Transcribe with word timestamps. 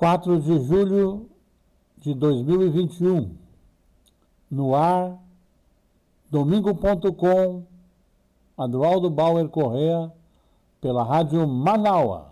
4 0.00 0.40
de 0.40 0.58
julho 0.60 1.26
de 1.98 2.14
2021. 2.14 3.36
No 4.50 4.74
ar, 4.74 5.18
domingo.com, 6.30 7.64
Adroaldo 8.56 9.10
Bauer 9.10 9.46
Correa, 9.50 10.10
pela 10.80 11.04
Rádio 11.04 11.46
Manaua. 11.46 12.28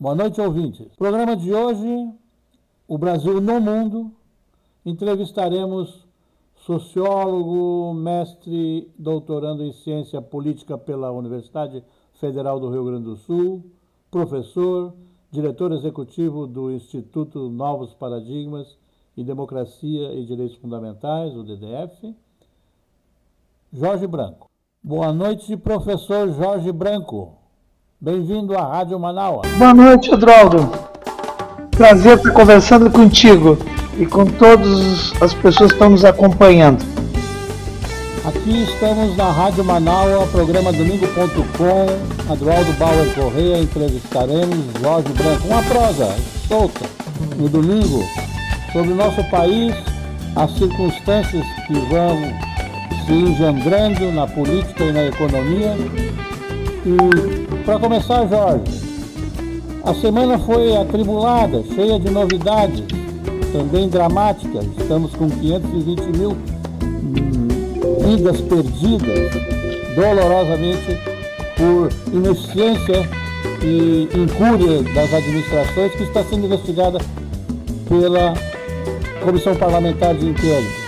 Boa 0.00 0.14
noite, 0.14 0.40
ouvintes. 0.40 0.88
Programa 0.96 1.36
de 1.36 1.52
hoje, 1.52 2.10
o 2.88 2.96
Brasil 2.96 3.42
no 3.42 3.60
Mundo. 3.60 4.10
Entrevistaremos 4.86 6.06
sociólogo, 6.56 7.92
mestre, 7.92 8.90
doutorando 8.98 9.62
em 9.62 9.72
ciência 9.74 10.22
política 10.22 10.78
pela 10.78 11.12
Universidade 11.12 11.84
Federal 12.14 12.58
do 12.58 12.70
Rio 12.70 12.86
Grande 12.86 13.04
do 13.04 13.16
Sul, 13.16 13.62
professor, 14.10 14.94
diretor 15.34 15.72
executivo 15.72 16.46
do 16.46 16.70
Instituto 16.70 17.50
Novos 17.50 17.92
Paradigmas 17.92 18.68
e 19.16 19.24
Democracia 19.24 20.14
e 20.14 20.24
Direitos 20.24 20.56
Fundamentais, 20.58 21.34
o 21.34 21.42
DDF, 21.42 22.14
Jorge 23.72 24.06
Branco. 24.06 24.48
Boa 24.80 25.12
noite, 25.12 25.56
professor 25.56 26.32
Jorge 26.32 26.70
Branco. 26.70 27.32
Bem-vindo 28.00 28.56
à 28.56 28.64
Rádio 28.64 28.98
Manaus. 29.00 29.44
Boa 29.58 29.74
noite, 29.74 30.12
Edraldo. 30.12 30.70
Prazer 31.76 32.18
estar 32.18 32.32
conversando 32.32 32.88
contigo 32.88 33.58
e 33.98 34.06
com 34.06 34.24
todas 34.26 35.20
as 35.20 35.34
pessoas 35.34 35.70
que 35.70 35.74
estão 35.74 35.90
nos 35.90 36.04
acompanhando. 36.04 36.93
Aqui 38.24 38.62
estamos 38.62 39.14
na 39.18 39.30
Rádio 39.30 39.62
Manaus, 39.62 40.30
programa 40.30 40.72
domingo.com, 40.72 42.32
Adroaldo 42.32 42.72
Bauer 42.78 43.14
Correia, 43.14 43.58
entrevistaremos 43.58 44.64
Jorge 44.80 45.08
Branco. 45.12 45.46
Uma 45.46 45.62
prosa 45.64 46.16
solta 46.48 46.86
no 47.36 47.50
domingo 47.50 48.02
sobre 48.72 48.92
o 48.92 48.94
nosso 48.94 49.22
país, 49.24 49.74
as 50.36 50.50
circunstâncias 50.52 51.44
que 51.66 51.74
vão 51.74 52.18
se 53.04 53.12
engendrando 53.12 54.10
na 54.10 54.26
política 54.26 54.84
e 54.84 54.92
na 54.92 55.04
economia. 55.04 55.76
E 56.86 57.62
para 57.66 57.78
começar, 57.78 58.26
Jorge, 58.26 58.64
a 59.84 59.92
semana 59.96 60.38
foi 60.38 60.74
atribulada, 60.74 61.62
cheia 61.74 62.00
de 62.00 62.08
novidades, 62.08 62.84
também 63.52 63.86
dramáticas. 63.86 64.64
Estamos 64.78 65.14
com 65.14 65.28
520 65.28 66.18
mil 66.18 66.53
vidas 68.04 68.40
perdidas 68.42 69.30
dolorosamente 69.96 70.98
por 71.56 71.88
ineficiência 72.12 73.08
e 73.62 74.08
incúria 74.14 74.82
das 74.94 75.12
administrações 75.14 75.92
que 75.92 76.02
está 76.02 76.22
sendo 76.24 76.46
investigada 76.46 76.98
pela 77.88 78.34
Comissão 79.22 79.54
Parlamentar 79.56 80.14
de 80.14 80.26
Inquérito. 80.26 80.84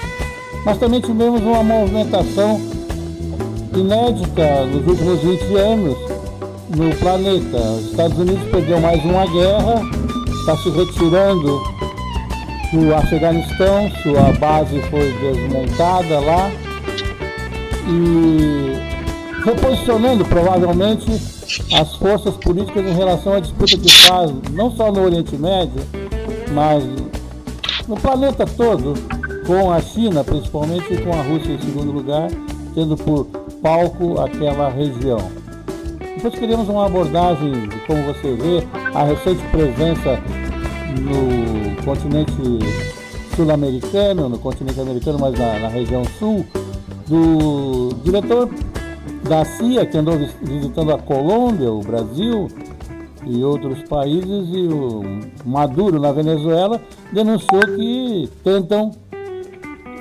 Mas 0.65 0.79
também 0.79 1.01
tivemos 1.01 1.41
uma 1.41 1.63
movimentação 1.63 2.61
inédita 3.75 4.67
nos 4.67 4.87
últimos 4.87 5.21
20 5.21 5.57
anos 5.57 5.97
no 6.77 6.95
planeta. 6.97 7.57
Os 7.57 7.91
Estados 7.91 8.19
Unidos 8.19 8.43
perdeu 8.51 8.81
mais 8.81 9.03
uma 9.05 9.27
guerra, 9.27 9.81
está 10.41 10.57
se 10.59 10.71
retirando 10.71 11.77
do 12.73 12.95
Afeganistão, 12.95 13.91
sua 14.03 14.33
base 14.39 14.81
foi 14.91 15.13
desmontada 15.13 16.19
lá 16.21 16.51
e 17.89 19.45
reposicionando 19.45 20.25
provavelmente 20.25 21.11
as 21.73 21.95
forças 21.97 22.35
políticas 22.37 22.85
em 22.85 22.95
relação 22.95 23.35
à 23.35 23.41
disputa 23.41 23.79
que 23.79 23.93
faz, 24.07 24.33
não 24.53 24.75
só 24.77 24.91
no 24.91 25.05
Oriente 25.05 25.37
Médio, 25.37 25.81
mas 26.53 26.83
no 27.87 27.97
planeta 27.97 28.45
todo, 28.45 28.95
com 29.47 29.73
a 29.73 29.81
China, 29.81 30.25
principalmente 30.25 30.93
e 30.93 31.03
com 31.03 31.13
a 31.13 31.23
Rússia 31.23 31.53
em 31.53 31.61
segundo 31.61 31.93
lugar, 31.93 32.29
tendo 32.75 32.97
por 32.97 33.27
palco 33.63 34.21
aquela 34.21 34.69
região. 34.69 35.31
Depois 36.17 36.35
queríamos 36.35 36.69
uma 36.69 36.87
abordagem 36.87 37.69
como 37.87 38.03
você 38.03 38.35
vê 38.35 38.67
a 38.93 39.05
recente 39.05 39.43
presença 39.53 40.21
no 41.01 41.85
continente 41.85 42.33
sul-americano, 43.37 44.29
no 44.29 44.39
continente 44.39 44.81
americano, 44.81 45.19
mas 45.21 45.39
na, 45.39 45.59
na 45.61 45.69
região 45.69 46.03
sul, 46.19 46.45
do 47.07 47.91
diretor 48.03 48.49
da 49.29 49.45
CIA, 49.45 49.87
que 49.87 49.97
andou 49.97 50.19
visitando 50.43 50.93
a 50.93 50.99
Colômbia, 50.99 51.73
o 51.73 51.81
Brasil 51.81 52.49
e 53.25 53.43
outros 53.43 53.83
países, 53.89 54.49
e 54.53 54.69
o 54.69 55.03
Maduro, 55.45 56.01
na 56.01 56.13
Venezuela, 56.13 56.81
denunciou 57.13 57.63
que 57.63 58.31
tentam 58.45 58.93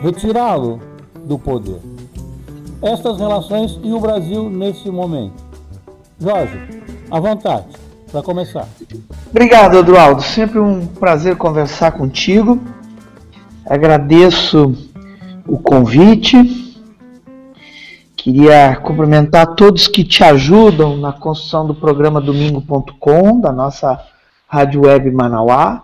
retirá-lo 0.01 0.79
do 1.25 1.39
poder. 1.39 1.79
Estas 2.81 3.17
relações 3.17 3.79
e 3.83 3.91
o 3.91 3.99
Brasil 3.99 4.49
nesse 4.49 4.89
momento. 4.89 5.43
Jorge, 6.19 6.59
à 7.09 7.19
vontade, 7.19 7.65
para 8.11 8.21
começar. 8.21 8.67
Obrigado, 9.29 9.77
Eduardo. 9.77 10.21
Sempre 10.21 10.59
um 10.59 10.85
prazer 10.85 11.35
conversar 11.35 11.91
contigo. 11.93 12.59
Agradeço 13.67 14.75
o 15.47 15.57
convite 15.57 16.64
Queria 18.25 18.77
cumprimentar 18.77 19.53
todos 19.53 19.87
que 19.87 20.03
te 20.03 20.23
ajudam 20.23 20.97
na 20.97 21.13
construção 21.13 21.67
do 21.67 21.75
programa 21.75 22.19
Domingo.com, 22.19 23.39
da 23.39 23.51
nossa 23.51 24.03
rádio 24.47 24.81
web 24.81 25.11
Manauá. 25.11 25.83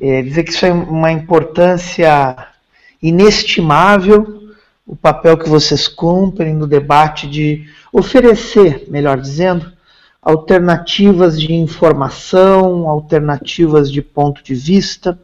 É, 0.00 0.22
dizer 0.22 0.42
que 0.42 0.50
isso 0.50 0.66
é 0.66 0.72
uma 0.72 1.12
importância 1.12 2.36
inestimável, 3.00 4.50
o 4.84 4.96
papel 4.96 5.38
que 5.38 5.48
vocês 5.48 5.86
cumprem 5.86 6.52
no 6.52 6.66
debate 6.66 7.28
de 7.28 7.64
oferecer, 7.92 8.84
melhor 8.88 9.20
dizendo, 9.20 9.72
alternativas 10.20 11.40
de 11.40 11.54
informação, 11.54 12.88
alternativas 12.88 13.88
de 13.88 14.02
ponto 14.02 14.42
de 14.42 14.56
vista 14.56 15.16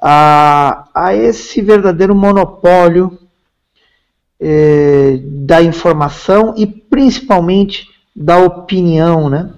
a, 0.00 0.88
a 0.94 1.14
esse 1.14 1.60
verdadeiro 1.60 2.14
monopólio 2.14 3.25
é, 4.40 5.18
da 5.22 5.62
informação 5.62 6.54
e 6.56 6.66
principalmente 6.66 7.88
da 8.14 8.38
opinião, 8.38 9.28
né? 9.28 9.50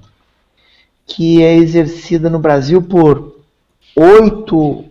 que 1.06 1.42
é 1.42 1.56
exercida 1.56 2.28
no 2.28 2.38
Brasil 2.38 2.82
por 2.82 3.36
oito 3.96 4.84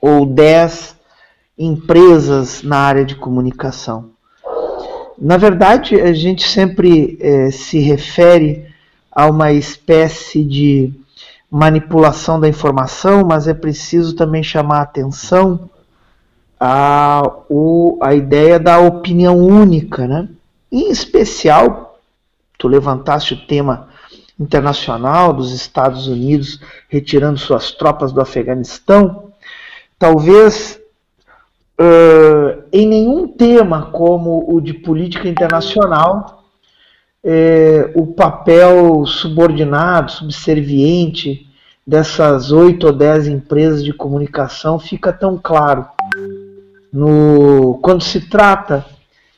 ou 0.00 0.26
dez 0.26 0.96
empresas 1.56 2.62
na 2.62 2.78
área 2.78 3.04
de 3.04 3.14
comunicação. 3.14 4.10
Na 5.18 5.36
verdade, 5.36 6.00
a 6.00 6.12
gente 6.12 6.48
sempre 6.48 7.16
é, 7.20 7.50
se 7.50 7.78
refere 7.78 8.66
a 9.12 9.26
uma 9.26 9.52
espécie 9.52 10.42
de 10.42 10.92
manipulação 11.48 12.40
da 12.40 12.48
informação, 12.48 13.24
mas 13.24 13.46
é 13.46 13.54
preciso 13.54 14.16
também 14.16 14.42
chamar 14.42 14.78
a 14.78 14.82
atenção 14.82 15.70
a, 16.66 17.22
o, 17.50 17.98
a 18.00 18.14
ideia 18.14 18.58
da 18.58 18.78
opinião 18.78 19.36
única, 19.36 20.08
né? 20.08 20.26
Em 20.72 20.90
especial, 20.90 21.98
tu 22.58 22.66
levantaste 22.68 23.34
o 23.34 23.46
tema 23.46 23.88
internacional 24.40 25.34
dos 25.34 25.52
Estados 25.52 26.06
Unidos 26.06 26.58
retirando 26.88 27.38
suas 27.38 27.70
tropas 27.70 28.12
do 28.12 28.20
Afeganistão, 28.22 29.30
talvez 29.98 30.80
uh, 31.78 32.62
em 32.72 32.88
nenhum 32.88 33.28
tema 33.28 33.90
como 33.92 34.46
o 34.48 34.58
de 34.58 34.72
política 34.72 35.28
internacional 35.28 36.40
o 37.94 38.06
papel 38.08 39.06
subordinado, 39.06 40.12
subserviente 40.12 41.46
dessas 41.86 42.52
oito 42.52 42.86
ou 42.86 42.92
dez 42.92 43.26
empresas 43.26 43.82
de 43.82 43.94
comunicação 43.94 44.78
fica 44.78 45.10
tão 45.10 45.40
claro 45.42 45.88
no, 46.94 47.80
quando 47.82 48.04
se 48.04 48.20
trata 48.20 48.86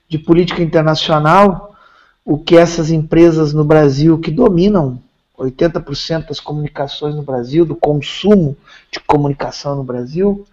de 0.06 0.19
política 0.19 0.62
internacional, 0.62 1.75
o 2.23 2.37
que 2.37 2.55
essas 2.55 2.91
empresas 2.91 3.55
no 3.55 3.64
Brasil 3.64 4.19
que 4.19 4.31
dominam 4.31 5.00
80% 5.38 6.29
das 6.29 6.38
comunicações 6.38 7.14
no 7.14 7.23
Brasil, 7.23 7.64
do 7.64 7.75
consumo 7.75 8.55
de 8.93 9.00
comunicação 9.00 9.75
no 9.75 9.82
Brasil, 9.82 10.44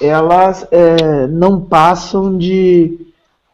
elas 0.00 0.64
é, 0.70 1.26
não 1.26 1.60
passam 1.60 2.38
de 2.38 3.08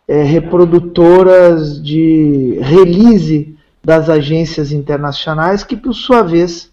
é, 0.06 0.22
reprodutoras 0.22 1.82
de 1.82 2.58
release 2.60 3.56
das 3.82 4.10
agências 4.10 4.72
internacionais 4.72 5.64
que, 5.64 5.74
por 5.74 5.94
sua 5.94 6.20
vez, 6.20 6.70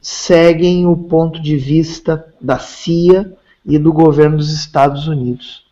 seguem 0.00 0.86
o 0.86 0.96
ponto 0.96 1.42
de 1.42 1.56
vista 1.56 2.24
da 2.40 2.60
CIA 2.60 3.36
e 3.64 3.78
do 3.78 3.92
governo 3.92 4.36
dos 4.36 4.50
Estados 4.50 5.08
Unidos. 5.08 5.64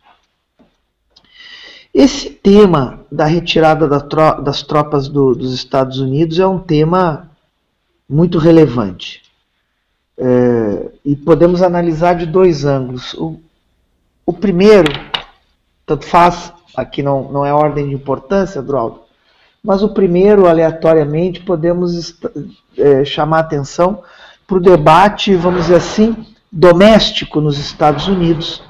Esse 1.93 2.31
tema 2.31 3.01
da 3.11 3.25
retirada 3.25 3.87
das 3.87 4.63
tropas 4.63 5.07
do, 5.07 5.35
dos 5.35 5.53
Estados 5.53 5.99
Unidos 5.99 6.39
é 6.39 6.47
um 6.47 6.57
tema 6.57 7.29
muito 8.09 8.39
relevante. 8.39 9.21
É, 10.17 10.91
e 11.05 11.15
podemos 11.15 11.61
analisar 11.61 12.15
de 12.15 12.25
dois 12.25 12.65
ângulos. 12.65 13.13
O, 13.13 13.39
o 14.25 14.33
primeiro, 14.33 14.91
tanto 15.85 16.05
faz, 16.05 16.51
aqui 16.75 17.03
não, 17.03 17.31
não 17.31 17.45
é 17.45 17.53
ordem 17.53 17.89
de 17.89 17.95
importância, 17.95 18.61
Droaldo, 18.61 19.01
mas 19.63 19.83
o 19.83 19.89
primeiro, 19.89 20.47
aleatoriamente, 20.47 21.41
podemos 21.41 22.19
é, 22.77 23.05
chamar 23.05 23.39
atenção 23.39 24.03
para 24.45 24.57
o 24.57 24.59
debate, 24.59 25.35
vamos 25.35 25.61
dizer 25.61 25.75
assim, 25.75 26.25
doméstico 26.55 27.41
nos 27.41 27.57
Estados 27.57 28.07
Unidos 28.07 28.61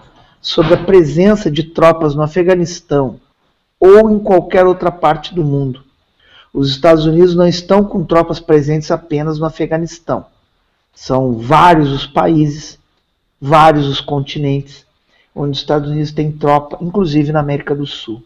sobre 0.41 0.73
a 0.73 0.85
presença 0.85 1.51
de 1.51 1.63
tropas 1.63 2.15
no 2.15 2.21
Afeganistão 2.21 3.19
ou 3.77 4.09
em 4.09 4.19
qualquer 4.19 4.65
outra 4.65 4.89
parte 4.89 5.35
do 5.35 5.43
mundo. 5.43 5.83
Os 6.53 6.69
Estados 6.69 7.05
Unidos 7.05 7.35
não 7.35 7.45
estão 7.45 7.83
com 7.83 8.05
tropas 8.05 8.39
presentes 8.39 8.89
apenas 8.89 9.37
no 9.37 9.45
Afeganistão. 9.45 10.25
São 10.95 11.33
vários 11.33 11.91
os 11.91 12.07
países, 12.07 12.79
vários 13.41 13.85
os 13.85 13.99
continentes 13.99 14.85
onde 15.35 15.51
os 15.51 15.57
Estados 15.57 15.89
Unidos 15.89 16.13
têm 16.13 16.31
tropa, 16.31 16.77
inclusive 16.79 17.33
na 17.33 17.41
América 17.41 17.75
do 17.75 17.85
Sul. 17.85 18.23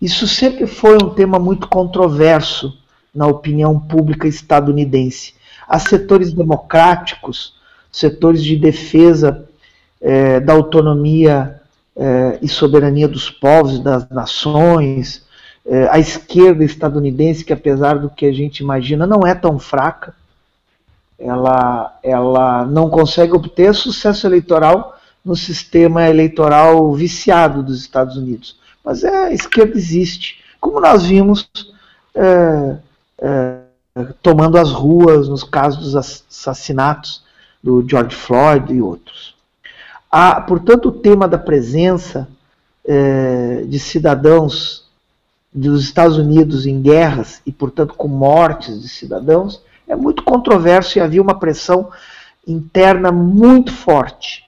Isso 0.00 0.26
sempre 0.26 0.66
foi 0.66 0.94
um 0.94 1.10
tema 1.10 1.38
muito 1.38 1.68
controverso 1.68 2.74
na 3.14 3.26
opinião 3.26 3.78
pública 3.78 4.26
estadunidense. 4.26 5.34
Há 5.68 5.78
setores 5.78 6.32
democráticos, 6.32 7.54
setores 7.92 8.42
de 8.42 8.56
defesa 8.56 9.46
é, 10.00 10.40
da 10.40 10.54
autonomia 10.54 11.60
é, 11.94 12.38
e 12.40 12.48
soberania 12.48 13.06
dos 13.06 13.30
povos 13.30 13.78
das 13.78 14.08
nações, 14.08 15.24
é, 15.64 15.88
a 15.90 15.98
esquerda 15.98 16.64
estadunidense, 16.64 17.44
que 17.44 17.52
apesar 17.52 17.98
do 17.98 18.10
que 18.10 18.26
a 18.26 18.32
gente 18.32 18.60
imagina, 18.60 19.06
não 19.06 19.26
é 19.26 19.34
tão 19.34 19.58
fraca, 19.58 20.14
ela, 21.18 21.98
ela 22.02 22.64
não 22.64 22.90
consegue 22.90 23.32
obter 23.32 23.72
sucesso 23.74 24.26
eleitoral 24.26 24.98
no 25.24 25.36
sistema 25.36 26.08
eleitoral 26.08 26.92
viciado 26.94 27.62
dos 27.62 27.80
Estados 27.80 28.16
Unidos. 28.16 28.56
Mas 28.84 29.04
é, 29.04 29.26
a 29.26 29.32
esquerda 29.32 29.76
existe, 29.76 30.42
como 30.60 30.80
nós 30.80 31.04
vimos 31.04 31.48
é, 32.14 32.76
é, 33.20 33.58
tomando 34.20 34.58
as 34.58 34.72
ruas 34.72 35.28
nos 35.28 35.44
casos 35.44 35.80
dos 35.80 35.96
assassinatos 35.96 37.22
do 37.62 37.86
George 37.88 38.16
Floyd 38.16 38.72
e 38.72 38.82
outros. 38.82 39.34
Há, 40.10 40.40
portanto, 40.40 40.88
o 40.88 40.92
tema 40.92 41.28
da 41.28 41.38
presença 41.38 42.28
é, 42.84 43.64
de 43.66 43.78
cidadãos 43.78 44.82
dos 45.52 45.84
Estados 45.84 46.16
Unidos 46.16 46.66
em 46.66 46.80
guerras 46.80 47.40
e, 47.46 47.52
portanto, 47.52 47.94
com 47.94 48.08
mortes 48.08 48.80
de 48.80 48.88
cidadãos 48.88 49.62
é 49.86 49.94
muito 49.94 50.22
controverso 50.22 50.98
e 50.98 51.00
havia 51.00 51.22
uma 51.22 51.38
pressão 51.38 51.90
interna 52.46 53.12
muito 53.12 53.72
forte 53.72 54.44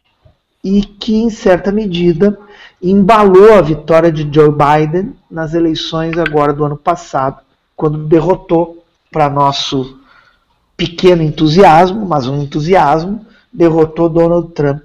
e 0.62 0.82
que, 0.82 1.14
em 1.14 1.30
certa 1.30 1.70
medida, 1.70 2.38
embalou 2.82 3.54
a 3.54 3.60
vitória 3.60 4.10
de 4.10 4.28
Joe 4.34 4.50
Biden 4.50 5.14
nas 5.30 5.54
eleições 5.54 6.16
agora 6.18 6.52
do 6.52 6.64
ano 6.64 6.76
passado, 6.76 7.40
quando 7.76 8.06
derrotou, 8.06 8.82
para 9.12 9.30
nosso 9.30 9.98
pequeno 10.84 11.22
entusiasmo, 11.22 12.04
mas 12.04 12.26
um 12.26 12.42
entusiasmo, 12.42 13.24
derrotou 13.50 14.10
Donald 14.10 14.52
Trump. 14.52 14.82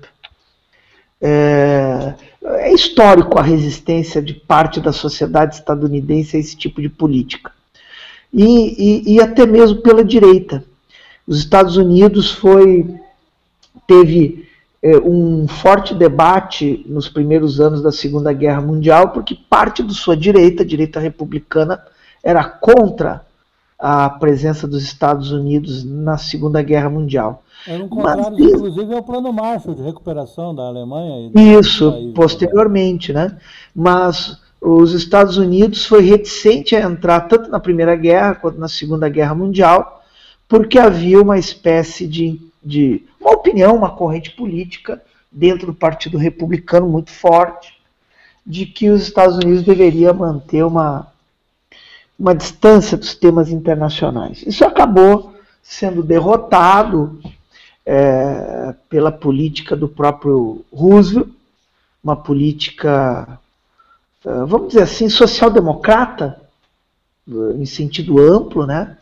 É, 1.22 2.13
é 2.42 2.74
histórico 2.74 3.38
a 3.38 3.42
resistência 3.42 4.22
de 4.22 4.34
parte 4.34 4.80
da 4.80 4.94
sociedade 4.94 5.56
estadunidense 5.56 6.38
a 6.38 6.40
esse 6.40 6.56
tipo 6.56 6.81
de 6.81 6.88
política 6.88 7.51
e, 8.34 8.46
e, 9.12 9.16
e 9.16 9.22
até 9.22 9.46
mesmo 9.46 9.81
pela 9.81 10.04
direita. 10.04 10.63
Os 11.28 11.40
Estados 11.40 11.75
Unidos 11.75 12.31
foi 12.31 12.95
teve 13.86 14.48
é, 14.81 14.98
um 14.98 15.48
forte 15.48 15.94
debate 15.94 16.86
nos 16.88 17.10
primeiros 17.10 17.60
anos 17.60 17.81
da 17.81 17.92
Segunda 17.92 18.31
Guerra 18.31 18.62
Mundial, 18.62 19.10
porque 19.10 19.36
parte 19.50 19.84
de 19.84 19.94
sua 19.94 20.16
direita, 20.16 20.63
a 20.63 20.66
direita 20.66 21.00
republicana, 21.00 21.84
era 22.24 22.44
contra 22.45 23.25
a 23.80 24.10
presença 24.10 24.68
dos 24.68 24.84
Estados 24.84 25.31
Unidos 25.31 25.86
na 25.86 26.18
Segunda 26.18 26.62
Guerra 26.62 26.90
Mundial. 26.90 27.44
Era 27.66 27.84
um 27.84 27.88
contrário, 27.88 28.24
Mas, 28.24 28.40
inclusive, 28.40 28.94
ao 28.94 29.04
plano 29.04 29.31
Marshall 29.31 29.76
de 29.76 29.81
recuperação 29.81 30.54
da 30.54 30.64
Alemanha. 30.64 31.31
isso, 31.34 32.12
posteriormente, 32.14 33.14
né? 33.14 33.38
Mas 33.74 34.38
os 34.62 34.94
Estados 34.94 35.38
Unidos 35.38 35.86
foi 35.86 36.02
reticente 36.02 36.76
a 36.76 36.81
entrar 36.81 37.22
tanto 37.22 37.50
na 37.50 37.60
Primeira 37.60 37.96
Guerra 37.96 38.36
quanto 38.36 38.60
na 38.60 38.68
Segunda 38.68 39.08
Guerra 39.08 39.34
Mundial, 39.34 40.04
porque 40.48 40.78
havia 40.78 41.22
uma 41.22 41.40
espécie 41.40 42.06
de, 42.06 42.42
de 42.62 43.04
uma 43.20 43.31
opinião, 43.31 43.76
uma 43.76 43.92
corrente 43.92 44.31
política 44.31 45.02
dentro 45.31 45.68
do 45.68 45.74
Partido 45.74 46.18
Republicano 46.18 46.90
muito 46.90 47.12
forte, 47.12 47.74
de 48.46 48.66
que 48.66 48.90
os 48.90 49.04
Estados 49.04 49.38
Unidos 49.38 49.64
deveriam 49.64 50.14
manter 50.14 50.66
uma, 50.66 51.08
uma 52.19 52.36
distância 52.36 52.98
dos 52.98 53.16
temas 53.16 53.50
internacionais. 53.50 54.44
Isso 54.45 54.66
acabou 54.66 55.33
sendo 55.63 56.04
derrotado 56.04 57.19
é, 57.86 58.75
pela 58.89 59.12
política 59.12 59.75
do 59.75 59.88
próprio 59.88 60.66
Roosevelt, 60.71 61.30
uma 62.04 62.16
política 62.16 63.39
ah, 64.25 64.44
vamos 64.45 64.69
dizer 64.69 64.83
assim, 64.83 65.07
social-democrata, 65.07 66.39
em 67.56 67.66
sentido 67.66 68.19
amplo, 68.19 68.66
né? 68.66 68.98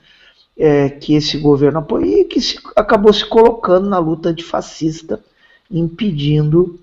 É, 0.59 0.89
que 0.89 1.13
esse 1.13 1.37
governo 1.37 1.79
apoia 1.79 2.21
e 2.21 2.25
que 2.25 2.41
se, 2.41 2.57
acabou 2.75 3.13
se 3.13 3.23
colocando 3.23 3.87
na 3.87 3.99
luta 3.99 4.29
antifascista, 4.29 5.23
impedindo 5.69 6.79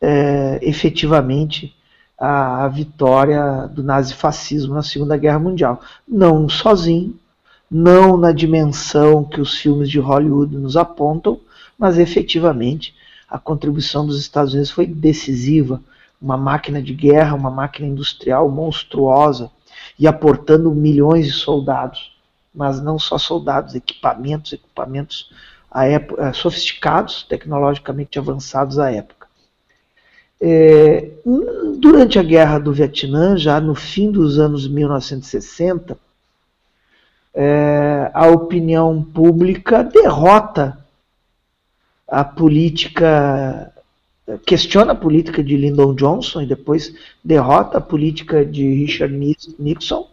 é, 0.00 0.58
efetivamente 0.60 1.72
a, 2.24 2.66
a, 2.66 2.68
vitória 2.68 3.66
do 3.66 3.82
nazifascismo 3.82 4.74
na 4.74 4.82
Segunda 4.84 5.16
Guerra 5.16 5.40
Mundial. 5.40 5.80
Não 6.06 6.48
sozinho, 6.48 7.18
não 7.68 8.16
na 8.16 8.30
dimensão 8.30 9.24
que 9.24 9.40
os 9.40 9.58
filmes 9.58 9.90
de 9.90 9.98
Hollywood 9.98 10.56
nos 10.56 10.76
apontam, 10.76 11.40
mas 11.76 11.98
efetivamente 11.98 12.94
a 13.28 13.40
contribuição 13.40 14.06
dos 14.06 14.20
Estados 14.20 14.52
Unidos 14.52 14.70
foi 14.70 14.86
decisiva 14.86 15.82
uma 16.20 16.36
máquina 16.36 16.80
de 16.80 16.94
guerra, 16.94 17.34
uma 17.34 17.50
máquina 17.50 17.88
industrial 17.88 18.48
monstruosa 18.48 19.50
e 19.98 20.06
aportando 20.06 20.70
milhões 20.70 21.26
de 21.26 21.32
soldados, 21.32 22.16
mas 22.54 22.80
não 22.80 23.00
só 23.00 23.18
soldados, 23.18 23.74
equipamentos, 23.74 24.52
equipamentos 24.52 25.28
época, 25.74 26.28
eh, 26.28 26.32
sofisticados, 26.32 27.24
tecnologicamente 27.24 28.16
avançados 28.16 28.78
à 28.78 28.92
época. 28.92 29.21
É, 30.44 31.08
durante 31.78 32.18
a 32.18 32.22
guerra 32.22 32.58
do 32.58 32.72
Vietnã, 32.72 33.36
já 33.36 33.60
no 33.60 33.76
fim 33.76 34.10
dos 34.10 34.40
anos 34.40 34.66
1960, 34.66 35.96
é, 37.32 38.10
a 38.12 38.26
opinião 38.26 39.02
pública 39.04 39.84
derrota 39.84 40.76
a 42.08 42.24
política 42.24 43.72
questiona 44.44 44.92
a 44.92 44.96
política 44.96 45.42
de 45.42 45.56
Lyndon 45.56 45.94
Johnson 45.94 46.42
e 46.42 46.46
depois 46.46 46.92
derrota 47.24 47.78
a 47.78 47.80
política 47.80 48.44
de 48.44 48.68
Richard 48.74 49.14
Nixon, 49.58 50.08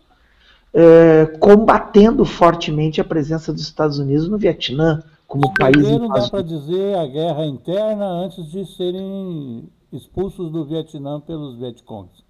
é, 0.74 1.26
combatendo 1.40 2.24
fortemente 2.24 3.02
a 3.02 3.04
presença 3.04 3.52
dos 3.52 3.64
Estados 3.64 3.98
Unidos 3.98 4.30
no 4.30 4.38
Vietnã 4.38 5.04
como 5.28 5.54
país. 5.56 5.78
Não 5.78 6.08
dá 6.08 6.30
para 6.30 6.44
dizer 6.44 6.96
a 6.98 7.06
guerra 7.08 7.46
interna 7.46 8.06
antes 8.06 8.50
de 8.50 8.66
serem 8.66 9.68
expulsos 9.92 10.52
do 10.52 10.66
Vietnã 10.66 11.20
pelos 11.20 11.58
Vietcongs. 11.58 12.24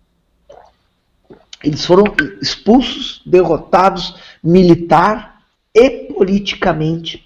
Eles 1.63 1.85
foram 1.85 2.05
expulsos, 2.41 3.21
derrotados 3.25 4.15
militar 4.41 5.41
e 5.73 5.89
politicamente 5.89 7.25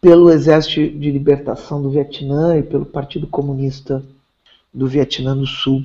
pelo 0.00 0.30
Exército 0.30 0.98
de 0.98 1.10
Libertação 1.10 1.82
do 1.82 1.90
Vietnã 1.90 2.56
e 2.56 2.62
pelo 2.62 2.86
Partido 2.86 3.26
Comunista 3.26 4.04
do 4.72 4.86
Vietnã 4.86 5.36
do 5.36 5.46
Sul. 5.46 5.82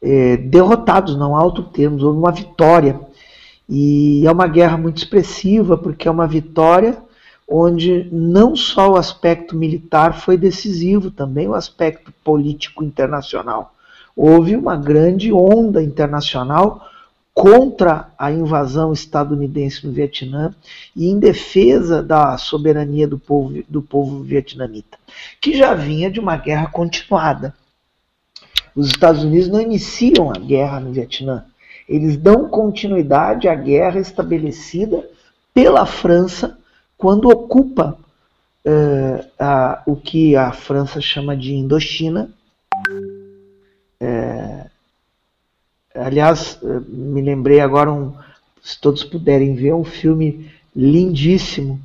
É, 0.00 0.36
derrotados, 0.36 1.16
não 1.16 1.36
há 1.36 1.44
outro 1.44 1.64
termo, 1.64 2.02
houve 2.04 2.18
uma 2.18 2.32
vitória. 2.32 2.98
E 3.68 4.26
é 4.26 4.32
uma 4.32 4.48
guerra 4.48 4.76
muito 4.76 4.96
expressiva, 4.96 5.78
porque 5.78 6.08
é 6.08 6.10
uma 6.10 6.26
vitória 6.26 7.00
onde 7.48 8.08
não 8.10 8.56
só 8.56 8.92
o 8.92 8.96
aspecto 8.96 9.56
militar 9.56 10.20
foi 10.20 10.36
decisivo, 10.36 11.10
também 11.10 11.48
o 11.48 11.54
aspecto 11.54 12.12
político 12.24 12.82
internacional. 12.82 13.74
Houve 14.16 14.56
uma 14.56 14.76
grande 14.76 15.32
onda 15.32 15.82
internacional 15.82 16.88
contra 17.34 18.10
a 18.18 18.30
invasão 18.30 18.92
estadunidense 18.92 19.86
no 19.86 19.92
Vietnã 19.92 20.54
e 20.94 21.08
em 21.08 21.18
defesa 21.18 22.02
da 22.02 22.36
soberania 22.36 23.08
do 23.08 23.18
povo, 23.18 23.62
do 23.68 23.80
povo 23.80 24.22
vietnamita, 24.22 24.98
que 25.40 25.56
já 25.56 25.72
vinha 25.72 26.10
de 26.10 26.20
uma 26.20 26.36
guerra 26.36 26.66
continuada. 26.66 27.54
Os 28.76 28.88
Estados 28.88 29.24
Unidos 29.24 29.48
não 29.48 29.60
iniciam 29.60 30.30
a 30.30 30.38
guerra 30.38 30.80
no 30.80 30.92
Vietnã, 30.92 31.44
eles 31.88 32.16
dão 32.16 32.48
continuidade 32.48 33.48
à 33.48 33.54
guerra 33.54 33.98
estabelecida 33.98 35.06
pela 35.54 35.84
França 35.84 36.58
quando 37.02 37.28
ocupa 37.28 37.98
uh, 38.64 39.26
a, 39.36 39.82
o 39.84 39.96
que 39.96 40.36
a 40.36 40.52
França 40.52 41.00
chama 41.00 41.36
de 41.36 41.52
Indochina. 41.52 42.30
É, 44.00 44.66
aliás, 45.96 46.60
me 46.62 47.20
lembrei 47.20 47.58
agora, 47.58 47.90
um, 47.90 48.14
se 48.62 48.80
todos 48.80 49.02
puderem 49.02 49.56
ver, 49.56 49.74
um 49.74 49.82
filme 49.82 50.48
lindíssimo, 50.76 51.80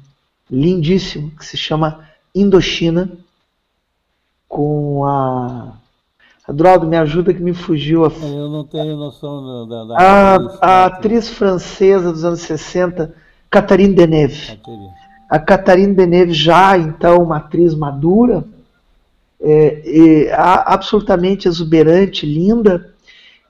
lindíssimo, 0.52 1.32
que 1.32 1.44
se 1.44 1.58
chama 1.58 2.08
Indochina, 2.36 3.10
com 4.48 5.04
a. 5.04 5.74
Adroaldo, 6.48 6.86
me 6.86 6.96
ajuda 6.96 7.34
que 7.34 7.42
me 7.42 7.56
fugiu 7.56 8.06
a. 8.06 8.10
Eu 8.10 8.50
não 8.50 8.64
tenho 8.64 8.96
noção 8.96 9.68
da. 9.68 9.84
da 9.84 9.98
a, 9.98 10.36
a 10.62 10.86
atriz 10.86 11.28
francesa 11.28 12.14
dos 12.14 12.24
anos 12.24 12.42
60, 12.42 13.16
Catherine 13.50 13.96
Deneuve. 13.96 14.58
Catherine. 14.58 14.97
A 15.29 15.39
Catherine 15.39 15.93
Deneuve, 15.93 16.34
já 16.34 16.77
então 16.77 17.22
uma 17.24 17.38
atriz 17.38 17.74
madura, 17.74 18.46
é, 19.39 20.27
é, 20.29 20.34
absolutamente 20.34 21.48
exuberante, 21.48 22.25
linda, 22.25 22.93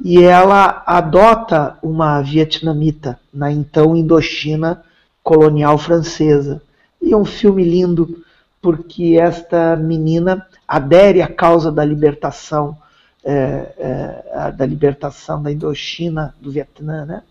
e 0.04 0.22
ela 0.22 0.84
adota 0.86 1.78
uma 1.82 2.22
vietnamita 2.22 3.20
na 3.34 3.52
então 3.52 3.96
Indochina 3.96 4.84
colonial 5.24 5.78
francesa. 5.78 6.62
E 7.02 7.14
é 7.14 7.18
um 7.18 7.26
filme 7.26 7.64
lindo, 7.64 8.24
porque 8.62 9.18
esta 9.20 9.76
menina 9.76 10.46
adere 10.68 11.22
à 11.22 11.28
causa 11.28 11.72
da 11.72 11.84
libertação, 11.86 12.78
é, 13.24 13.74
é, 13.78 14.52
da 14.52 14.66
libertação 14.66 15.42
da 15.42 15.52
Indochina, 15.52 16.36
do 16.40 16.52
Vietnã. 16.52 17.06
Né? 17.06 17.24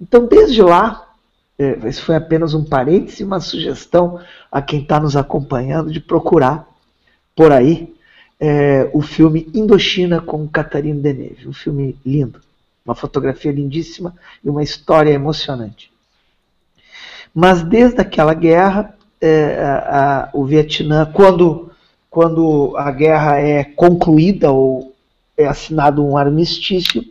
Então, 0.00 0.26
desde 0.26 0.62
lá, 0.62 1.05
esse 1.58 2.02
foi 2.02 2.16
apenas 2.16 2.52
um 2.54 2.64
parêntese, 2.64 3.24
uma 3.24 3.40
sugestão 3.40 4.20
a 4.50 4.60
quem 4.60 4.82
está 4.82 5.00
nos 5.00 5.16
acompanhando 5.16 5.90
de 5.90 6.00
procurar 6.00 6.68
por 7.34 7.52
aí 7.52 7.94
é, 8.38 8.90
o 8.92 9.00
filme 9.00 9.48
Indochina 9.54 10.20
com 10.20 10.46
Catarina 10.46 11.00
Deneuve. 11.00 11.48
Um 11.48 11.52
filme 11.52 11.96
lindo, 12.04 12.40
uma 12.84 12.94
fotografia 12.94 13.52
lindíssima 13.52 14.14
e 14.44 14.50
uma 14.50 14.62
história 14.62 15.10
emocionante. 15.10 15.90
Mas 17.34 17.62
desde 17.62 18.00
aquela 18.00 18.34
guerra, 18.34 18.94
é, 19.20 19.58
a, 19.62 20.24
a, 20.24 20.30
o 20.32 20.44
Vietnã, 20.44 21.10
quando, 21.12 21.70
quando 22.10 22.74
a 22.76 22.90
guerra 22.90 23.38
é 23.40 23.64
concluída 23.64 24.50
ou 24.50 24.94
é 25.36 25.46
assinado 25.46 26.04
um 26.04 26.16
armistício, 26.16 27.04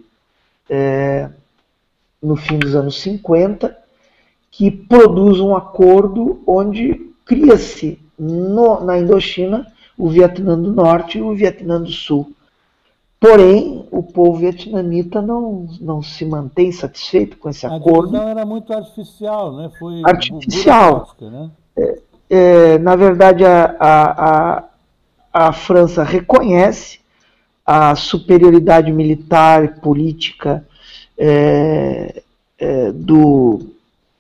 é, 0.70 1.30
no 2.22 2.36
fim 2.36 2.58
dos 2.58 2.76
anos 2.76 3.00
50, 3.02 3.85
que 4.58 4.72
produz 4.72 5.42
um 5.42 5.54
acordo 5.54 6.42
onde 6.48 7.12
cria-se 7.26 8.00
na 8.18 8.98
Indochina 8.98 9.68
o 9.98 10.08
Vietnã 10.08 10.58
do 10.58 10.72
Norte 10.72 11.18
e 11.18 11.22
o 11.22 11.36
Vietnã 11.36 11.82
do 11.82 11.92
Sul. 11.92 12.32
Porém, 13.20 13.86
o 13.92 14.02
povo 14.02 14.38
vietnamita 14.40 15.22
não, 15.22 15.68
não 15.82 16.02
se 16.02 16.24
mantém 16.24 16.72
satisfeito 16.72 17.38
com 17.38 17.50
esse 17.50 17.66
acordo. 17.66 18.16
A 18.16 18.30
era 18.30 18.46
muito 18.46 18.72
artificial, 18.72 19.56
né? 19.56 19.72
Foi 19.78 20.02
artificial. 20.06 21.14
Né? 21.20 21.50
É, 21.78 22.00
é, 22.30 22.78
na 22.78 22.96
verdade, 22.96 23.44
a, 23.44 23.76
a, 23.78 24.30
a, 24.30 24.64
a 25.34 25.54
França 25.54 26.04
reconhece 26.04 27.00
a 27.66 27.94
superioridade 27.96 28.92
militar 28.92 29.66
e 29.66 29.80
política 29.80 30.66
é, 31.18 32.22
é, 32.60 32.92
do, 32.92 33.75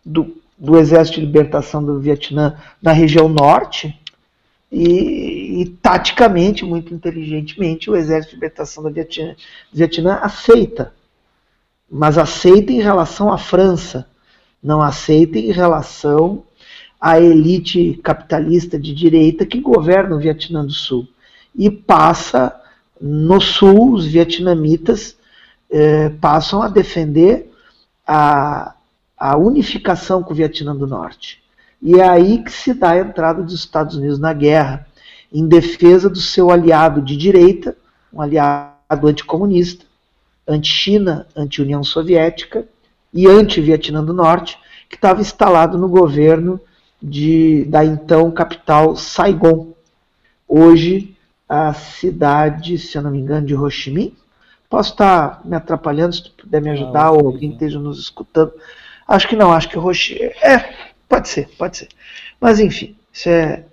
do, 0.06 0.38
do 0.58 0.78
Exército 0.78 1.20
de 1.20 1.26
Libertação 1.26 1.84
do 1.84 2.00
Vietnã 2.00 2.58
na 2.82 2.92
região 2.92 3.28
norte, 3.28 4.00
e, 4.72 5.62
e, 5.62 5.66
taticamente, 5.82 6.66
muito 6.66 6.94
inteligentemente, 6.94 7.90
o 7.90 7.96
Exército 7.96 8.32
de 8.32 8.36
Libertação 8.36 8.84
do 8.84 8.92
Vietnã, 8.92 9.36
Vietnã 9.72 10.20
aceita. 10.22 10.94
Mas 11.90 12.18
aceita 12.18 12.72
em 12.72 12.82
relação 12.82 13.32
à 13.32 13.38
França, 13.38 14.08
não 14.62 14.82
aceita 14.82 15.38
em 15.38 15.52
relação 15.52 16.44
à 17.00 17.20
elite 17.20 18.00
capitalista 18.04 18.78
de 18.78 18.94
direita 18.94 19.46
que 19.46 19.62
governa 19.62 20.16
o 20.16 20.20
Vietnã 20.20 20.66
do 20.66 20.74
Sul. 20.74 21.08
E 21.56 21.70
passa, 21.70 22.54
no 23.00 23.40
Sul, 23.40 23.94
os 23.94 24.06
vietnamitas 24.06 25.16
eh, 25.70 26.10
passam 26.20 26.62
a 26.62 26.68
defender 26.68 27.50
a, 28.06 28.75
a 29.32 29.38
unificação 29.38 30.22
com 30.22 30.34
o 30.34 30.36
Vietnã 30.36 30.76
do 30.76 30.86
Norte. 30.86 31.42
E 31.82 31.96
é 31.96 32.08
aí 32.08 32.44
que 32.44 32.52
se 32.52 32.76
dá 32.76 32.92
a 32.92 33.00
entrada 33.00 33.42
dos 33.42 33.56
Estados 33.56 33.96
Unidos 33.96 34.20
na 34.20 34.34
guerra, 34.34 34.86
em 35.34 35.48
defesa 35.48 36.08
do 36.08 36.20
seu 36.20 36.52
aliado 36.52 37.02
de 37.02 37.18
direita, 37.18 37.76
um 38.14 38.22
aliado 38.22 39.08
anticomunista, 39.08 39.84
anti-China, 40.48 41.26
anti-União 41.36 41.84
Soviética 41.84 42.68
e 43.12 43.26
anti-Vietnã 43.26 44.04
do 44.04 44.14
Norte, 44.14 44.60
que 44.88 44.96
estava 44.96 45.22
instalado 45.22 45.76
no 45.76 45.90
governo 45.90 46.60
de, 47.02 47.66
da 47.66 47.84
então 47.84 48.30
capital 48.30 48.96
Saigon. 48.96 49.74
Hoje, 50.48 51.16
a 51.50 51.74
cidade, 51.74 52.78
se 52.78 52.96
eu 52.96 53.02
não 53.02 53.10
me 53.10 53.20
engano, 53.20 53.48
de 53.48 53.56
Ho 53.56 53.70
Chi 53.72 53.90
Minh. 53.90 54.16
Posso 54.70 54.92
estar 54.92 55.42
me 55.44 55.56
atrapalhando, 55.56 56.14
se 56.14 56.24
tu 56.24 56.32
puder 56.32 56.62
me 56.62 56.70
ajudar, 56.70 57.06
ah, 57.06 57.12
ou 57.12 57.26
alguém 57.28 57.52
esteja 57.52 57.80
nos 57.80 58.00
escutando. 58.00 58.54
Acho 59.08 59.28
que 59.28 59.36
não, 59.36 59.52
acho 59.54 59.70
que 59.70 59.78
Ho 59.78 59.94
Chi... 59.94 60.22
É, 60.42 60.86
Pode 61.08 61.30
ser, 61.30 61.48
pode 61.58 61.78
ser. 61.78 61.90
Mas 62.40 62.60
enfim, 62.60 62.96
isso 63.14 63.30
é. 63.30 63.66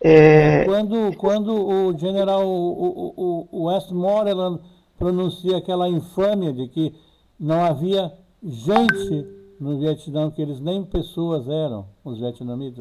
é... 0.00 0.64
Quando, 0.64 1.16
quando 1.16 1.52
o 1.52 1.98
general 1.98 2.46
o, 2.46 3.12
o, 3.16 3.48
o 3.50 3.64
Westmoreland 3.64 4.60
pronuncia 4.98 5.56
aquela 5.56 5.88
infâmia 5.88 6.52
de 6.52 6.68
que 6.68 6.94
não 7.38 7.64
havia 7.64 8.12
gente 8.42 9.26
no 9.58 9.78
Vietnã, 9.78 10.30
que 10.30 10.42
eles 10.42 10.60
nem 10.60 10.84
pessoas 10.84 11.48
eram, 11.48 11.86
os 12.04 12.18
vietnamitas. 12.18 12.78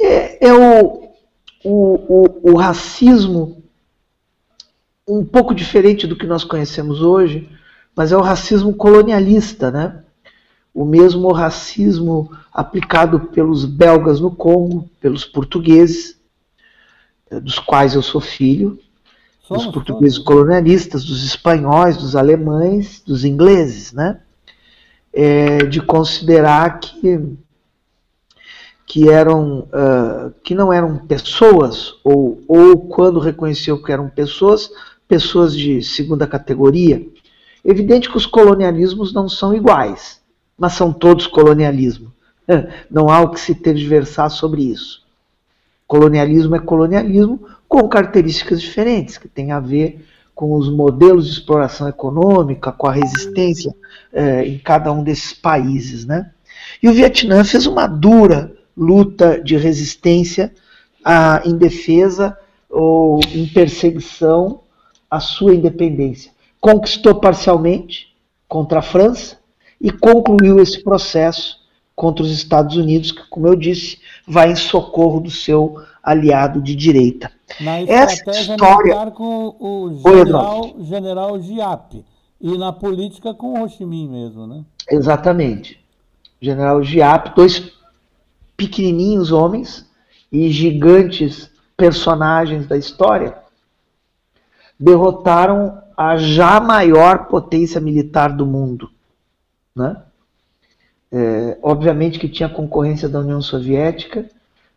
É, 0.00 0.46
é 0.46 0.52
o, 0.54 1.10
o, 1.64 1.72
o, 1.72 2.52
o 2.52 2.56
racismo 2.56 3.62
um 5.06 5.24
pouco 5.24 5.54
diferente 5.54 6.06
do 6.06 6.16
que 6.16 6.26
nós 6.26 6.44
conhecemos 6.44 7.02
hoje, 7.02 7.48
mas 7.98 8.12
é 8.12 8.16
o 8.16 8.20
racismo 8.20 8.72
colonialista, 8.72 9.72
né? 9.72 10.04
o 10.72 10.84
mesmo 10.84 11.32
racismo 11.32 12.30
aplicado 12.52 13.18
pelos 13.18 13.64
belgas 13.64 14.20
no 14.20 14.30
Congo, 14.30 14.88
pelos 15.00 15.24
portugueses, 15.24 16.16
eh, 17.28 17.40
dos 17.40 17.58
quais 17.58 17.96
eu 17.96 18.02
sou 18.02 18.20
filho, 18.20 18.78
Somos 19.42 19.64
dos 19.64 19.72
portugueses 19.74 20.18
todos. 20.18 20.26
colonialistas, 20.28 21.04
dos 21.04 21.24
espanhóis, 21.24 21.96
dos 21.96 22.14
alemães, 22.14 23.02
dos 23.04 23.24
ingleses, 23.24 23.92
né? 23.92 24.20
É, 25.12 25.64
de 25.64 25.80
considerar 25.80 26.78
que 26.78 27.36
que 28.86 29.10
eram 29.10 29.68
uh, 29.72 30.32
que 30.44 30.54
não 30.54 30.72
eram 30.72 30.98
pessoas 30.98 31.94
ou, 32.04 32.40
ou 32.46 32.86
quando 32.86 33.18
reconheceu 33.18 33.82
que 33.82 33.90
eram 33.90 34.08
pessoas 34.08 34.70
pessoas 35.08 35.52
de 35.52 35.82
segunda 35.82 36.26
categoria 36.26 37.04
evidente 37.64 38.10
que 38.10 38.16
os 38.16 38.26
colonialismos 38.26 39.12
não 39.12 39.28
são 39.28 39.54
iguais 39.54 40.18
mas 40.58 40.72
são 40.72 40.92
todos 40.92 41.28
colonialismo. 41.28 42.12
Não 42.90 43.08
há 43.08 43.20
o 43.20 43.30
que 43.30 43.38
se 43.38 43.54
tergiversar 43.54 44.28
sobre 44.30 44.62
isso. 44.62 45.06
Colonialismo 45.86 46.56
é 46.56 46.58
colonialismo 46.58 47.40
com 47.68 47.88
características 47.88 48.60
diferentes, 48.60 49.16
que 49.16 49.28
tem 49.28 49.52
a 49.52 49.60
ver 49.60 50.04
com 50.34 50.54
os 50.54 50.70
modelos 50.70 51.26
de 51.26 51.32
exploração 51.32 51.88
econômica, 51.88 52.72
com 52.72 52.86
a 52.86 52.92
resistência 52.92 53.74
é, 54.12 54.46
em 54.46 54.58
cada 54.58 54.92
um 54.92 55.02
desses 55.02 55.32
países. 55.32 56.04
Né? 56.04 56.30
E 56.82 56.88
o 56.88 56.92
Vietnã 56.92 57.44
fez 57.44 57.66
uma 57.66 57.86
dura 57.86 58.52
luta 58.76 59.40
de 59.42 59.56
resistência 59.56 60.52
a, 61.04 61.42
em 61.44 61.56
defesa 61.56 62.36
ou 62.68 63.20
em 63.32 63.46
perseguição 63.46 64.60
à 65.10 65.20
sua 65.20 65.54
independência. 65.54 66.32
Conquistou 66.60 67.14
parcialmente 67.14 68.14
contra 68.48 68.80
a 68.80 68.82
França, 68.82 69.38
e 69.80 69.90
concluiu 69.90 70.58
esse 70.58 70.82
processo 70.82 71.58
contra 71.94 72.24
os 72.24 72.30
Estados 72.30 72.76
Unidos, 72.76 73.12
que, 73.12 73.28
como 73.28 73.46
eu 73.46 73.56
disse, 73.56 73.98
vai 74.26 74.52
em 74.52 74.56
socorro 74.56 75.20
do 75.20 75.30
seu 75.30 75.80
aliado 76.02 76.60
de 76.62 76.74
direita. 76.74 77.30
Na 77.60 77.80
Essa 77.80 78.30
história 78.30 79.10
com 79.10 79.56
o 79.58 80.00
general, 80.04 80.74
general 80.80 81.40
Giap 81.40 82.04
e 82.40 82.58
na 82.58 82.72
política 82.72 83.34
com 83.34 83.60
Ho 83.60 83.68
Chi 83.68 83.84
Minh 83.84 84.08
mesmo, 84.08 84.46
né? 84.46 84.64
Exatamente. 84.88 85.80
General 86.40 86.82
Giap, 86.82 87.34
dois 87.34 87.72
pequenininhos 88.56 89.32
homens 89.32 89.86
e 90.30 90.50
gigantes 90.50 91.50
personagens 91.76 92.66
da 92.66 92.76
história, 92.76 93.36
derrotaram 94.78 95.82
a 95.98 96.16
já 96.16 96.60
maior 96.60 97.26
potência 97.26 97.80
militar 97.80 98.32
do 98.32 98.46
mundo, 98.46 98.88
né? 99.74 99.96
É, 101.10 101.58
obviamente 101.60 102.20
que 102.20 102.28
tinha 102.28 102.48
concorrência 102.48 103.08
da 103.08 103.18
União 103.18 103.42
Soviética, 103.42 104.24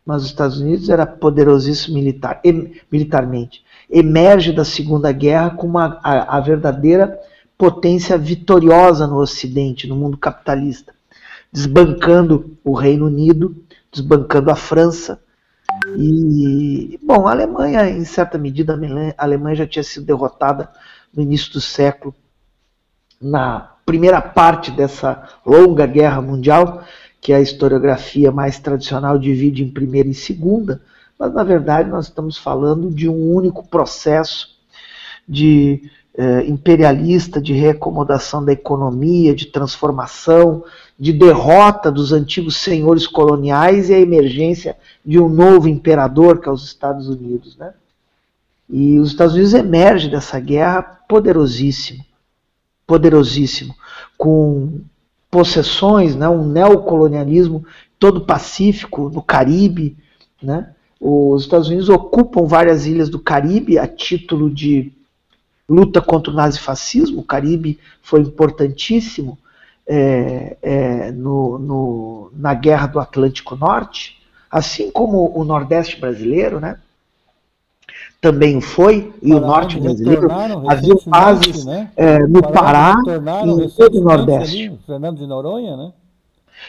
mas 0.04 0.24
os 0.24 0.30
Estados 0.30 0.60
Unidos 0.60 0.90
era 0.90 1.06
poderosíssimo 1.06 1.94
militar, 1.94 2.42
em, 2.44 2.74
militarmente. 2.92 3.64
Emerge 3.88 4.52
da 4.52 4.66
Segunda 4.66 5.12
Guerra 5.12 5.52
como 5.52 5.78
a, 5.78 6.00
a, 6.04 6.38
a 6.38 6.40
verdadeira 6.40 7.20
potência 7.56 8.18
vitoriosa 8.18 9.06
no 9.06 9.18
Ocidente, 9.18 9.86
no 9.86 9.96
mundo 9.96 10.18
capitalista, 10.18 10.92
desbancando 11.52 12.58
o 12.64 12.74
Reino 12.74 13.06
Unido, 13.06 13.56
desbancando 13.92 14.50
a 14.50 14.56
França. 14.56 15.22
E, 15.96 17.00
bom, 17.04 17.28
a 17.28 17.32
Alemanha, 17.32 17.88
em 17.92 18.06
certa 18.06 18.40
medida, 18.40 18.74
a 19.16 19.24
Alemanha 19.24 19.58
já 19.58 19.68
tinha 19.68 19.84
sido 19.84 20.08
derrotada 20.08 20.68
no 21.14 21.22
início 21.22 21.52
do 21.54 21.62
século 21.62 22.14
na 23.22 23.72
primeira 23.86 24.22
parte 24.22 24.72
dessa 24.72 25.28
longa 25.46 25.86
guerra 25.86 26.22
mundial, 26.22 26.84
que 27.20 27.32
a 27.32 27.40
historiografia 27.40 28.32
mais 28.32 28.58
tradicional 28.58 29.20
divide 29.20 29.64
em 29.64 29.70
primeira 29.70 30.10
e 30.10 30.14
segunda, 30.14 30.82
mas 31.20 31.32
na 31.34 31.44
verdade 31.44 31.90
nós 31.90 32.06
estamos 32.08 32.38
falando 32.38 32.90
de 32.90 33.08
um 33.08 33.32
único 33.32 33.68
processo 33.68 34.50
de 35.28 35.84
eh, 36.18 36.46
imperialista, 36.48 37.40
de 37.40 37.54
reacomodação 37.54 38.44
da 38.44 38.52
economia, 38.52 39.36
de 39.36 39.46
transformação, 39.46 40.64
de 41.00 41.14
derrota 41.14 41.92
dos 41.92 42.12
antigos 42.12 42.58
senhores 42.58 43.06
coloniais 43.06 43.90
e 43.90 43.94
a 43.94 44.00
emergência 44.00 44.76
de 45.06 45.20
um 45.20 45.30
novo 45.30 45.68
imperador, 45.68 46.40
que 46.40 46.50
é 46.50 46.52
os 46.52 46.66
Estados 46.66 47.08
Unidos. 47.08 47.56
Né? 47.56 47.72
E 48.72 48.98
os 49.00 49.10
Estados 49.10 49.34
Unidos 49.34 49.54
emergem 49.54 50.10
dessa 50.10 50.40
guerra 50.40 50.82
poderosíssimo 50.82 52.04
poderosíssimo, 52.92 53.74
com 54.18 54.82
possessões, 55.30 56.14
né, 56.14 56.28
um 56.28 56.46
neocolonialismo 56.46 57.66
todo 57.98 58.26
pacífico 58.26 59.10
no 59.10 59.22
Caribe. 59.22 59.96
Né? 60.44 60.74
Os 61.00 61.44
Estados 61.44 61.70
Unidos 61.70 61.88
ocupam 61.88 62.46
várias 62.46 62.86
ilhas 62.86 63.08
do 63.08 63.18
Caribe 63.18 63.80
a 63.80 63.88
título 63.88 64.50
de 64.50 64.92
luta 65.70 66.02
contra 66.02 66.34
o 66.34 66.36
nazifascismo. 66.36 67.22
O 67.22 67.26
Caribe 67.26 67.80
foi 68.02 68.20
importantíssimo 68.20 69.38
é, 69.88 70.58
é, 70.62 71.12
no, 71.14 71.58
no, 71.58 72.32
na 72.36 72.54
Guerra 72.54 72.88
do 72.88 73.00
Atlântico 73.00 73.56
Norte, 73.56 74.22
assim 74.52 74.92
como 74.92 75.32
o 75.34 75.46
Nordeste 75.46 75.98
brasileiro, 75.98 76.60
né? 76.60 76.78
Também 78.22 78.62
foi, 78.62 79.12
e 79.20 79.34
o 79.34 79.40
norte 79.40 79.80
brasileiro, 79.80 80.32
havia 80.70 80.94
bases 81.08 81.66
né? 81.66 81.90
é, 81.98 82.20
no 82.20 82.44
Pará 82.44 82.96
e 83.44 83.50
em 83.50 83.70
todo 83.70 84.00
o 84.00 84.04
Nordeste. 84.04 84.68
Ali, 84.68 84.80
Fernando 84.86 85.18
de 85.18 85.26
Noronha, 85.26 85.76
né? 85.76 85.92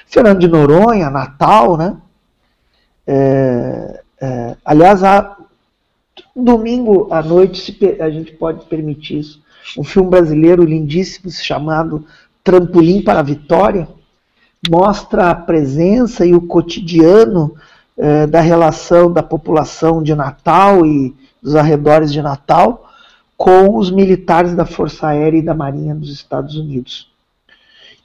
Fernando 0.07 0.39
de 0.39 0.49
Noronha, 0.49 1.11
Natal, 1.11 1.77
né? 1.77 1.99
É, 3.07 4.01
é, 4.19 4.57
aliás, 4.65 5.03
domingo 6.35 7.09
à 7.11 7.23
noite 7.23 7.77
a 8.01 8.09
gente 8.09 8.33
pode 8.33 8.65
permitir 8.65 9.19
isso. 9.19 9.43
Um 9.77 9.85
filme 9.85 10.09
brasileiro 10.09 10.65
lindíssimo 10.65 11.31
chamado 11.31 12.07
Trampolim 12.43 13.03
para 13.03 13.21
a 13.21 13.23
Vitória 13.23 13.87
mostra 14.71 15.31
a 15.31 15.35
presença 15.35 16.25
e 16.25 16.35
o 16.35 16.41
cotidiano 16.41 17.55
é, 17.99 18.27
da 18.27 18.41
relação 18.41 19.13
da 19.13 19.23
população 19.23 20.03
de 20.03 20.15
Natal 20.15 20.87
e 20.87 21.15
dos 21.43 21.57
arredores 21.57 22.13
de 22.13 22.23
Natal 22.23 22.89
com 23.37 23.77
os 23.77 23.91
militares 23.91 24.55
da 24.55 24.65
Força 24.65 25.09
Aérea 25.09 25.39
e 25.39 25.43
da 25.43 25.53
Marinha 25.53 25.95
dos 25.95 26.11
Estados 26.13 26.55
Unidos. 26.57 27.11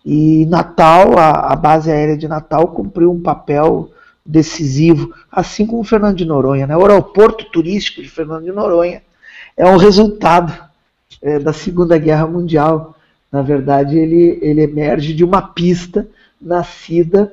E 0.04 0.46
Natal, 0.48 1.20
a, 1.20 1.52
a 1.52 1.56
base 1.56 1.92
aérea 1.92 2.18
de 2.18 2.28
Natal, 2.28 2.70
cumpriu 2.70 3.12
um 3.12 3.22
papel 3.22 3.92
decisivo, 4.26 5.14
assim 5.32 5.66
como 5.66 5.84
Fernando 5.84 6.18
de 6.18 6.26
Noronha. 6.26 6.66
Né? 6.66 6.76
O 6.76 6.82
aeroporto 6.82 7.46
turístico 7.52 8.02
de 8.02 8.10
Fernando 8.10 8.46
de 8.46 8.52
Noronha 8.52 9.04
é 9.56 9.66
um 9.68 9.78
resultado 9.78 10.54
é, 11.22 11.38
da 11.38 11.54
Segunda 11.54 11.98
Guerra 11.98 12.26
Mundial. 12.26 12.96
Na 13.32 13.42
verdade, 13.42 13.98
ele, 13.98 14.40
ele 14.42 14.62
emerge 14.62 15.14
de 15.14 15.24
uma 15.24 15.42
pista 15.42 16.08
nascida 16.42 17.32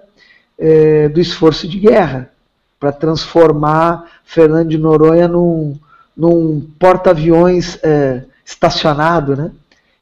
é, 0.59 1.09
do 1.09 1.21
esforço 1.21 1.67
de 1.67 1.79
guerra 1.79 2.31
para 2.79 2.93
transformar 2.93 4.11
Fernando 4.25 4.69
de 4.69 4.77
Noronha 4.77 5.27
num, 5.27 5.75
num 6.17 6.61
porta-aviões 6.79 7.79
é, 7.83 8.25
estacionado, 8.45 9.37
né? 9.37 9.51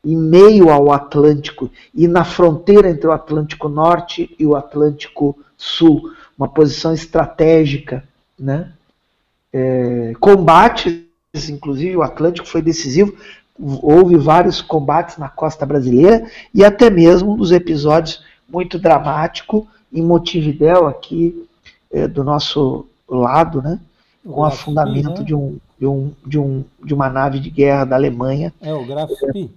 em 0.05 0.17
meio 0.17 0.69
ao 0.69 0.93
Atlântico 0.93 1.71
e 1.95 2.09
na 2.09 2.25
fronteira 2.25 2.91
entre 2.91 3.07
o 3.07 3.13
Atlântico 3.13 3.69
Norte 3.69 4.35
e 4.39 4.45
o 4.45 4.57
Atlântico 4.57 5.39
Sul, 5.57 6.11
uma 6.37 6.49
posição 6.49 6.93
estratégica, 6.93 8.03
né? 8.39 8.73
É, 9.53 10.13
combates, 10.19 11.05
inclusive 11.49 11.97
o 11.97 12.03
Atlântico 12.03 12.49
foi 12.49 12.63
decisivo, 12.63 13.15
houve 13.57 14.17
vários 14.17 14.61
combates 14.61 15.19
na 15.19 15.29
costa 15.29 15.65
brasileira 15.65 16.27
e 16.53 16.65
até 16.65 16.91
mesmo 16.91 17.35
um 17.35 17.37
dos 17.37 17.53
episódios 17.53 18.25
muito 18.49 18.79
dramático 18.79 19.69
em 19.93 20.03
Montevidéu 20.03 20.89
aqui 20.89 21.47
é, 21.93 22.09
do 22.09 22.25
nosso 22.25 22.87
lado, 23.09 23.63
né? 23.63 23.79
Com 24.25 24.41
o 24.41 24.45
afundamento 24.45 25.21
né? 25.21 25.25
de 25.25 25.35
um 25.35 25.59
de, 25.83 25.87
um, 25.87 26.13
de, 26.25 26.39
um, 26.39 26.65
de 26.85 26.95
uma 26.95 27.11
nave 27.11 27.41
de 27.41 27.51
guerra 27.51 27.85
da 27.85 27.97
Alemanha. 27.97 28.53
É, 28.61 28.73
o 28.73 28.87
Graf 28.87 29.11
Spee. 29.11 29.51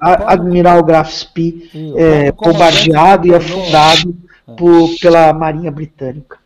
Admiral 0.00 0.84
Graf 0.84 1.10
Spee, 1.10 1.68
é, 1.96 2.30
bombardeado 2.30 3.26
e 3.26 3.34
afundado 3.34 4.14
é. 4.46 4.52
por, 4.52 4.88
pela 5.00 5.32
Marinha 5.32 5.72
Britânica. 5.72 6.38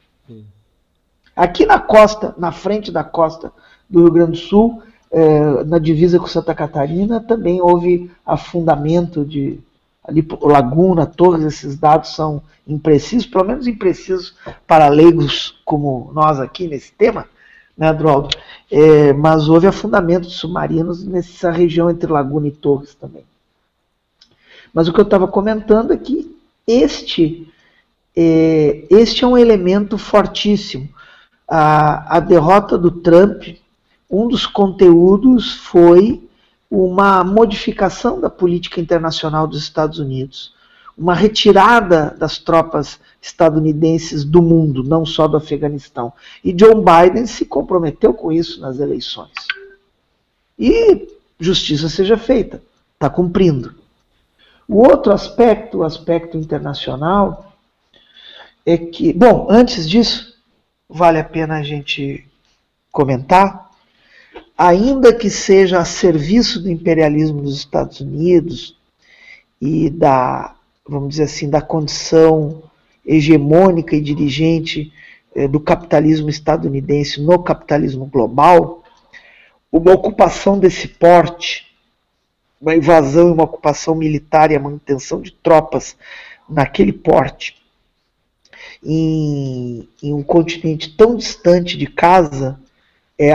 Aqui 1.37 1.67
na 1.67 1.79
costa, 1.79 2.35
na 2.39 2.51
frente 2.51 2.91
da 2.91 3.05
costa 3.05 3.53
do 3.89 4.05
Rio 4.05 4.13
Grande 4.13 4.31
do 4.33 4.37
Sul, 4.39 4.83
é, 5.11 5.65
na 5.65 5.79
divisa 5.79 6.19
com 6.19 6.27
Santa 6.27 6.55
Catarina, 6.55 7.21
também 7.21 7.61
houve 7.61 8.11
afundamento 8.25 9.23
de 9.23 9.61
ali 10.09 10.27
Laguna, 10.41 11.05
Torres, 11.05 11.45
esses 11.45 11.77
dados 11.77 12.15
são 12.15 12.43
imprecisos, 12.67 13.27
pelo 13.27 13.45
menos 13.45 13.67
imprecisos 13.67 14.35
para 14.67 14.89
leigos 14.89 15.61
como 15.65 16.11
nós 16.15 16.41
aqui 16.41 16.67
nesse 16.67 16.93
tema, 16.93 17.27
né, 17.77 17.89
Adroaldo? 17.89 18.31
É, 18.71 19.13
mas 19.13 19.49
houve 19.49 19.67
afundamento 19.67 20.27
de 20.27 20.35
submarinos 20.35 21.05
nessa 21.05 21.51
região 21.51 21.91
entre 21.91 22.11
Laguna 22.11 22.49
e 22.49 22.51
Torres 22.51 22.95
também. 22.95 23.23
Mas 24.73 24.89
o 24.89 24.93
que 24.93 25.01
eu 25.01 25.05
estava 25.05 25.29
comentando 25.29 25.93
é 25.93 25.97
que 25.97 26.35
este 26.67 27.53
é, 28.17 28.85
este 28.91 29.25
é 29.25 29.27
um 29.27 29.37
elemento 29.37 29.99
fortíssimo. 29.99 30.89
A, 31.47 32.17
a 32.17 32.21
derrota 32.21 32.77
do 32.77 32.91
Trump, 32.91 33.45
um 34.11 34.27
dos 34.27 34.47
conteúdos 34.47 35.55
foi 35.55 36.28
uma 36.71 37.25
modificação 37.25 38.21
da 38.21 38.29
política 38.29 38.81
internacional 38.81 39.47
dos 39.47 39.63
Estados 39.63 39.99
Unidos 39.99 40.57
uma 40.99 41.15
retirada 41.15 42.15
das 42.19 42.39
tropas 42.39 42.99
estadunidenses 43.23 44.25
do 44.25 44.43
mundo, 44.43 44.83
não 44.83 45.07
só 45.07 45.29
do 45.29 45.37
Afeganistão. 45.37 46.13
E 46.43 46.53
John 46.53 46.83
Biden 46.85 47.25
se 47.25 47.47
comprometeu 47.47 48.13
com 48.13 48.33
isso 48.33 48.61
nas 48.61 48.81
eleições. 48.81 49.31
E 50.59 51.09
justiça 51.39 51.89
seja 51.89 52.17
feita, 52.17 52.61
está 52.95 53.09
cumprindo. 53.09 53.77
O 54.67 54.83
outro 54.83 55.13
aspecto, 55.13 55.79
o 55.79 55.85
aspecto 55.85 56.37
internacional, 56.37 57.53
é 58.67 58.77
que, 58.77 59.13
bom, 59.13 59.47
antes 59.49 59.89
disso, 59.89 60.37
vale 60.89 61.19
a 61.21 61.25
pena 61.25 61.59
a 61.59 61.63
gente 61.63 62.27
comentar, 62.91 63.68
ainda 64.59 65.15
que 65.15 65.31
seja 65.31 65.79
a 65.79 65.85
serviço 65.85 66.61
do 66.61 66.69
imperialismo 66.69 67.41
dos 67.41 67.57
Estados 67.57 68.01
Unidos 68.01 68.77
e 69.63 69.89
da 69.89 70.57
vamos 70.89 71.11
dizer 71.11 71.25
assim, 71.25 71.51
da 71.51 71.61
condição 71.61 72.63
hegemônica 73.05 73.95
e 73.95 74.01
dirigente 74.01 74.93
eh, 75.35 75.47
do 75.47 75.61
capitalismo 75.61 76.31
estadunidense 76.31 77.21
no 77.21 77.39
capitalismo 77.39 78.07
global, 78.07 78.83
uma 79.71 79.93
ocupação 79.93 80.59
desse 80.59 80.89
porte, 80.89 81.67
uma 82.61 82.75
invasão 82.75 83.29
e 83.29 83.33
uma 83.33 83.45
ocupação 83.45 83.95
militar 83.95 84.51
e 84.51 84.57
a 84.57 84.61
manutenção 84.61 85.21
de 85.21 85.31
tropas 85.31 85.95
naquele 86.49 86.93
porte, 86.93 87.57
em, 88.83 89.87
em 90.03 90.15
um 90.15 90.23
continente 90.23 90.97
tão 90.97 91.15
distante 91.15 91.77
de 91.77 91.87
casa, 91.87 92.59
é 93.19 93.33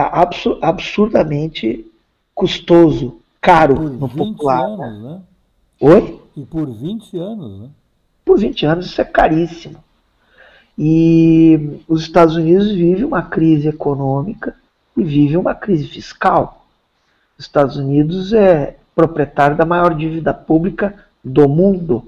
absurdamente 0.62 1.86
custoso, 2.34 3.20
caro 3.42 3.76
no 3.90 4.08
popular. 4.08 4.64
Anos, 4.64 5.04
né? 5.04 5.22
Oi? 5.82 6.22
E 6.36 6.46
por 6.46 6.70
20 6.70 7.18
anos, 7.18 7.60
né? 7.60 7.70
Por 8.24 8.40
20 8.40 8.66
anos 8.66 8.86
isso 8.86 9.02
é 9.02 9.06
caríssimo. 9.06 9.84
E 10.78 11.82
os 11.88 12.02
Estados 12.02 12.36
Unidos 12.36 12.72
vivem 12.72 13.04
uma 13.04 13.22
crise 13.22 13.68
econômica 13.68 14.56
e 14.98 15.04
vivem 15.04 15.38
uma 15.38 15.54
crise 15.54 15.88
fiscal. 15.88 16.66
Os 17.38 17.46
Estados 17.46 17.78
Unidos 17.78 18.34
é 18.34 18.78
proprietário 18.96 19.58
da 19.58 19.66
maior 19.66 19.94
dívida 19.94 20.34
pública 20.34 20.96
do 21.24 21.48
mundo. 21.48 22.08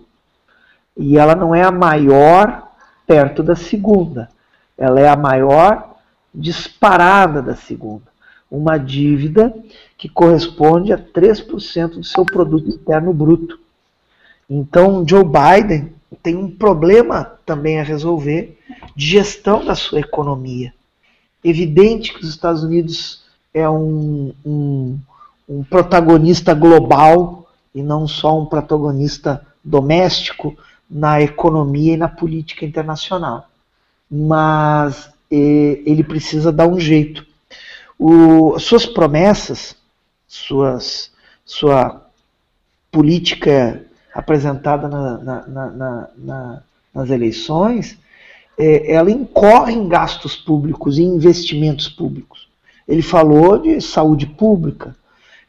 E 0.98 1.18
ela 1.18 1.36
não 1.36 1.54
é 1.54 1.64
a 1.64 1.72
maior 1.72 2.72
perto 3.06 3.44
da 3.44 3.56
segunda. 3.56 4.30
Ela 4.78 5.00
é 5.02 5.08
a 5.08 5.16
maior 5.16 5.95
disparada 6.36 7.42
da 7.42 7.56
segunda. 7.56 8.04
Uma 8.50 8.78
dívida 8.78 9.54
que 9.98 10.08
corresponde 10.08 10.94
a 10.94 10.98
3% 10.98 11.96
do 11.96 12.04
seu 12.04 12.26
produto 12.26 12.70
interno 12.70 13.14
bruto. 13.14 13.60
Então, 14.50 15.06
Joe 15.08 15.24
Biden 15.24 15.94
tem 16.22 16.36
um 16.36 16.50
problema 16.50 17.32
também 17.46 17.80
a 17.80 17.84
resolver 17.84 18.58
de 18.96 19.06
gestão 19.06 19.66
da 19.66 19.76
sua 19.76 20.00
economia. 20.00 20.74
Evidente 21.44 22.14
que 22.14 22.22
os 22.22 22.30
Estados 22.30 22.64
Unidos 22.64 23.24
é 23.54 23.70
um, 23.70 24.34
um, 24.46 25.00
um 25.48 25.64
protagonista 25.64 26.54
global 26.54 27.48
e 27.74 27.82
não 27.82 28.08
só 28.08 28.40
um 28.40 28.46
protagonista 28.46 29.46
doméstico 29.64 30.56
na 30.90 31.22
economia 31.22 31.94
e 31.94 31.98
na 31.98 32.08
política 32.08 32.66
internacional. 32.66 33.50
Mas 34.10 35.10
ele 35.30 36.04
precisa 36.04 36.52
dar 36.52 36.68
um 36.68 36.80
jeito. 36.80 37.26
O, 37.98 38.58
suas 38.60 38.86
promessas, 38.86 39.76
suas, 40.28 41.12
sua 41.46 42.06
política 42.92 43.86
apresentada 44.14 44.88
na, 44.88 45.48
na, 45.48 46.10
na, 46.18 46.64
nas 46.94 47.10
eleições, 47.10 47.98
é, 48.58 48.94
ela 48.94 49.12
incorre 49.12 49.74
em 49.74 49.88
gastos 49.88 50.36
públicos 50.36 50.98
e 50.98 51.04
investimentos 51.04 51.90
públicos. 51.90 52.48
Ele 52.88 53.02
falou 53.02 53.58
de 53.58 53.82
saúde 53.82 54.26
pública, 54.26 54.96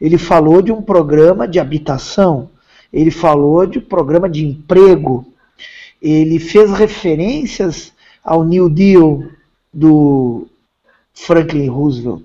ele 0.00 0.18
falou 0.18 0.60
de 0.60 0.72
um 0.72 0.82
programa 0.82 1.46
de 1.46 1.60
habitação, 1.60 2.50
ele 2.92 3.10
falou 3.10 3.66
de 3.66 3.78
um 3.78 3.82
programa 3.82 4.28
de 4.28 4.44
emprego, 4.44 5.26
ele 6.00 6.38
fez 6.38 6.72
referências 6.72 7.92
ao 8.24 8.44
New 8.44 8.68
Deal 8.68 9.24
do 9.76 10.46
Franklin 11.12 11.68
Roosevelt. 11.68 12.22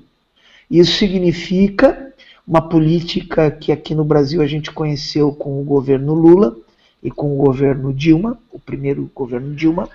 Isso 0.70 0.94
significa 0.94 2.14
uma 2.48 2.62
política 2.62 3.52
que 3.52 3.74
aqui 3.74 3.94
no 3.94 4.06
Brasil 4.06 4.42
a 4.42 4.48
gente 4.48 4.72
conheceu 4.72 5.34
com 5.34 5.60
o 5.60 5.66
governo 5.66 6.14
Lula 6.14 6.56
e 7.04 7.12
com 7.12 7.34
o 7.34 7.44
governo 7.44 7.94
Dilma, 7.94 8.40
o 8.54 8.58
primeiro 8.58 9.12
governo 9.14 9.54
Dilma. 9.54 9.90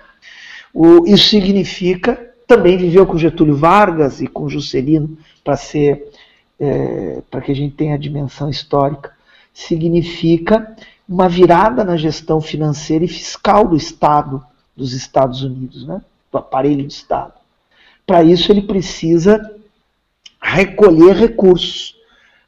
isso 1.07 1.29
significa 1.29 2.31
também 2.45 2.77
viveu 2.77 3.07
com 3.07 3.17
Getúlio 3.17 3.55
Vargas 3.55 4.21
e 4.21 4.27
com 4.27 4.47
Juscelino 4.47 5.17
para 5.43 5.57
ser 5.57 6.11
é, 6.59 7.21
para 7.29 7.41
que 7.41 7.51
a 7.51 7.55
gente 7.55 7.75
tenha 7.75 7.95
a 7.95 7.99
dimensão 7.99 8.51
histórica. 8.51 9.11
Significa 9.51 10.75
uma 11.09 11.27
virada 11.27 11.83
na 11.83 11.97
gestão 11.97 12.39
financeira 12.39 13.03
e 13.03 13.07
fiscal 13.07 13.67
do 13.67 13.75
Estado 13.75 14.43
dos 14.75 14.93
Estados 14.93 15.41
Unidos, 15.41 15.87
né? 15.87 16.01
do 16.31 16.37
aparelho 16.37 16.85
de 16.85 16.93
Estado. 16.93 17.36
Para 18.07 18.23
isso, 18.23 18.49
ele 18.49 18.61
precisa 18.61 19.53
recolher 20.41 21.13
recursos, 21.13 21.93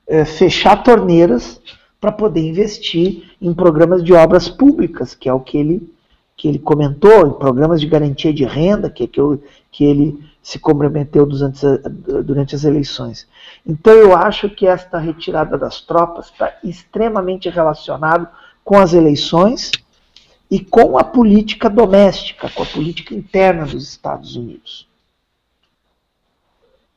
é, 0.07 0.23
fechar 0.23 0.77
torneiras 0.77 1.61
para 1.99 2.13
poder 2.13 2.39
investir 2.39 3.35
em 3.41 3.53
programas 3.53 4.01
de 4.01 4.13
obras 4.13 4.47
públicas, 4.47 5.13
que 5.13 5.27
é 5.27 5.33
o 5.33 5.41
que 5.41 5.57
ele, 5.57 5.93
que 6.37 6.47
ele 6.47 6.59
comentou, 6.59 7.27
em 7.27 7.33
programas 7.33 7.81
de 7.81 7.87
garantia 7.87 8.33
de 8.33 8.45
renda, 8.45 8.89
que, 8.89 9.03
é 9.03 9.07
que, 9.07 9.19
eu, 9.19 9.43
que 9.69 9.83
ele 9.83 10.23
se 10.41 10.57
comprometeu 10.57 11.25
durante, 11.25 11.65
durante 12.23 12.55
as 12.55 12.63
eleições. 12.63 13.27
Então 13.67 13.93
eu 13.93 14.15
acho 14.15 14.49
que 14.49 14.65
esta 14.65 14.97
retirada 14.97 15.57
das 15.57 15.81
tropas 15.81 16.27
está 16.27 16.57
extremamente 16.63 17.49
relacionado 17.49 18.29
com 18.63 18.77
as 18.77 18.93
eleições 18.93 19.73
e 20.49 20.61
com 20.61 20.97
a 20.97 21.03
política 21.03 21.69
doméstica, 21.69 22.49
com 22.49 22.63
a 22.63 22.65
política 22.65 23.13
interna 23.13 23.65
dos 23.65 23.89
Estados 23.89 24.37
Unidos. 24.37 24.88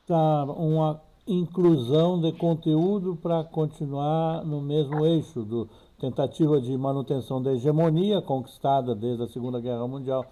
Tá, 0.05 0.43
uma 0.43 1.01
inclusão 1.25 2.19
de 2.19 2.33
conteúdo 2.33 3.15
para 3.15 3.41
continuar 3.45 4.43
no 4.43 4.59
mesmo 4.59 5.05
eixo 5.05 5.43
do 5.43 5.69
tentativa 5.97 6.59
de 6.59 6.77
manutenção 6.77 7.41
da 7.41 7.53
hegemonia 7.53 8.21
conquistada 8.21 8.93
desde 8.93 9.23
a 9.23 9.27
Segunda 9.27 9.61
Guerra 9.61 9.87
Mundial 9.87 10.25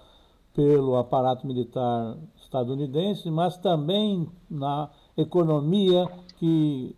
pelo 0.54 0.98
aparato 0.98 1.48
militar 1.48 2.18
estadunidense, 2.36 3.32
mas 3.32 3.56
também 3.56 4.30
na 4.50 4.90
economia 5.16 6.06
que 6.38 6.94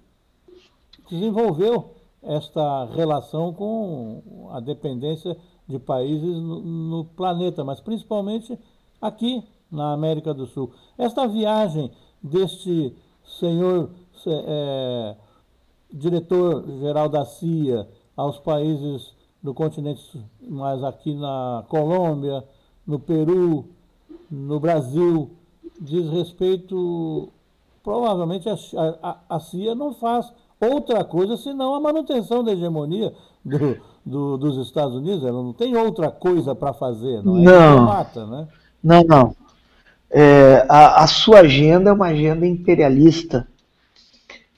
desenvolveu 1.12 1.92
esta 2.24 2.86
relação 2.86 3.54
com 3.54 4.50
a 4.52 4.60
dependência 4.60 5.38
de 5.68 5.78
países 5.78 6.42
no, 6.42 6.60
no 6.60 7.06
planeta, 7.06 7.64
mas 7.64 7.80
principalmente 7.80 8.58
aqui 9.00 9.44
na 9.70 9.94
América 9.94 10.34
do 10.34 10.48
Sul. 10.48 10.72
Esta 10.98 11.28
viagem 11.28 11.92
deste 12.24 12.96
senhor 13.40 13.90
é, 14.26 15.16
diretor-geral 15.92 17.10
da 17.10 17.26
CIA 17.26 17.88
aos 18.16 18.40
países 18.40 19.14
do 19.42 19.54
continente, 19.54 20.02
mas 20.42 20.84
aqui 20.84 21.14
na 21.14 21.66
Colômbia, 21.68 22.44
no 22.88 22.98
Peru, 22.98 23.66
no 24.32 24.60
Brasil, 24.60 25.32
diz 25.80 26.10
respeito. 26.10 27.30
Provavelmente 27.84 28.48
a, 28.50 28.56
a, 29.04 29.18
a 29.36 29.40
CIA 29.42 29.76
não 29.76 29.94
faz 29.94 30.32
outra 30.60 31.04
coisa 31.04 31.36
senão 31.36 31.76
a 31.76 31.80
manutenção 31.82 32.42
da 32.42 32.54
hegemonia 32.54 33.14
do, 33.44 33.78
do, 34.06 34.38
dos 34.38 34.66
Estados 34.66 34.96
Unidos. 34.96 35.26
Ela 35.26 35.44
não 35.44 35.52
tem 35.52 35.76
outra 35.76 36.10
coisa 36.10 36.56
para 36.56 36.72
fazer, 36.72 37.22
não 37.22 37.38
é? 37.38 37.42
Não, 37.42 37.86
mata, 37.86 38.26
né? 38.26 38.48
não. 38.82 39.04
não. 39.04 39.43
É, 40.16 40.64
a, 40.70 41.04
a, 41.04 41.08
sua 41.08 41.40
agenda 41.40 41.90
é 41.90 41.94
uma 41.94 42.10
agenda 42.10 42.46
imperialista. 42.46 43.48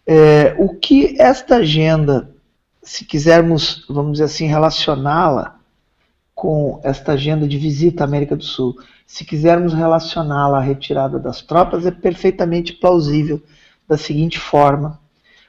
É, 0.05 0.53
o 0.59 0.75
que 0.75 1.15
esta 1.17 1.55
agenda, 1.55 2.29
se 2.83 3.05
quisermos, 3.05 3.85
vamos 3.89 4.13
dizer 4.13 4.25
assim, 4.25 4.47
relacioná-la 4.47 5.57
com 6.35 6.81
esta 6.83 7.13
agenda 7.13 7.47
de 7.47 7.57
visita 7.57 8.03
à 8.03 8.05
América 8.05 8.35
do 8.35 8.43
Sul, 8.43 8.75
se 9.07 9.23
quisermos 9.23 9.73
relacioná-la 9.73 10.57
à 10.57 10.61
retirada 10.61 11.17
das 11.17 11.41
tropas, 11.41 11.85
é 11.85 11.91
perfeitamente 11.91 12.73
plausível 12.73 13.41
da 13.87 13.97
seguinte 13.97 14.37
forma: 14.37 14.99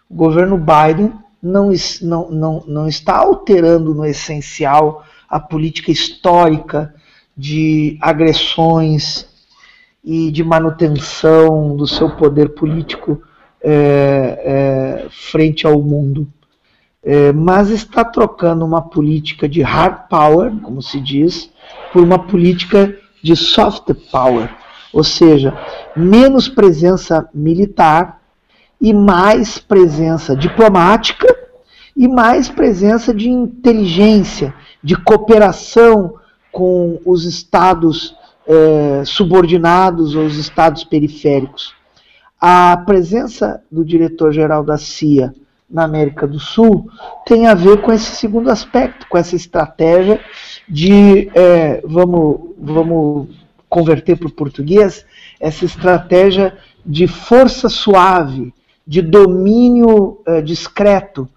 o 0.09 0.14
governo 0.14 0.57
Biden 0.57 1.12
não, 1.42 1.73
não, 2.01 2.31
não, 2.31 2.64
não 2.64 2.88
está 2.88 3.16
alterando 3.16 3.92
no 3.92 4.07
essencial 4.07 5.05
a 5.29 5.40
política 5.40 5.90
histórica 5.90 6.95
de 7.37 7.99
agressões 8.01 9.27
e 10.07 10.31
de 10.31 10.45
manutenção 10.45 11.77
do 11.77 11.85
seu 11.85 12.09
poder 12.09 12.51
político 12.51 13.21
é, 13.61 15.03
é, 15.03 15.07
frente 15.11 15.66
ao 15.66 15.83
mundo. 15.83 16.29
É, 17.03 17.33
mas 17.33 17.71
está 17.71 18.05
trocando 18.05 18.64
uma 18.64 18.83
política 18.83 19.49
de 19.49 19.62
hard 19.62 20.09
power, 20.09 20.53
como 20.62 20.81
se 20.81 21.01
diz, 21.01 21.51
por 21.92 22.05
uma 22.05 22.21
política 22.21 22.97
de 23.21 23.35
soft 23.35 23.92
power, 24.12 24.49
ou 24.92 25.03
seja, 25.03 25.53
menos 25.97 26.49
presença 26.49 27.29
militar 27.35 28.21
e 28.81 28.95
mais 28.95 29.59
presença 29.59 30.37
diplomática 30.37 31.27
e 31.97 32.07
mais 32.07 32.49
presença 32.49 33.12
de 33.12 33.29
inteligência, 33.29 34.55
de 34.83 34.95
cooperação 34.97 36.14
com 36.53 37.01
os 37.05 37.25
estados 37.25 38.14
é, 38.46 39.04
subordinados 39.04 40.14
ou 40.14 40.24
os 40.24 40.37
estados 40.37 40.85
periféricos. 40.85 41.74
A 42.40 42.76
presença 42.76 43.62
do 43.70 43.85
diretor-geral 43.85 44.62
da 44.62 44.76
CIA 44.76 45.35
na 45.68 45.85
América 45.85 46.26
do 46.26 46.38
Sul 46.38 46.88
tem 47.24 47.46
a 47.46 47.54
ver 47.54 47.82
com 47.82 47.92
esse 47.92 48.16
segundo 48.16 48.50
aspecto, 48.50 49.06
com 49.09 49.18
essa 49.18 49.35
estratégia 49.35 50.20
de, 50.68 51.28
é, 51.35 51.82
vamos, 51.85 52.54
vamos 52.59 53.28
converter 53.68 54.16
para 54.16 54.28
o 54.28 54.32
português, 54.32 55.04
essa 55.40 55.64
estratégia 55.64 56.56
de 56.85 57.06
força 57.09 57.68
suave, 57.68 58.54
de 58.87 59.02
domínio 59.02 60.20
é, 60.24 60.40
discreto, 60.40 61.28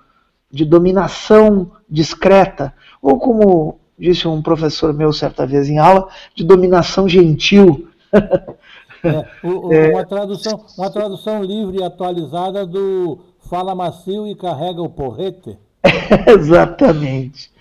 de 0.52 0.64
dominação 0.64 1.72
discreta, 1.90 2.74
ou 3.02 3.18
como 3.18 3.80
disse 4.00 4.28
um 4.28 4.42
professor 4.42 4.94
meu 4.94 5.12
certa 5.12 5.46
vez 5.46 5.70
em 5.70 5.78
aula, 5.78 6.08
de 6.36 6.44
dominação 6.44 7.08
gentil. 7.08 7.88
É, 9.02 9.88
é, 9.88 9.94
uma, 9.94 10.06
tradução, 10.06 10.66
uma 10.78 10.90
tradução 10.90 11.42
livre 11.42 11.78
e 11.78 11.84
atualizada 11.84 12.66
do 12.66 13.20
fala 13.50 13.74
macio 13.74 14.28
e 14.28 14.36
carrega 14.36 14.82
o 14.82 14.90
porrete. 14.90 15.58
Exatamente. 16.28 17.50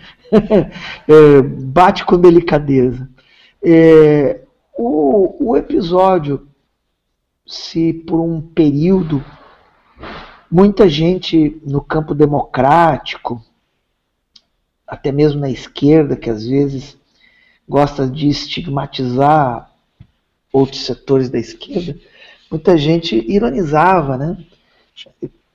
É, 1.09 1.41
bate 1.41 2.05
com 2.05 2.21
delicadeza. 2.21 3.09
É, 3.65 4.41
o, 4.77 5.53
o 5.53 5.57
episódio, 5.57 6.47
se 7.47 7.95
por 7.95 8.21
um 8.21 8.39
período 8.39 9.25
muita 10.51 10.87
gente 10.87 11.63
no 11.65 11.81
campo 11.81 12.15
democrático, 12.15 13.43
até 14.89 15.13
mesmo 15.13 15.41
na 15.41 15.51
esquerda, 15.51 16.17
que 16.17 16.31
às 16.31 16.47
vezes 16.47 16.97
gosta 17.69 18.07
de 18.07 18.29
estigmatizar 18.29 19.71
outros 20.51 20.87
setores 20.87 21.29
da 21.29 21.39
esquerda, 21.39 21.95
muita 22.51 22.79
gente 22.79 23.15
ironizava, 23.31 24.17
né? 24.17 24.39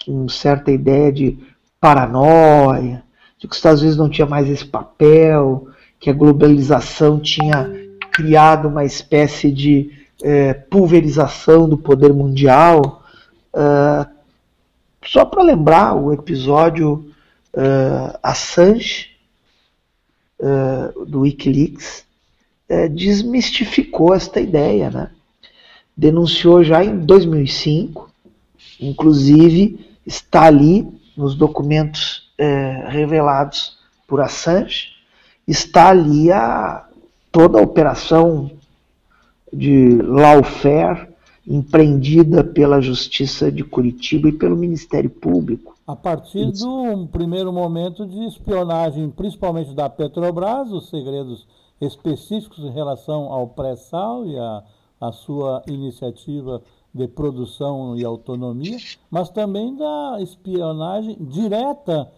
Com 0.06 0.30
certa 0.30 0.72
ideia 0.72 1.12
de 1.12 1.40
paranoia, 1.82 3.04
de 3.40 3.48
que 3.48 3.52
os 3.52 3.58
Estados 3.58 3.82
Unidos 3.82 3.98
não 3.98 4.10
tinha 4.10 4.28
mais 4.28 4.48
esse 4.48 4.66
papel, 4.66 5.68
que 6.00 6.10
a 6.10 6.14
globalização 6.14 7.20
tinha 7.20 7.72
criado 8.12 8.68
uma 8.68 8.86
espécie 8.86 9.52
de 9.52 9.90
é, 10.22 10.54
pulverização 10.54 11.68
do 11.68 11.78
poder 11.78 12.14
mundial. 12.14 13.02
Uh, 13.54 14.06
só 15.06 15.26
para 15.26 15.44
lembrar 15.44 15.96
o 15.96 16.14
episódio 16.14 17.06
uh, 17.56 18.18
Assange 18.22 19.13
uh, 20.40 21.06
do 21.06 21.22
WikiLeaks 21.22 22.06
uh, 22.70 22.90
desmistificou 22.90 24.14
esta 24.14 24.40
ideia, 24.40 24.90
né? 24.90 25.10
Denunciou 25.96 26.64
já 26.64 26.84
em 26.84 26.98
2005, 27.00 28.10
inclusive 28.80 29.88
está 30.06 30.44
ali 30.44 30.88
nos 31.16 31.36
documentos 31.36 32.32
uh, 32.40 32.90
revelados 32.90 33.78
por 34.08 34.20
Assange, 34.20 34.90
está 35.48 35.90
ali 35.90 36.32
a 36.32 36.86
toda 37.32 37.60
a 37.60 37.62
operação 37.62 38.52
de 39.52 40.00
lawfare 40.02 41.13
empreendida 41.46 42.44
pela 42.44 42.82
Justiça 42.82 43.52
de 43.52 43.64
Curitiba 43.64 44.30
e 44.30 44.32
pelo 44.32 44.56
Ministério 44.56 45.10
Público. 45.10 45.76
A 45.86 45.96
partir 45.96 46.52
de 46.52 46.66
um 46.66 47.06
primeiro 47.06 47.52
momento 47.52 48.06
de 48.08 48.26
espionagem, 48.26 49.10
principalmente 49.10 49.74
da 49.74 49.90
Petrobras, 49.90 50.72
os 50.72 50.90
segredos 50.90 51.46
específicos 51.82 52.60
em 52.60 52.72
relação 52.72 53.24
ao 53.24 53.48
pré-sal 53.48 54.26
e 54.26 54.38
a, 54.40 54.64
a 55.02 55.12
sua 55.12 55.62
iniciativa 55.68 56.62
de 56.94 57.08
produção 57.08 57.98
e 57.98 58.06
autonomia, 58.06 58.78
mas 59.12 59.30
também 59.30 59.76
da 59.76 60.18
espionagem 60.22 61.18
direta 61.20 62.10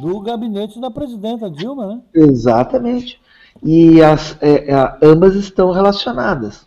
do 0.00 0.20
gabinete 0.20 0.78
da 0.80 0.90
presidenta 0.90 1.50
Dilma, 1.50 1.86
né? 1.86 2.02
Exatamente. 2.14 3.18
E 3.62 4.00
as, 4.02 4.36
é, 4.40 4.70
é, 4.70 4.98
ambas 5.02 5.34
estão 5.34 5.72
relacionadas 5.72 6.66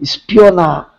espionar 0.00 0.94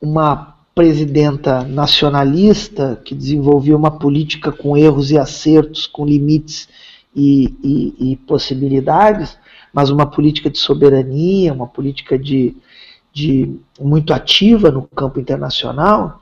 uma 0.00 0.56
presidenta 0.74 1.62
nacionalista 1.64 3.00
que 3.04 3.14
desenvolveu 3.14 3.76
uma 3.76 3.90
política 3.90 4.50
com 4.50 4.76
erros 4.76 5.10
e 5.10 5.18
acertos, 5.18 5.86
com 5.86 6.04
limites 6.04 6.68
e, 7.14 7.54
e, 7.62 8.12
e 8.12 8.16
possibilidades, 8.16 9.36
mas 9.72 9.90
uma 9.90 10.06
política 10.06 10.50
de 10.50 10.58
soberania, 10.58 11.52
uma 11.52 11.66
política 11.66 12.18
de, 12.18 12.56
de 13.12 13.54
muito 13.78 14.14
ativa 14.14 14.70
no 14.70 14.82
campo 14.82 15.20
internacional. 15.20 16.20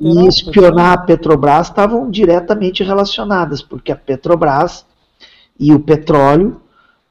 E 0.00 0.28
espionar 0.28 0.92
a 0.92 0.98
Petrobras 0.98 1.68
estavam 1.68 2.10
diretamente 2.10 2.84
relacionadas, 2.84 3.60
porque 3.60 3.90
a 3.90 3.96
Petrobras 3.96 4.86
e 5.58 5.74
o 5.74 5.80
petróleo 5.80 6.60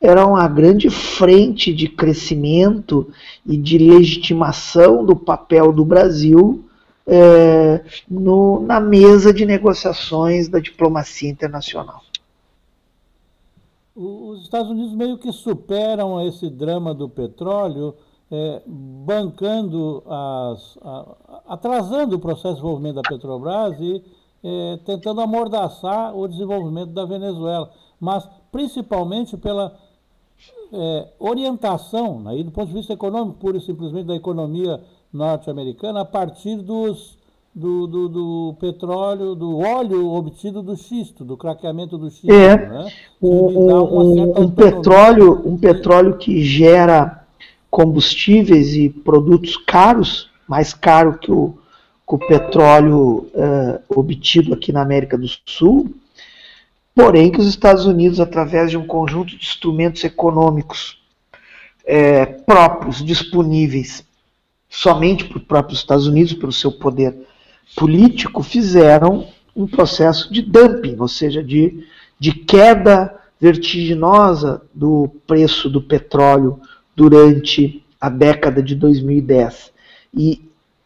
era 0.02 0.26
uma 0.26 0.48
grande 0.48 0.90
frente 0.90 1.74
de 1.74 1.90
crescimento 1.90 3.12
e 3.46 3.58
de 3.58 3.78
legitimação 3.78 5.06
do 5.06 5.16
papel 5.16 5.74
do 5.74 5.84
Brasil 5.84 6.66
é, 7.06 7.84
no, 8.10 8.62
na 8.62 8.80
mesa 8.80 9.34
de 9.34 9.46
negociações 9.46 10.48
da 10.48 10.60
diplomacia 10.60 11.30
internacional. 11.30 12.02
Os 13.96 14.44
Estados 14.44 14.72
Unidos 14.72 14.94
meio 14.94 15.18
que 15.18 15.32
superam 15.34 16.26
esse 16.26 16.50
drama 16.50 16.94
do 16.94 17.10
petróleo, 17.10 17.96
é, 18.32 18.62
bancando, 18.66 20.02
as, 20.06 20.78
a, 20.82 21.16
atrasando 21.50 22.16
o 22.16 22.20
processo 22.20 22.48
de 22.48 22.62
desenvolvimento 22.62 22.96
da 22.96 23.02
Petrobras 23.02 23.76
e 23.82 24.02
é, 24.42 24.80
tentando 24.86 25.20
amordaçar 25.20 26.16
o 26.16 26.26
desenvolvimento 26.28 26.92
da 26.92 27.04
Venezuela, 27.04 27.70
mas 28.00 28.26
principalmente 28.52 29.36
pela 29.36 29.76
é, 30.72 31.08
orientação, 31.20 32.24
aí 32.28 32.44
do 32.44 32.52
ponto 32.52 32.68
de 32.68 32.74
vista 32.74 32.94
econômico, 32.94 33.40
pura 33.40 33.58
e 33.58 33.62
simplesmente 33.62 34.06
da 34.06 34.16
economia 34.16 34.80
norte-americana, 35.12 36.02
a 36.02 36.06
partir 36.06 36.58
dos, 36.58 37.18
do, 37.54 37.88
do, 37.88 38.10
do, 38.10 38.56
petróleo, 38.60 39.36
do 39.36 39.58
óleo 39.58 40.08
obtido 40.14 40.62
do 40.62 40.78
xisto, 40.78 41.26
do 41.26 41.36
craqueamento 41.36 41.98
do 41.98 42.10
xisto. 42.10 42.32
É, 42.32 42.56
né? 42.56 42.92
um, 43.22 44.44
um, 44.44 44.52
petróleo, 44.52 45.42
um 45.46 45.58
petróleo 45.58 46.18
que 46.18 46.44
gera 46.44 47.26
combustíveis 47.70 48.76
e 48.76 48.90
produtos 48.90 49.58
caros, 49.58 50.30
mais 50.48 50.74
caro 50.74 51.18
que 51.18 51.32
o, 51.32 51.58
que 52.08 52.16
o 52.16 52.20
petróleo 52.20 53.28
uh, 53.34 54.00
obtido 54.00 54.54
aqui 54.54 54.72
na 54.72 54.82
América 54.82 55.18
do 55.18 55.28
Sul, 55.46 55.90
porém 57.00 57.32
que 57.32 57.40
os 57.40 57.48
Estados 57.48 57.86
Unidos, 57.86 58.20
através 58.20 58.70
de 58.70 58.78
um 58.78 58.86
conjunto 58.86 59.30
de 59.30 59.46
instrumentos 59.46 60.04
econômicos 60.04 61.02
é, 61.86 62.26
próprios, 62.26 63.02
disponíveis 63.02 64.06
somente 64.68 65.24
para 65.24 65.38
os 65.38 65.44
próprios 65.46 65.80
Estados 65.80 66.08
Unidos, 66.08 66.34
pelo 66.34 66.52
seu 66.52 66.74
poder 66.74 67.16
político, 67.74 68.44
fizeram 68.44 69.28
um 69.56 69.66
processo 69.66 70.32
de 70.32 70.42
dumping, 70.42 70.98
ou 71.00 71.08
seja, 71.08 71.42
de, 71.42 71.88
de 72.20 72.34
queda 72.34 73.16
vertiginosa 73.40 74.62
do 74.74 75.10
preço 75.26 75.70
do 75.70 75.82
petróleo 75.82 76.60
durante 76.94 77.82
a 78.00 78.10
década 78.10 78.62
de 78.62 78.76
2010. 78.76 79.72
E 80.14 80.42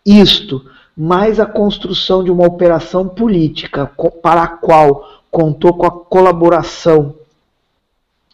isto, 0.06 0.64
mais 0.96 1.40
a 1.40 1.46
construção 1.48 2.24
de 2.24 2.30
uma 2.30 2.46
operação 2.46 3.10
política 3.10 3.92
para 4.22 4.44
a 4.44 4.48
qual 4.48 5.23
contou 5.34 5.74
com 5.74 5.88
a 5.88 5.92
colaboração 5.92 7.16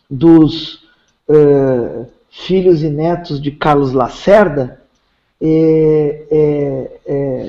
dos 0.10 0.84
uh, 1.30 2.06
filhos 2.30 2.84
e 2.84 2.90
netos 2.90 3.42
de 3.42 3.52
Carlos 3.52 3.94
Lacerda, 3.94 4.82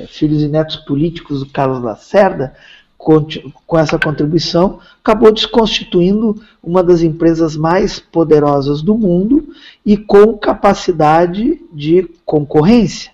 filhos 0.08 0.42
e 0.42 0.46
netos 0.46 0.76
políticos 0.76 1.40
do 1.40 1.46
Carlos 1.46 1.82
Lacerda, 1.82 2.54
com, 2.96 3.26
com 3.66 3.76
essa 3.76 3.98
contribuição, 3.98 4.78
acabou 5.02 5.32
desconstituindo 5.32 6.40
uma 6.62 6.84
das 6.84 7.02
empresas 7.02 7.56
mais 7.56 7.98
poderosas 7.98 8.82
do 8.82 8.96
mundo 8.96 9.48
e 9.84 9.96
com 9.96 10.38
capacidade 10.38 11.60
de 11.72 12.08
concorrência. 12.24 13.10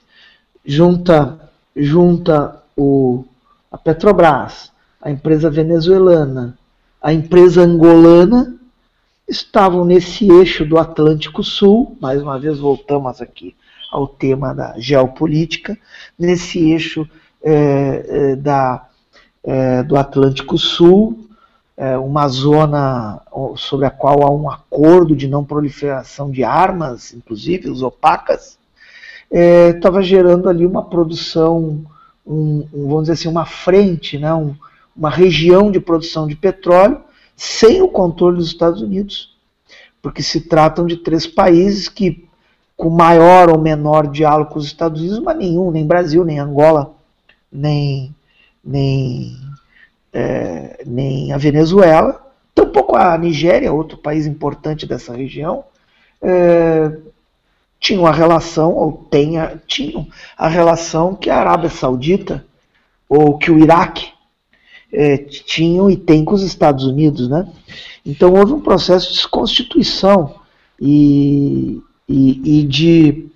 Junta, 0.62 1.40
junta 1.74 2.62
o, 2.76 3.24
a 3.72 3.78
Petrobras, 3.78 4.75
a 5.00 5.10
empresa 5.10 5.50
venezuelana, 5.50 6.58
a 7.00 7.12
empresa 7.12 7.62
angolana, 7.62 8.56
estavam 9.28 9.84
nesse 9.84 10.30
eixo 10.30 10.64
do 10.64 10.78
Atlântico 10.78 11.42
Sul, 11.42 11.96
mais 12.00 12.22
uma 12.22 12.38
vez 12.38 12.58
voltamos 12.58 13.20
aqui 13.20 13.56
ao 13.90 14.06
tema 14.06 14.54
da 14.54 14.74
geopolítica, 14.78 15.76
nesse 16.18 16.70
eixo 16.70 17.08
é, 17.42 18.06
é, 18.08 18.36
da, 18.36 18.88
é, 19.44 19.82
do 19.82 19.96
Atlântico 19.96 20.58
Sul, 20.58 21.22
uma 22.02 22.26
zona 22.26 23.20
sobre 23.54 23.84
a 23.84 23.90
qual 23.90 24.22
há 24.22 24.30
um 24.30 24.50
acordo 24.50 25.14
de 25.14 25.28
não 25.28 25.44
proliferação 25.44 26.30
de 26.30 26.42
armas, 26.42 27.12
inclusive 27.12 27.68
os 27.68 27.82
opacas, 27.82 28.58
estava 29.30 30.02
gerando 30.02 30.48
ali 30.48 30.64
uma 30.64 30.82
produção, 30.82 31.84
um, 32.26 32.66
um, 32.72 32.88
vamos 32.88 33.02
dizer 33.02 33.12
assim, 33.12 33.28
uma 33.28 33.44
frente, 33.44 34.16
né, 34.16 34.32
um, 34.32 34.56
uma 34.96 35.10
região 35.10 35.70
de 35.70 35.78
produção 35.78 36.26
de 36.26 36.34
petróleo 36.34 37.00
sem 37.36 37.82
o 37.82 37.88
controle 37.88 38.38
dos 38.38 38.46
Estados 38.46 38.80
Unidos, 38.80 39.36
porque 40.00 40.22
se 40.22 40.40
tratam 40.40 40.86
de 40.86 40.96
três 40.96 41.26
países 41.26 41.88
que, 41.88 42.26
com 42.76 42.88
maior 42.88 43.50
ou 43.50 43.58
menor 43.58 44.06
diálogo 44.06 44.50
com 44.52 44.58
os 44.58 44.66
Estados 44.66 45.00
Unidos, 45.00 45.18
mas 45.18 45.36
nenhum, 45.36 45.70
nem 45.70 45.86
Brasil, 45.86 46.24
nem 46.24 46.38
Angola, 46.38 46.94
nem, 47.52 48.14
nem, 48.64 49.36
é, 50.12 50.82
nem 50.86 51.32
a 51.32 51.36
Venezuela, 51.36 52.24
tampouco 52.54 52.96
a 52.96 53.18
Nigéria, 53.18 53.72
outro 53.72 53.98
país 53.98 54.26
importante 54.26 54.86
dessa 54.86 55.14
região, 55.14 55.64
é, 56.22 56.96
tinham 57.78 58.06
a 58.06 58.12
relação, 58.12 58.72
ou 58.72 58.92
tem 59.10 59.38
a, 59.38 59.56
tinham 59.66 60.06
a 60.38 60.48
relação 60.48 61.14
que 61.14 61.28
a 61.28 61.36
Arábia 61.36 61.68
Saudita, 61.68 62.44
ou 63.08 63.36
que 63.36 63.50
o 63.50 63.58
Iraque 63.58 64.15
é, 64.92 65.16
tinham 65.18 65.90
e 65.90 65.96
têm 65.96 66.24
com 66.24 66.34
os 66.34 66.42
Estados 66.42 66.84
Unidos, 66.84 67.28
né? 67.28 67.46
Então 68.04 68.34
houve 68.34 68.52
um 68.52 68.60
processo 68.60 69.08
de 69.08 69.14
desconstituição 69.14 70.36
e, 70.80 71.80
e, 72.08 72.60
e 72.60 72.62
de, 72.62 73.28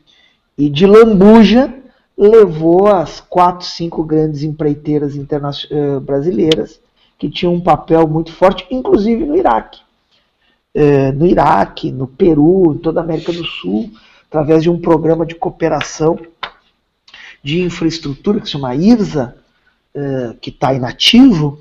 e 0.56 0.70
de 0.70 0.86
lambuja 0.86 1.74
levou 2.16 2.86
as 2.86 3.20
quatro, 3.20 3.66
cinco 3.66 4.04
grandes 4.04 4.42
empreiteiras 4.42 5.14
uh, 5.16 6.00
brasileiras 6.00 6.80
que 7.18 7.28
tinham 7.28 7.54
um 7.54 7.60
papel 7.60 8.06
muito 8.06 8.32
forte, 8.32 8.66
inclusive 8.70 9.24
no 9.24 9.36
Iraque. 9.36 9.80
é, 10.74 11.12
no 11.12 11.26
Iraque, 11.26 11.90
no 11.90 12.06
Peru, 12.06 12.74
em 12.74 12.78
toda 12.78 13.00
a 13.00 13.04
América 13.04 13.32
do 13.32 13.44
Sul, 13.44 13.90
através 14.28 14.62
de 14.62 14.70
um 14.70 14.80
programa 14.80 15.26
de 15.26 15.34
cooperação 15.34 16.18
de 17.42 17.60
infraestrutura 17.62 18.38
que 18.40 18.46
se 18.46 18.52
chama 18.52 18.74
IRSA, 18.74 19.36
é, 19.92 20.34
que 20.40 20.50
está 20.50 20.72
inativo, 20.72 21.58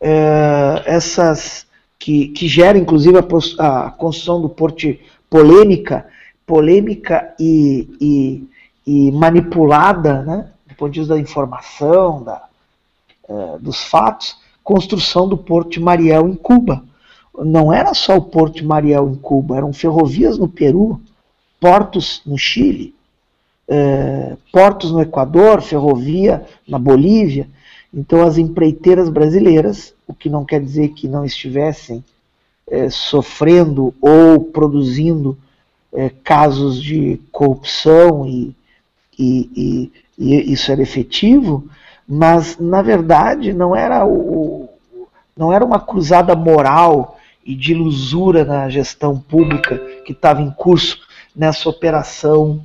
é, 0.00 0.82
essas 0.84 1.64
que, 1.96 2.28
que 2.28 2.48
gera 2.48 2.76
inclusive 2.76 3.16
a, 3.18 3.86
a 3.86 3.90
construção 3.92 4.42
do 4.42 4.48
porto 4.48 4.96
polêmica, 5.30 6.06
polêmica 6.44 7.32
e, 7.38 7.88
e, 8.00 8.48
e, 8.84 9.12
manipulada, 9.12 10.22
né, 10.22 10.48
do 10.66 10.74
ponto 10.74 10.90
de 10.90 10.98
vista 10.98 11.14
da 11.14 11.20
informação, 11.20 12.24
da, 12.24 12.48
é, 13.28 13.58
dos 13.60 13.84
fatos, 13.84 14.36
construção 14.64 15.28
do 15.28 15.38
porto 15.38 15.70
de 15.70 15.80
Mariel 15.80 16.28
em 16.28 16.34
Cuba. 16.34 16.82
Não 17.44 17.72
era 17.72 17.94
só 17.94 18.16
o 18.16 18.22
porto 18.22 18.56
de 18.56 18.64
Mariel 18.64 19.08
em 19.08 19.14
Cuba, 19.14 19.56
eram 19.56 19.72
ferrovias 19.72 20.36
no 20.36 20.48
Peru, 20.48 21.00
portos 21.60 22.22
no 22.26 22.36
Chile, 22.36 22.92
portos 24.52 24.90
no 24.90 25.00
Equador, 25.00 25.62
ferrovia 25.62 26.44
na 26.66 26.78
Bolívia. 26.78 27.48
Então, 27.92 28.22
as 28.22 28.36
empreiteiras 28.36 29.08
brasileiras, 29.08 29.94
o 30.06 30.12
que 30.12 30.28
não 30.28 30.44
quer 30.44 30.60
dizer 30.60 30.88
que 30.88 31.08
não 31.08 31.24
estivessem 31.24 32.04
é, 32.70 32.90
sofrendo 32.90 33.94
ou 34.00 34.40
produzindo 34.40 35.36
é, 35.92 36.10
casos 36.22 36.82
de 36.82 37.20
corrupção 37.32 38.26
e, 38.26 38.54
e, 39.18 39.50
e, 39.56 39.92
e, 40.18 40.52
isso 40.52 40.70
era 40.70 40.82
efetivo, 40.82 41.66
mas 42.06 42.58
na 42.58 42.82
verdade 42.82 43.52
não 43.52 43.74
era, 43.74 44.06
o, 44.06 44.68
não 45.36 45.52
era 45.52 45.64
uma 45.64 45.80
cruzada 45.80 46.36
moral 46.36 47.18
e 47.44 47.54
de 47.54 47.72
ilusura 47.72 48.44
na 48.44 48.68
gestão 48.68 49.18
pública 49.18 49.78
que 50.04 50.12
estava 50.12 50.42
em 50.42 50.50
curso 50.50 50.98
nessa 51.34 51.68
operação 51.68 52.62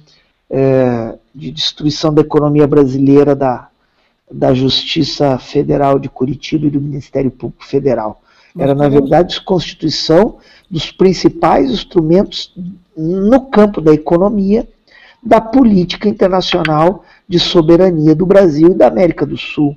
é, 0.50 1.16
de 1.34 1.52
destruição 1.52 2.14
da 2.14 2.22
economia 2.22 2.68
brasileira 2.68 3.34
da, 3.34 3.70
da 4.34 4.54
Justiça 4.54 5.38
Federal 5.38 6.00
de 6.00 6.10
Curitiba 6.10 6.65
e 6.65 6.72
do 6.72 6.82
Ministério 6.82 7.32
Público 7.32 7.65
Federal. 7.65 8.22
Era, 8.58 8.76
na 8.76 8.88
verdade, 8.88 9.41
constituição 9.41 10.38
dos 10.69 10.91
principais 10.91 11.72
instrumentos 11.72 12.54
no 12.96 13.46
campo 13.48 13.82
da 13.82 13.93
economia, 13.93 14.67
da 15.22 15.39
política 15.39 16.08
internacional 16.08 17.04
de 17.28 17.39
soberania 17.39 18.13
do 18.13 18.26
Brasil 18.26 18.72
e 18.72 18.76
da 18.76 18.88
América 18.88 19.26
do 19.26 19.38
Sul. 19.38 19.76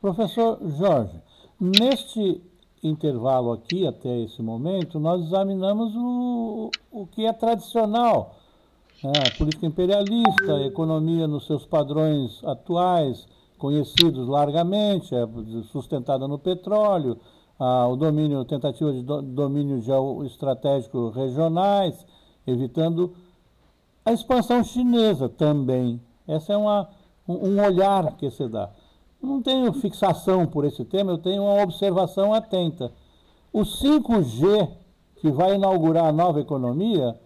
Professor 0.00 0.58
Jorge, 0.78 1.14
neste 1.60 2.40
intervalo 2.82 3.52
aqui, 3.52 3.86
até 3.86 4.20
esse 4.20 4.42
momento, 4.42 4.98
nós 5.00 5.24
examinamos 5.24 5.94
o, 5.96 6.70
o 6.92 7.06
que 7.06 7.26
é 7.26 7.32
tradicional. 7.32 8.36
Né? 9.02 9.12
política 9.36 9.64
imperialista, 9.64 10.54
a 10.54 10.66
economia 10.66 11.28
nos 11.28 11.46
seus 11.46 11.64
padrões 11.64 12.42
atuais, 12.44 13.28
conhecidos 13.58 14.26
largamente, 14.28 15.14
é 15.14 15.26
sustentada 15.64 16.26
no 16.26 16.38
petróleo, 16.38 17.18
o 17.58 17.96
domínio, 17.96 18.44
tentativa 18.44 18.92
de 18.92 19.02
domínio 19.02 19.80
geoestratégico 19.80 21.10
regionais, 21.10 22.06
evitando 22.46 23.14
a 24.04 24.12
expansão 24.12 24.62
chinesa 24.62 25.28
também. 25.28 26.00
Essa 26.26 26.52
é 26.52 26.56
uma, 26.56 26.88
um 27.28 27.60
olhar 27.60 28.16
que 28.16 28.30
se 28.30 28.48
dá. 28.48 28.70
Não 29.20 29.42
tenho 29.42 29.72
fixação 29.72 30.46
por 30.46 30.64
esse 30.64 30.84
tema, 30.84 31.10
eu 31.10 31.18
tenho 31.18 31.42
uma 31.42 31.62
observação 31.62 32.32
atenta. 32.32 32.92
O 33.52 33.62
5G, 33.62 34.70
que 35.16 35.30
vai 35.30 35.56
inaugurar 35.56 36.06
a 36.06 36.12
nova 36.12 36.40
economia, 36.40 37.18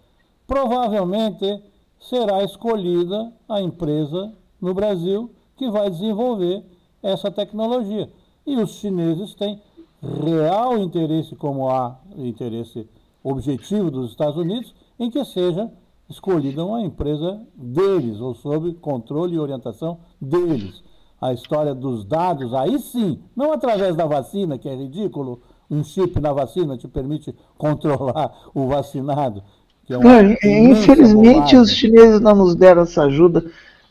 provavelmente 0.46 1.62
será 2.00 2.42
escolhida 2.42 3.32
a 3.48 3.60
empresa 3.60 4.32
no 4.60 4.72
Brasil 4.72 5.30
que 5.62 5.70
vai 5.70 5.88
desenvolver 5.88 6.64
essa 7.00 7.30
tecnologia. 7.30 8.10
E 8.44 8.56
os 8.56 8.72
chineses 8.72 9.32
têm 9.34 9.60
real 10.02 10.76
interesse, 10.76 11.36
como 11.36 11.68
há 11.68 11.96
interesse 12.16 12.88
objetivo 13.22 13.88
dos 13.88 14.10
Estados 14.10 14.36
Unidos, 14.36 14.74
em 14.98 15.08
que 15.08 15.24
seja 15.24 15.70
escolhida 16.10 16.64
uma 16.64 16.82
empresa 16.82 17.40
deles, 17.54 18.20
ou 18.20 18.34
sob 18.34 18.74
controle 18.74 19.36
e 19.36 19.38
orientação 19.38 19.98
deles. 20.20 20.82
A 21.20 21.32
história 21.32 21.72
dos 21.72 22.04
dados, 22.04 22.52
aí 22.52 22.80
sim, 22.80 23.20
não 23.36 23.52
através 23.52 23.94
da 23.94 24.04
vacina, 24.04 24.58
que 24.58 24.68
é 24.68 24.74
ridículo, 24.74 25.40
um 25.70 25.84
chip 25.84 26.18
na 26.20 26.32
vacina 26.32 26.76
te 26.76 26.88
permite 26.88 27.32
controlar 27.56 28.34
o 28.52 28.66
vacinado. 28.66 29.44
É 29.88 30.70
infelizmente 30.70 31.56
os 31.56 31.70
chineses 31.70 32.20
não 32.20 32.34
nos 32.34 32.56
deram 32.56 32.82
essa 32.82 33.04
ajuda 33.04 33.44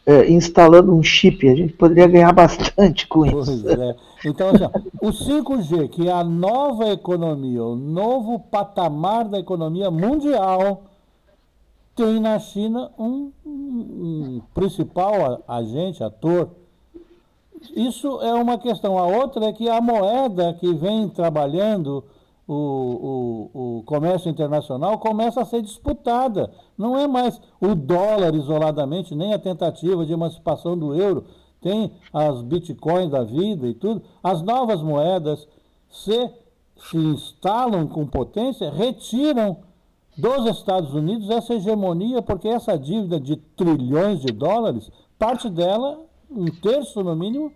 é, 0.05 0.29
instalando 0.31 0.95
um 0.95 1.03
chip. 1.03 1.47
A 1.47 1.55
gente 1.55 1.73
poderia 1.73 2.07
ganhar 2.07 2.31
bastante 2.31 3.07
com 3.07 3.25
isso. 3.25 3.69
É. 3.69 3.95
Então, 4.25 4.49
assim, 4.49 4.65
o 5.01 5.09
5G, 5.09 5.89
que 5.89 6.07
é 6.07 6.11
a 6.11 6.23
nova 6.23 6.89
economia, 6.89 7.63
o 7.63 7.75
novo 7.75 8.39
patamar 8.39 9.27
da 9.27 9.39
economia 9.39 9.89
mundial, 9.89 10.83
tem 11.95 12.19
na 12.19 12.39
China 12.39 12.91
um, 12.97 13.31
um 13.45 14.41
principal 14.53 15.43
agente, 15.47 16.03
ator. 16.03 16.49
Isso 17.75 18.19
é 18.21 18.33
uma 18.33 18.57
questão. 18.57 18.97
A 18.97 19.05
outra 19.05 19.45
é 19.45 19.53
que 19.53 19.69
a 19.69 19.79
moeda 19.81 20.53
que 20.59 20.73
vem 20.73 21.07
trabalhando 21.09 22.03
o, 22.53 23.49
o, 23.53 23.77
o, 23.77 23.83
comércio 23.83 24.29
internacional 24.29 24.97
começa 24.99 25.41
a 25.41 25.45
ser 25.45 25.61
disputada. 25.61 26.51
Não 26.77 26.97
é 26.97 27.07
mais 27.07 27.39
o 27.61 27.73
dólar 27.73 28.35
isoladamente, 28.35 29.15
nem 29.15 29.33
a 29.33 29.39
tentativa 29.39 30.05
de 30.05 30.11
emancipação 30.11 30.77
do 30.77 30.93
euro. 30.93 31.23
Tem 31.61 31.93
as 32.11 32.41
bitcoins 32.41 33.09
da 33.09 33.23
vida 33.23 33.67
e 33.67 33.73
tudo. 33.73 34.01
As 34.21 34.41
novas 34.41 34.81
moedas 34.81 35.47
se, 35.89 36.29
se 36.75 36.97
instalam 36.97 37.87
com 37.87 38.05
potência, 38.05 38.69
retiram 38.69 39.57
dos 40.17 40.45
Estados 40.47 40.93
Unidos 40.93 41.29
essa 41.29 41.53
hegemonia, 41.53 42.21
porque 42.21 42.49
essa 42.49 42.77
dívida 42.77 43.17
de 43.17 43.37
trilhões 43.37 44.19
de 44.19 44.33
dólares, 44.33 44.91
parte 45.17 45.49
dela, 45.49 46.01
um 46.29 46.47
terço 46.47 47.01
no 47.01 47.15
mínimo, 47.15 47.49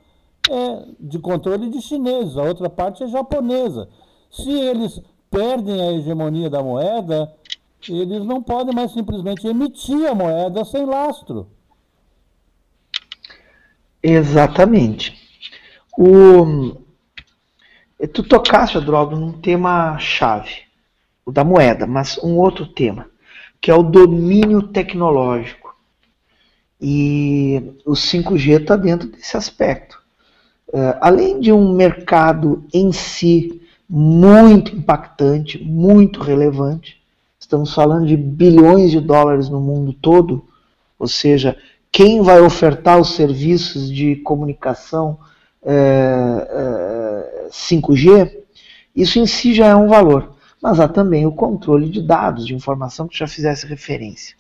é 0.49 0.85
de 1.01 1.19
controle 1.19 1.69
de 1.69 1.81
chineses, 1.81 2.37
a 2.37 2.43
outra 2.43 2.69
parte 2.69 3.03
é 3.03 3.07
japonesa. 3.07 3.89
Se 4.35 4.51
eles 4.51 5.01
perdem 5.31 5.81
a 5.81 5.93
hegemonia 5.93 6.49
da 6.49 6.61
moeda, 6.61 7.33
eles 7.87 8.25
não 8.25 8.41
podem 8.41 8.75
mais 8.75 8.91
simplesmente 8.91 9.47
emitir 9.47 10.05
a 10.07 10.15
moeda 10.15 10.65
sem 10.65 10.85
lastro. 10.85 11.47
Exatamente. 14.03 15.17
O... 15.97 16.75
Tu 18.13 18.23
tocaste, 18.23 18.77
Adroaldo, 18.77 19.15
num 19.15 19.31
tema 19.31 19.97
chave 19.97 20.65
o 21.25 21.31
da 21.31 21.43
moeda, 21.43 21.87
mas 21.87 22.19
um 22.19 22.37
outro 22.37 22.67
tema, 22.67 23.09
que 23.59 23.71
é 23.71 23.73
o 23.73 23.81
domínio 23.81 24.61
tecnológico. 24.61 25.75
E 26.79 27.73
o 27.85 27.93
5G 27.93 28.61
está 28.61 28.75
dentro 28.75 29.07
desse 29.07 29.35
aspecto. 29.35 29.97
Uh, 30.67 30.97
além 31.01 31.39
de 31.39 31.51
um 31.51 31.73
mercado 31.73 32.67
em 32.73 32.91
si 32.91 33.64
muito 33.89 34.75
impactante, 34.75 35.63
muito 35.63 36.21
relevante, 36.21 37.01
estamos 37.39 37.73
falando 37.73 38.07
de 38.07 38.17
bilhões 38.17 38.91
de 38.91 38.99
dólares 38.99 39.49
no 39.49 39.59
mundo 39.59 39.93
todo, 39.93 40.45
ou 40.97 41.07
seja, 41.07 41.57
quem 41.91 42.21
vai 42.21 42.41
ofertar 42.41 42.99
os 42.99 43.15
serviços 43.15 43.91
de 43.91 44.15
comunicação 44.17 45.17
é, 45.63 46.47
é, 46.49 47.47
5G, 47.49 48.31
isso 48.95 49.19
em 49.19 49.25
si 49.25 49.53
já 49.53 49.67
é 49.67 49.75
um 49.75 49.87
valor 49.87 50.35
mas 50.65 50.79
há 50.79 50.87
também 50.87 51.27
o 51.27 51.31
controle 51.31 51.87
de 51.87 52.01
dados, 52.01 52.43
de 52.43 52.55
informação 52.55 53.07
que 53.07 53.15
já 53.15 53.27
fizesse 53.27 53.67
referência. 53.67 54.35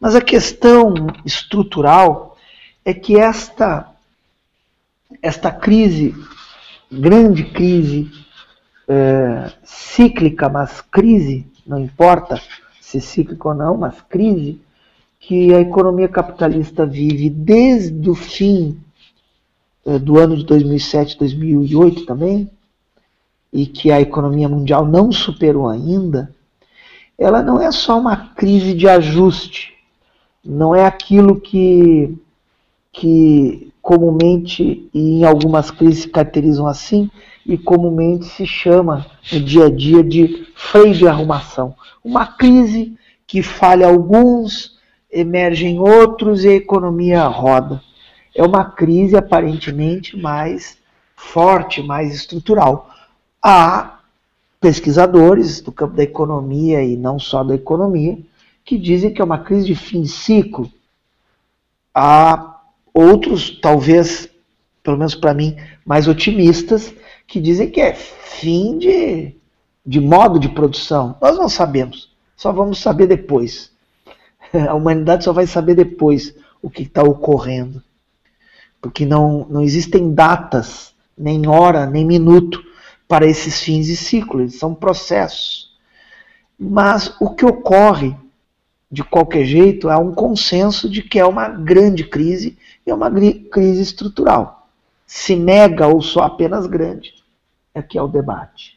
Mas 0.00 0.14
a 0.14 0.20
questão 0.22 0.94
estrutural 1.26 2.38
é 2.82 2.94
que 2.94 3.18
esta, 3.18 3.86
esta 5.20 5.50
crise, 5.50 6.14
grande 6.90 7.44
crise, 7.44 8.10
é, 8.88 9.52
cíclica, 9.64 10.48
mas 10.48 10.80
crise, 10.80 11.46
não 11.66 11.78
importa 11.78 12.40
se 12.80 13.00
cíclica 13.00 13.48
ou 13.48 13.54
não, 13.54 13.76
mas 13.76 14.00
crise, 14.08 14.60
que 15.18 15.52
a 15.52 15.60
economia 15.60 16.08
capitalista 16.08 16.86
vive 16.86 17.28
desde 17.28 18.08
o 18.08 18.14
fim 18.14 18.78
é, 19.84 19.98
do 19.98 20.18
ano 20.18 20.36
de 20.36 20.44
2007, 20.44 21.18
2008 21.18 22.06
também, 22.06 22.48
e 23.52 23.66
que 23.66 23.90
a 23.90 24.00
economia 24.00 24.48
mundial 24.48 24.86
não 24.86 25.10
superou 25.10 25.68
ainda, 25.68 26.32
ela 27.18 27.42
não 27.42 27.60
é 27.60 27.72
só 27.72 27.98
uma 27.98 28.16
crise 28.34 28.74
de 28.74 28.86
ajuste, 28.86 29.74
não 30.44 30.74
é 30.74 30.84
aquilo 30.84 31.40
que, 31.40 32.16
que 32.92 33.72
comumente 33.80 34.88
e 34.92 35.20
em 35.20 35.24
algumas 35.24 35.70
crises 35.70 36.02
se 36.02 36.08
caracterizam 36.08 36.66
assim, 36.66 37.10
e 37.46 37.56
comumente 37.56 38.26
se 38.26 38.44
chama 38.44 39.06
no 39.32 39.40
dia 39.40 39.66
a 39.66 39.70
dia 39.70 40.02
de 40.02 40.48
freio 40.56 40.92
de 40.92 41.06
arrumação. 41.06 41.74
Uma 42.02 42.26
crise 42.26 42.98
que 43.26 43.42
falha 43.42 43.86
alguns, 43.86 44.76
emergem 45.10 45.78
outros 45.78 46.44
e 46.44 46.48
a 46.48 46.54
economia 46.54 47.24
roda. 47.26 47.80
É 48.34 48.42
uma 48.42 48.64
crise 48.64 49.16
aparentemente 49.16 50.16
mais 50.16 50.76
forte, 51.14 51.82
mais 51.82 52.14
estrutural. 52.14 52.90
Há 53.42 54.00
pesquisadores 54.60 55.60
do 55.60 55.70
campo 55.70 55.94
da 55.94 56.02
economia 56.02 56.82
e 56.82 56.96
não 56.96 57.18
só 57.18 57.44
da 57.44 57.54
economia 57.54 58.18
que 58.64 58.76
dizem 58.76 59.14
que 59.14 59.22
é 59.22 59.24
uma 59.24 59.38
crise 59.38 59.66
de 59.66 59.76
fim 59.76 60.02
de 60.02 60.08
ciclo. 60.08 60.70
Há 61.94 62.56
outros, 62.92 63.50
talvez, 63.60 64.28
pelo 64.82 64.98
menos 64.98 65.14
para 65.14 65.32
mim, 65.32 65.56
mais 65.84 66.08
otimistas, 66.08 66.92
que 67.26 67.40
dizem 67.40 67.70
que 67.70 67.80
é 67.80 67.94
fim 67.94 68.78
de, 68.78 69.34
de 69.84 70.00
modo 70.00 70.38
de 70.38 70.48
produção. 70.48 71.16
Nós 71.20 71.36
não 71.36 71.48
sabemos, 71.48 72.10
só 72.36 72.52
vamos 72.52 72.78
saber 72.78 73.06
depois. 73.06 73.72
A 74.68 74.74
humanidade 74.74 75.24
só 75.24 75.32
vai 75.32 75.46
saber 75.46 75.74
depois 75.74 76.34
o 76.62 76.70
que 76.70 76.82
está 76.82 77.02
ocorrendo. 77.02 77.82
Porque 78.80 79.04
não, 79.04 79.46
não 79.48 79.62
existem 79.62 80.14
datas, 80.14 80.94
nem 81.16 81.46
hora, 81.48 81.86
nem 81.86 82.04
minuto 82.04 82.62
para 83.08 83.26
esses 83.26 83.60
fins 83.60 83.86
de 83.86 83.96
ciclo, 83.96 84.40
eles 84.40 84.56
são 84.56 84.74
processos. 84.74 85.70
Mas 86.58 87.14
o 87.20 87.34
que 87.34 87.44
ocorre, 87.44 88.16
de 88.90 89.02
qualquer 89.04 89.44
jeito, 89.44 89.88
é 89.88 89.96
um 89.96 90.12
consenso 90.12 90.88
de 90.88 91.02
que 91.02 91.18
é 91.18 91.24
uma 91.24 91.48
grande 91.48 92.04
crise 92.04 92.58
e 92.86 92.90
é 92.90 92.94
uma 92.94 93.10
crise 93.10 93.82
estrutural. 93.82 94.68
Se 95.06 95.36
mega 95.36 95.86
ou 95.86 96.00
só 96.00 96.22
apenas 96.22 96.66
grande, 96.66 97.14
é 97.76 97.82
que 97.82 97.98
é 97.98 98.02
o 98.02 98.08
debate. 98.08 98.74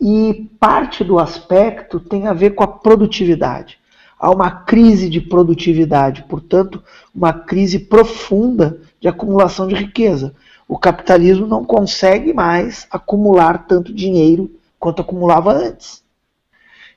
E 0.00 0.48
parte 0.58 1.02
do 1.02 1.18
aspecto 1.18 1.98
tem 1.98 2.28
a 2.28 2.32
ver 2.32 2.50
com 2.50 2.62
a 2.62 2.68
produtividade. 2.68 3.78
Há 4.16 4.30
uma 4.30 4.50
crise 4.50 5.10
de 5.10 5.20
produtividade, 5.20 6.24
portanto, 6.28 6.82
uma 7.12 7.32
crise 7.32 7.78
profunda 7.80 8.80
de 9.00 9.08
acumulação 9.08 9.66
de 9.66 9.74
riqueza. 9.74 10.34
O 10.68 10.78
capitalismo 10.78 11.46
não 11.46 11.64
consegue 11.64 12.32
mais 12.32 12.86
acumular 12.90 13.66
tanto 13.66 13.92
dinheiro 13.92 14.48
quanto 14.78 15.02
acumulava 15.02 15.52
antes. 15.52 16.04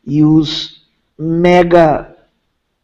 E 0.06 0.24
os 0.24 0.86
mega 1.18 2.16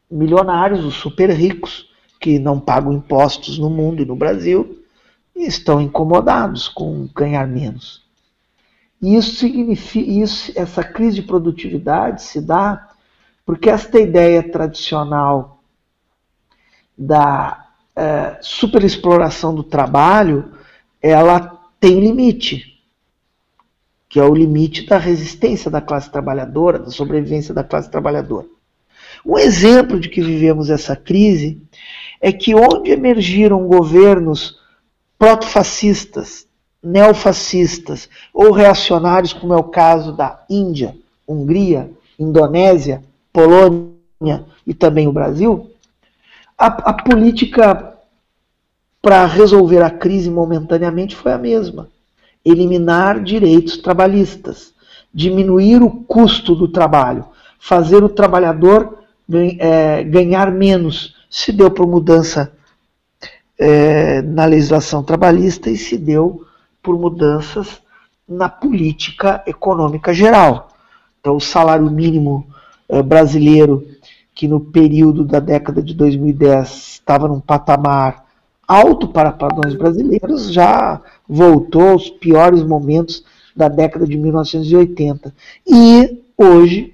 milionários, 0.09 0.83
os 0.83 0.95
super 0.95 1.29
ricos, 1.29 1.87
que 2.19 2.39
não 2.39 2.59
pagam 2.59 2.93
impostos 2.93 3.59
no 3.59 3.69
mundo 3.69 4.01
e 4.01 4.05
no 4.05 4.15
Brasil, 4.15 4.79
estão 5.35 5.79
incomodados 5.79 6.67
com 6.67 7.07
ganhar 7.15 7.47
menos. 7.47 8.08
E 9.01 9.15
isso 9.15 9.35
significa, 9.35 10.09
isso, 10.09 10.51
essa 10.55 10.83
crise 10.83 11.15
de 11.15 11.21
produtividade 11.23 12.21
se 12.21 12.41
dá 12.41 12.89
porque 13.45 13.69
esta 13.69 13.99
ideia 13.99 14.43
tradicional 14.43 15.63
da 16.95 17.67
é, 17.95 18.37
superexploração 18.41 19.55
do 19.55 19.63
trabalho, 19.63 20.53
ela 21.01 21.59
tem 21.79 21.99
limite, 21.99 22.83
que 24.07 24.19
é 24.19 24.23
o 24.23 24.35
limite 24.35 24.85
da 24.85 24.97
resistência 24.97 25.71
da 25.71 25.81
classe 25.81 26.11
trabalhadora, 26.11 26.79
da 26.79 26.91
sobrevivência 26.91 27.53
da 27.53 27.63
classe 27.63 27.89
trabalhadora. 27.89 28.45
Um 29.25 29.37
exemplo 29.37 29.99
de 29.99 30.09
que 30.09 30.21
vivemos 30.21 30.69
essa 30.69 30.95
crise 30.95 31.61
é 32.21 32.31
que 32.31 32.53
onde 32.53 32.91
emergiram 32.91 33.65
governos 33.65 34.59
protofascistas, 35.17 36.47
neofascistas 36.81 38.09
ou 38.33 38.51
reacionários, 38.51 39.33
como 39.33 39.53
é 39.53 39.57
o 39.57 39.63
caso 39.63 40.11
da 40.13 40.43
Índia, 40.49 40.95
Hungria, 41.27 41.91
Indonésia, 42.17 43.03
Polônia 43.31 44.45
e 44.65 44.73
também 44.73 45.07
o 45.07 45.11
Brasil, 45.11 45.69
a, 46.57 46.67
a 46.67 46.93
política 46.93 47.93
para 49.01 49.25
resolver 49.25 49.81
a 49.81 49.89
crise 49.89 50.29
momentaneamente 50.29 51.15
foi 51.15 51.31
a 51.31 51.37
mesma: 51.37 51.89
eliminar 52.43 53.21
direitos 53.23 53.77
trabalhistas, 53.77 54.73
diminuir 55.13 55.81
o 55.81 55.89
custo 55.89 56.55
do 56.55 56.67
trabalho, 56.67 57.25
fazer 57.59 58.03
o 58.03 58.09
trabalhador 58.09 58.99
é, 59.59 60.03
ganhar 60.03 60.51
menos. 60.51 61.15
Se 61.29 61.51
deu 61.51 61.69
por 61.69 61.87
mudança 61.87 62.51
é, 63.57 64.21
na 64.23 64.45
legislação 64.45 65.03
trabalhista 65.03 65.69
e 65.69 65.77
se 65.77 65.97
deu 65.97 66.45
por 66.81 66.97
mudanças 66.97 67.81
na 68.27 68.47
política 68.47 69.43
econômica 69.47 70.13
geral. 70.13 70.69
Então, 71.19 71.35
o 71.35 71.41
salário 71.41 71.89
mínimo 71.89 72.47
eh, 72.87 73.01
brasileiro, 73.01 73.85
que 74.33 74.47
no 74.47 74.59
período 74.59 75.25
da 75.25 75.39
década 75.39 75.81
de 75.81 75.93
2010 75.93 76.69
estava 76.69 77.27
num 77.27 77.39
patamar 77.39 78.25
alto 78.67 79.07
para 79.07 79.31
padrões 79.31 79.73
brasileiros, 79.75 80.53
já 80.53 81.01
voltou 81.27 81.89
aos 81.89 82.09
piores 82.09 82.63
momentos 82.63 83.23
da 83.55 83.67
década 83.67 84.05
de 84.05 84.15
1980. 84.15 85.33
E 85.67 86.21
hoje 86.37 86.93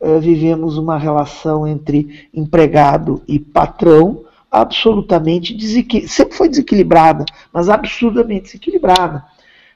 eh, 0.00 0.18
vivemos 0.20 0.78
uma 0.78 0.96
relação 0.96 1.66
entre 1.66 2.28
empregado 2.32 3.22
e 3.26 3.38
patrão 3.38 4.25
absolutamente 4.60 5.54
desequilibrada, 5.54 6.12
sempre 6.12 6.36
foi 6.36 6.48
desequilibrada, 6.48 7.24
mas 7.52 7.68
absurdamente 7.68 8.44
desequilibrada. 8.44 9.24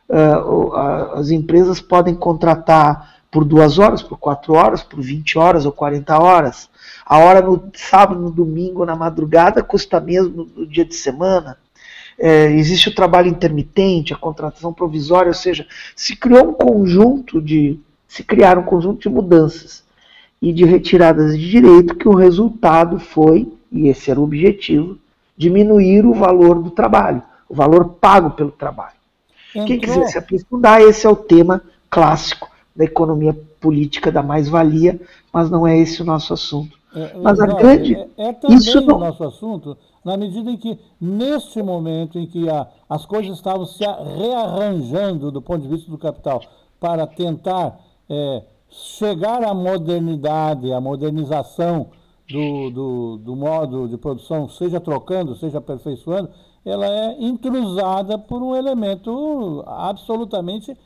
Uh, 0.09 0.72
as 1.14 1.31
empresas 1.31 1.81
podem 1.81 2.14
contratar 2.14 3.20
por 3.31 3.45
duas 3.45 3.78
horas, 3.78 4.03
por 4.03 4.18
quatro 4.18 4.55
horas, 4.55 4.83
por 4.83 5.01
20 5.01 5.39
horas 5.39 5.66
ou 5.66 5.72
40 5.72 6.18
horas. 6.18 6.68
A 7.07 7.18
hora 7.18 7.41
no 7.41 7.70
sábado, 7.74 8.20
no 8.20 8.31
domingo, 8.31 8.85
na 8.85 8.97
madrugada 8.97 9.62
custa 9.62 10.01
mesmo 10.01 10.49
no 10.57 10.66
dia 10.66 10.85
de 10.85 10.97
semana. 10.97 11.57
É, 12.18 12.47
existe 12.53 12.89
o 12.89 12.95
trabalho 12.95 13.28
intermitente, 13.28 14.12
a 14.12 14.16
contratação 14.16 14.72
provisória, 14.72 15.28
ou 15.28 15.35
seja, 15.35 15.66
se 15.95 16.16
criou 16.16 16.51
um 16.51 16.53
conjunto 16.53 17.41
de, 17.41 17.78
se 18.09 18.24
criaram 18.24 18.62
um 18.62 18.66
conjunto 18.66 19.01
de 19.01 19.09
mudanças 19.09 19.85
e 20.43 20.53
de 20.53 20.64
retiradas 20.64 21.39
de 21.39 21.51
direito 21.51 21.95
que 21.95 22.09
o 22.09 22.14
resultado 22.14 22.99
foi 22.99 23.47
e 23.71 23.89
esse 23.89 24.11
era 24.11 24.21
o 24.21 24.25
objetivo, 24.25 24.99
diminuir 25.37 26.05
o 26.05 26.12
valor 26.12 26.62
do 26.62 26.71
trabalho, 26.71 27.23
o 27.49 27.55
valor 27.55 27.97
pago 28.01 28.31
pelo 28.31 28.51
trabalho. 28.51 28.95
Entrou. 29.51 29.66
Quem 29.66 29.81
quiser 29.81 30.07
se 30.09 30.18
aprofundar, 30.18 30.81
esse 30.81 31.07
é 31.07 31.11
o 31.11 31.16
tema 31.16 31.62
clássico 31.89 32.49
da 32.75 32.85
economia 32.85 33.37
política 33.61 34.12
da 34.12 34.23
mais-valia, 34.23 35.01
mas 35.33 35.51
não 35.51 35.66
é 35.66 35.79
esse 35.79 36.03
o 36.03 36.05
nosso 36.05 36.33
assunto. 36.33 36.79
É, 36.95 37.16
mas 37.18 37.39
a 37.41 37.47
grande. 37.47 37.95
É, 37.95 38.29
é 38.29 38.33
também 38.33 38.57
isso 38.57 38.81
não... 38.81 38.97
o 38.97 38.99
nosso 38.99 39.23
assunto, 39.25 39.77
na 40.05 40.16
medida 40.16 40.51
em 40.51 40.57
que, 40.57 40.79
neste 41.01 41.62
momento 41.62 42.18
em 42.18 42.27
que 42.27 42.49
a, 42.49 42.66
as 42.89 43.07
coisas 43.07 43.37
estavam 43.37 43.64
se 43.64 43.85
rearranjando 43.85 45.31
do 45.31 45.41
ponto 45.41 45.62
de 45.62 45.68
vista 45.68 45.91
do 45.91 45.99
capital 45.99 46.43
para 46.81 47.07
tentar 47.07 47.79
é, 48.09 48.43
chegar 48.71 49.43
à 49.45 49.53
modernidade, 49.53 50.73
à 50.73 50.81
modernização 50.81 51.89
do, 52.31 52.70
do, 52.70 53.16
do 53.18 53.37
modo 53.37 53.89
de 53.89 53.97
produção, 53.97 54.49
seja 54.49 54.81
trocando, 54.81 55.37
seja 55.37 55.59
aperfeiçoando, 55.59 56.31
ela 56.64 56.87
é 56.87 57.16
intrusada 57.22 58.18
por 58.18 58.43
um 58.43 58.55
elemento 58.55 59.64
absolutamente 59.66 60.76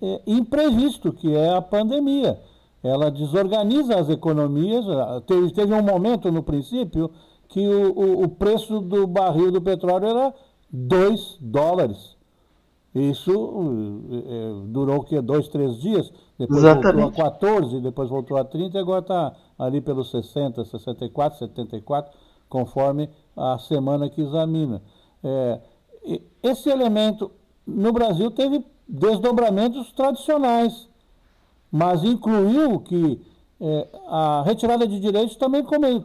é, 0.00 0.22
imprevisto, 0.26 1.12
que 1.12 1.34
é 1.34 1.54
a 1.54 1.62
pandemia. 1.62 2.40
Ela 2.82 3.10
desorganiza 3.10 3.98
as 3.98 4.08
economias. 4.08 4.84
Teve, 5.26 5.50
teve 5.52 5.74
um 5.74 5.82
momento 5.82 6.32
no 6.32 6.42
princípio 6.42 7.10
que 7.48 7.66
o, 7.66 7.92
o, 7.92 8.22
o 8.24 8.28
preço 8.28 8.80
do 8.80 9.06
barril 9.06 9.50
do 9.50 9.60
petróleo 9.60 10.06
era 10.06 10.34
2 10.72 11.38
dólares. 11.40 12.16
Isso 12.94 13.30
é, 14.10 14.66
durou 14.66 14.98
o 14.98 15.04
quê? 15.04 15.20
Dois, 15.20 15.46
três 15.48 15.80
dias? 15.80 16.12
Depois 16.38 16.58
Exatamente. 16.58 17.02
voltou 17.02 17.24
a 17.24 17.30
14, 17.30 17.80
depois 17.80 18.08
voltou 18.10 18.36
a 18.36 18.44
30 18.44 18.76
e 18.76 18.80
agora 18.80 19.00
está 19.00 19.32
ali 19.58 19.80
pelos 19.80 20.10
60, 20.10 20.64
64, 20.64 21.38
74, 21.38 22.12
conforme 22.48 23.08
a 23.36 23.58
semana 23.58 24.08
que 24.08 24.20
examina. 24.20 24.82
É, 25.22 25.60
esse 26.42 26.68
elemento 26.68 27.30
no 27.66 27.92
Brasil 27.92 28.30
teve 28.30 28.64
desdobramentos 28.88 29.92
tradicionais, 29.92 30.88
mas 31.70 32.02
incluiu 32.02 32.80
que 32.80 33.20
é, 33.60 33.88
a 34.08 34.42
retirada 34.44 34.86
de 34.86 34.98
direitos 34.98 35.36
também 35.36 35.62
come, 35.62 36.04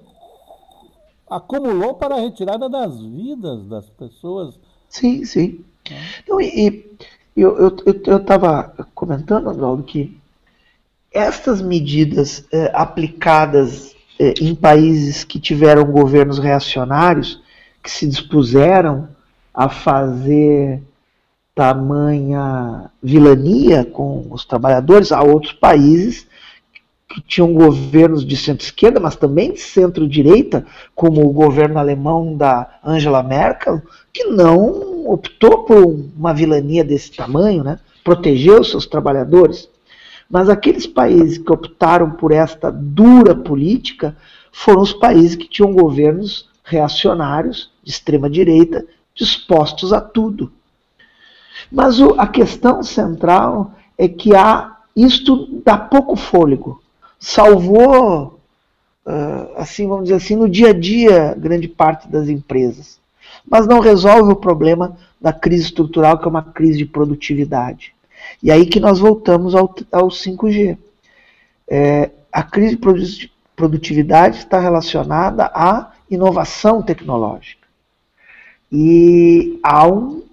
acumulou 1.28 1.96
para 1.96 2.16
a 2.16 2.20
retirada 2.20 2.70
das 2.70 3.00
vidas 3.02 3.66
das 3.66 3.90
pessoas. 3.90 4.60
Sim, 4.88 5.26
sim. 5.26 5.66
Então, 6.24 6.42
e, 6.42 6.86
eu 7.36 7.74
estava 8.18 8.74
eu, 8.78 8.86
eu, 8.86 8.92
comentando, 8.94 9.50
Androldo, 9.50 9.84
que 9.84 10.18
estas 11.12 11.62
medidas 11.62 12.46
é, 12.52 12.72
aplicadas 12.74 13.96
é, 14.20 14.34
em 14.42 14.56
países 14.56 15.24
que 15.24 15.40
tiveram 15.40 15.86
governos 15.86 16.40
reacionários, 16.40 17.42
que 17.84 17.92
se 17.92 18.08
dispuseram 18.08 19.10
a 19.54 19.70
fazer 19.70 20.82
tamanha 21.54 22.92
vilania 23.02 23.86
com 23.86 24.28
os 24.30 24.44
trabalhadores, 24.44 25.12
há 25.12 25.22
outros 25.22 25.54
países 25.54 26.28
que 27.08 27.22
tinham 27.22 27.54
governos 27.54 28.26
de 28.26 28.36
centro-esquerda, 28.36 29.00
mas 29.00 29.16
também 29.16 29.54
de 29.54 29.62
centro-direita, 29.62 30.66
como 30.94 31.26
o 31.26 31.32
governo 31.32 31.80
alemão 31.80 32.36
da 32.36 32.80
Angela 32.84 33.24
Merkel, 33.24 33.82
que 34.12 34.26
não 34.26 34.95
optou 35.06 35.64
por 35.64 35.86
uma 36.18 36.34
vilania 36.34 36.84
desse 36.84 37.12
tamanho, 37.12 37.64
né? 37.64 37.80
protegeu 38.04 38.64
seus 38.64 38.86
trabalhadores. 38.86 39.70
Mas 40.30 40.50
aqueles 40.50 40.88
países 40.88 41.38
que 41.38 41.52
optaram 41.52 42.12
por 42.12 42.32
esta 42.32 42.72
dura 42.72 43.36
política 43.36 44.16
foram 44.52 44.82
os 44.82 44.94
países 44.94 45.36
que 45.36 45.48
tinham 45.48 45.74
governos 45.74 46.50
reacionários, 46.64 47.72
de 47.84 47.92
extrema-direita, 47.92 48.86
dispostos 49.14 49.94
a 49.94 50.02
tudo. 50.02 50.52
Mas 51.72 52.00
o, 52.00 52.20
a 52.20 52.28
questão 52.28 52.82
central 52.82 53.74
é 53.98 54.08
que 54.08 54.36
há 54.36 54.78
isto 54.96 55.62
dá 55.64 55.78
pouco 55.78 56.16
fôlego. 56.16 56.82
Salvou, 57.20 58.40
uh, 59.06 59.58
assim 59.58 59.88
vamos 59.88 60.06
dizer 60.06 60.16
assim, 60.16 60.36
no 60.36 60.50
dia 60.50 60.70
a 60.70 60.74
dia, 60.74 61.36
grande 61.38 61.68
parte 61.68 62.08
das 62.08 62.30
empresas. 62.30 63.00
Mas 63.50 63.68
não 63.68 63.80
resolve 63.80 64.32
o 64.32 64.36
problema 64.36 64.98
da 65.20 65.34
crise 65.34 65.66
estrutural, 65.66 66.18
que 66.18 66.26
é 66.26 66.30
uma 66.30 66.44
crise 66.44 66.78
de 66.78 66.86
produtividade. 66.86 67.94
E 68.42 68.52
aí 68.52 68.66
que 68.66 68.80
nós 68.80 69.00
voltamos 69.00 69.56
ao, 69.56 69.74
ao 69.92 70.08
5G. 70.08 70.78
É, 71.68 72.12
a 72.32 72.44
crise 72.44 72.76
de 72.76 73.32
produtividade 73.56 74.38
está 74.38 74.60
relacionada 74.60 75.46
à 75.54 75.92
inovação 76.10 76.82
tecnológica. 76.82 77.66
E 78.72 79.60
há, 79.64 79.88
um, 79.88 80.24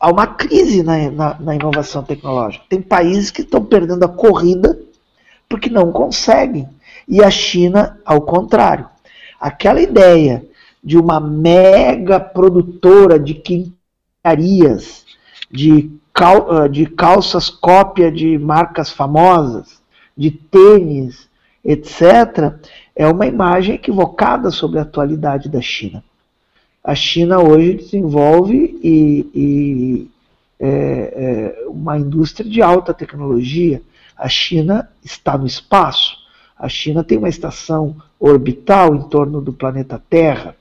há 0.00 0.10
uma 0.10 0.26
crise 0.26 0.82
na, 0.82 1.10
na, 1.10 1.36
na 1.40 1.54
inovação 1.54 2.02
tecnológica. 2.02 2.64
Tem 2.68 2.80
países 2.80 3.30
que 3.30 3.42
estão 3.42 3.64
perdendo 3.64 4.04
a 4.04 4.08
corrida 4.08 4.78
porque 5.48 5.68
não 5.68 5.90
conseguem. 5.90 6.68
E 7.06 7.22
a 7.22 7.30
China, 7.30 7.98
ao 8.04 8.22
contrário. 8.22 8.88
Aquela 9.40 9.80
ideia 9.80 10.44
de 10.82 10.96
uma 10.96 11.20
mega 11.20 12.20
produtora 12.20 13.18
de 13.18 13.34
quintarias, 13.34 15.04
de, 15.50 15.90
cal, 16.12 16.50
ah, 16.50 16.68
de 16.68 16.86
calças 16.86 17.50
cópia 17.50 18.10
de 18.10 18.38
marcas 18.38 18.90
famosas, 18.90 19.80
de 20.16 20.30
tênis, 20.30 21.28
etc., 21.64 22.54
é 22.94 23.06
uma 23.06 23.26
imagem 23.26 23.76
equivocada 23.76 24.50
sobre 24.50 24.78
a 24.78 24.82
atualidade 24.82 25.48
da 25.48 25.60
China 25.60 26.02
a 26.88 26.94
China 26.94 27.38
hoje 27.38 27.74
desenvolve 27.74 28.80
e, 28.82 29.28
e 29.34 30.10
é, 30.58 30.68
é, 31.60 31.68
uma 31.68 31.98
indústria 31.98 32.48
de 32.48 32.62
alta 32.62 32.94
tecnologia. 32.94 33.82
A 34.16 34.26
China 34.26 34.88
está 35.04 35.36
no 35.36 35.46
espaço. 35.46 36.16
A 36.58 36.66
China 36.66 37.04
tem 37.04 37.18
uma 37.18 37.28
estação 37.28 37.94
orbital 38.18 38.94
em 38.94 39.02
torno 39.02 39.42
do 39.42 39.52
planeta 39.52 40.02
Terra. 40.08 40.56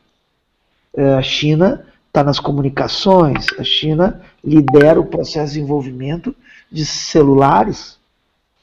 É, 0.98 1.14
a 1.14 1.22
China 1.22 1.86
está 2.08 2.24
nas 2.24 2.39
comunicações. 2.39 3.45
A 3.60 3.64
China 3.64 4.20
lidera 4.43 5.00
o 5.00 5.06
processo 5.06 5.54
de 5.54 5.60
desenvolvimento 5.60 6.36
de 6.72 6.84
celulares, 6.84 8.00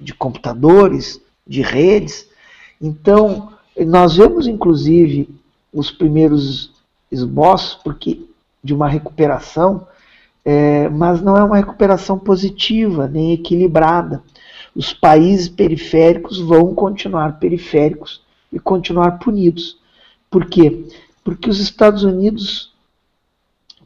de 0.00 0.12
computadores, 0.12 1.20
de 1.46 1.62
redes. 1.62 2.28
Então, 2.82 3.52
nós 3.86 4.16
vemos 4.16 4.48
inclusive 4.48 5.28
os 5.72 5.92
primeiros 5.92 6.72
esboço 7.10 7.80
porque 7.84 8.20
de 8.62 8.74
uma 8.74 8.88
recuperação, 8.88 9.86
é, 10.44 10.88
mas 10.88 11.22
não 11.22 11.36
é 11.36 11.44
uma 11.44 11.56
recuperação 11.56 12.18
positiva 12.18 13.06
nem 13.06 13.32
equilibrada. 13.32 14.22
Os 14.74 14.92
países 14.92 15.48
periféricos 15.48 16.40
vão 16.40 16.74
continuar 16.74 17.38
periféricos 17.38 18.22
e 18.52 18.58
continuar 18.58 19.18
punidos. 19.20 19.78
Por 20.28 20.46
quê? 20.46 20.70
Porque 20.70 21.03
os 21.48 21.60
Estados 21.60 22.02
Unidos 22.02 22.72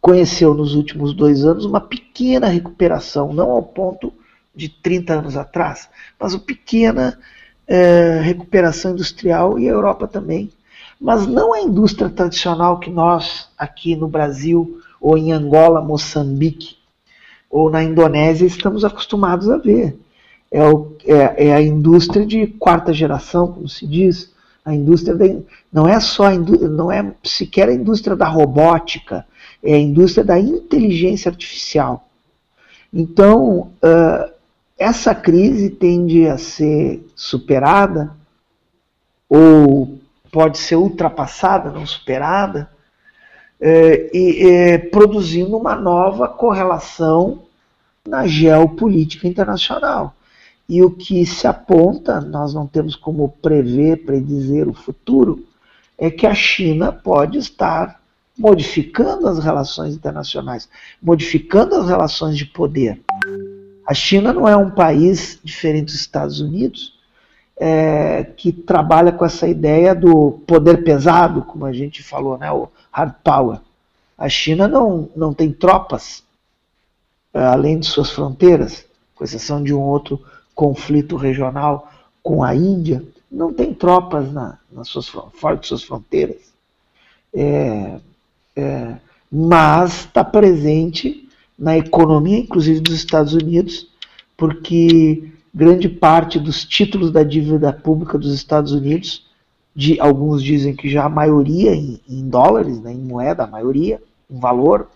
conheceu 0.00 0.54
nos 0.54 0.74
últimos 0.74 1.12
dois 1.14 1.44
anos 1.44 1.64
uma 1.64 1.80
pequena 1.80 2.46
recuperação, 2.48 3.32
não 3.32 3.50
ao 3.50 3.62
ponto 3.62 4.12
de 4.54 4.68
30 4.68 5.14
anos 5.14 5.36
atrás, 5.36 5.88
mas 6.18 6.34
uma 6.34 6.40
pequena 6.40 7.18
é, 7.66 8.20
recuperação 8.22 8.92
industrial 8.92 9.58
e 9.58 9.68
a 9.68 9.72
Europa 9.72 10.06
também 10.08 10.50
mas 11.00 11.26
não 11.26 11.52
a 11.52 11.60
indústria 11.60 12.08
tradicional 12.10 12.78
que 12.80 12.90
nós 12.90 13.48
aqui 13.56 13.94
no 13.94 14.08
Brasil, 14.08 14.80
ou 15.00 15.16
em 15.16 15.32
Angola, 15.32 15.80
Moçambique, 15.80 16.76
ou 17.48 17.70
na 17.70 17.82
Indonésia 17.82 18.46
estamos 18.46 18.84
acostumados 18.84 19.48
a 19.48 19.56
ver. 19.56 19.96
É, 20.50 20.66
o, 20.66 20.92
é, 21.04 21.48
é 21.48 21.54
a 21.54 21.62
indústria 21.62 22.26
de 22.26 22.46
quarta 22.46 22.92
geração, 22.92 23.52
como 23.52 23.68
se 23.68 23.86
diz, 23.86 24.32
a 24.68 24.74
indústria 24.74 25.14
da, 25.16 25.24
não 25.72 25.88
é 25.88 25.98
só 25.98 26.30
não 26.30 26.92
é 26.92 27.14
sequer 27.24 27.68
a 27.68 27.74
indústria 27.74 28.14
da 28.14 28.28
robótica, 28.28 29.26
é 29.62 29.74
a 29.74 29.78
indústria 29.78 30.22
da 30.24 30.38
inteligência 30.38 31.30
artificial. 31.30 32.08
Então, 32.92 33.72
uh, 33.82 34.30
essa 34.78 35.14
crise 35.14 35.70
tende 35.70 36.26
a 36.26 36.36
ser 36.36 37.06
superada 37.16 38.14
ou 39.28 39.98
pode 40.30 40.58
ser 40.58 40.76
ultrapassada, 40.76 41.70
não 41.70 41.86
superada, 41.86 42.70
e 43.60 44.78
produzindo 44.92 45.56
uma 45.56 45.74
nova 45.74 46.28
correlação 46.28 47.42
na 48.06 48.26
geopolítica 48.26 49.26
internacional. 49.26 50.14
E 50.68 50.82
o 50.82 50.90
que 50.90 51.24
se 51.24 51.46
aponta, 51.46 52.20
nós 52.20 52.52
não 52.52 52.66
temos 52.66 52.94
como 52.94 53.28
prever, 53.40 54.04
predizer 54.04 54.68
o 54.68 54.74
futuro, 54.74 55.46
é 55.96 56.10
que 56.10 56.26
a 56.26 56.34
China 56.34 56.92
pode 56.92 57.38
estar 57.38 58.00
modificando 58.38 59.26
as 59.26 59.38
relações 59.38 59.94
internacionais, 59.94 60.68
modificando 61.02 61.74
as 61.74 61.88
relações 61.88 62.36
de 62.36 62.44
poder. 62.44 63.00
A 63.86 63.94
China 63.94 64.32
não 64.32 64.46
é 64.46 64.56
um 64.56 64.70
país 64.70 65.40
diferente 65.42 65.86
dos 65.86 65.94
Estados 65.94 66.40
Unidos, 66.40 66.96
é, 67.58 68.22
que 68.22 68.52
trabalha 68.52 69.10
com 69.10 69.24
essa 69.24 69.48
ideia 69.48 69.94
do 69.94 70.32
poder 70.46 70.84
pesado, 70.84 71.42
como 71.42 71.64
a 71.64 71.72
gente 71.72 72.02
falou, 72.02 72.38
né, 72.38 72.52
o 72.52 72.68
hard 72.92 73.14
power. 73.24 73.60
A 74.16 74.28
China 74.28 74.68
não, 74.68 75.08
não 75.16 75.32
tem 75.32 75.50
tropas 75.50 76.22
é, 77.34 77.44
além 77.44 77.78
de 77.78 77.86
suas 77.86 78.10
fronteiras, 78.10 78.84
com 79.14 79.24
exceção 79.24 79.62
de 79.62 79.74
um 79.74 79.80
outro 79.80 80.24
conflito 80.58 81.14
regional 81.14 81.88
com 82.20 82.42
a 82.42 82.52
Índia, 82.52 83.04
não 83.30 83.52
tem 83.52 83.72
tropas 83.72 84.32
na, 84.32 84.58
nas 84.72 84.88
suas, 84.88 85.06
fora 85.06 85.56
de 85.56 85.68
suas 85.68 85.84
fronteiras. 85.84 86.52
É, 87.32 88.00
é, 88.56 88.96
mas 89.30 90.00
está 90.00 90.24
presente 90.24 91.28
na 91.56 91.78
economia, 91.78 92.40
inclusive 92.40 92.80
dos 92.80 92.94
Estados 92.94 93.34
Unidos, 93.34 93.86
porque 94.36 95.30
grande 95.54 95.88
parte 95.88 96.40
dos 96.40 96.64
títulos 96.64 97.12
da 97.12 97.22
dívida 97.22 97.72
pública 97.72 98.18
dos 98.18 98.34
Estados 98.34 98.72
Unidos, 98.72 99.28
de 99.76 100.00
alguns 100.00 100.42
dizem 100.42 100.74
que 100.74 100.88
já 100.88 101.04
a 101.04 101.08
maioria 101.08 101.72
em, 101.72 102.00
em 102.08 102.28
dólares, 102.28 102.80
né, 102.80 102.92
em 102.92 102.98
moeda, 102.98 103.44
a 103.44 103.46
maioria, 103.46 104.02
em 104.28 104.40
valor, 104.40 104.90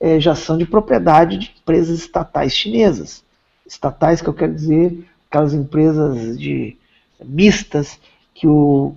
é, 0.00 0.18
já 0.18 0.34
são 0.34 0.56
de 0.56 0.64
propriedade 0.64 1.36
de 1.36 1.54
empresas 1.60 1.98
estatais 1.98 2.54
chinesas. 2.54 3.25
Estatais 3.66 4.20
que 4.20 4.28
eu 4.28 4.34
quero 4.34 4.54
dizer, 4.54 5.06
aquelas 5.28 5.52
empresas 5.52 6.38
de 6.38 6.76
mistas 7.24 7.98
que, 8.34 8.46
o, 8.46 8.94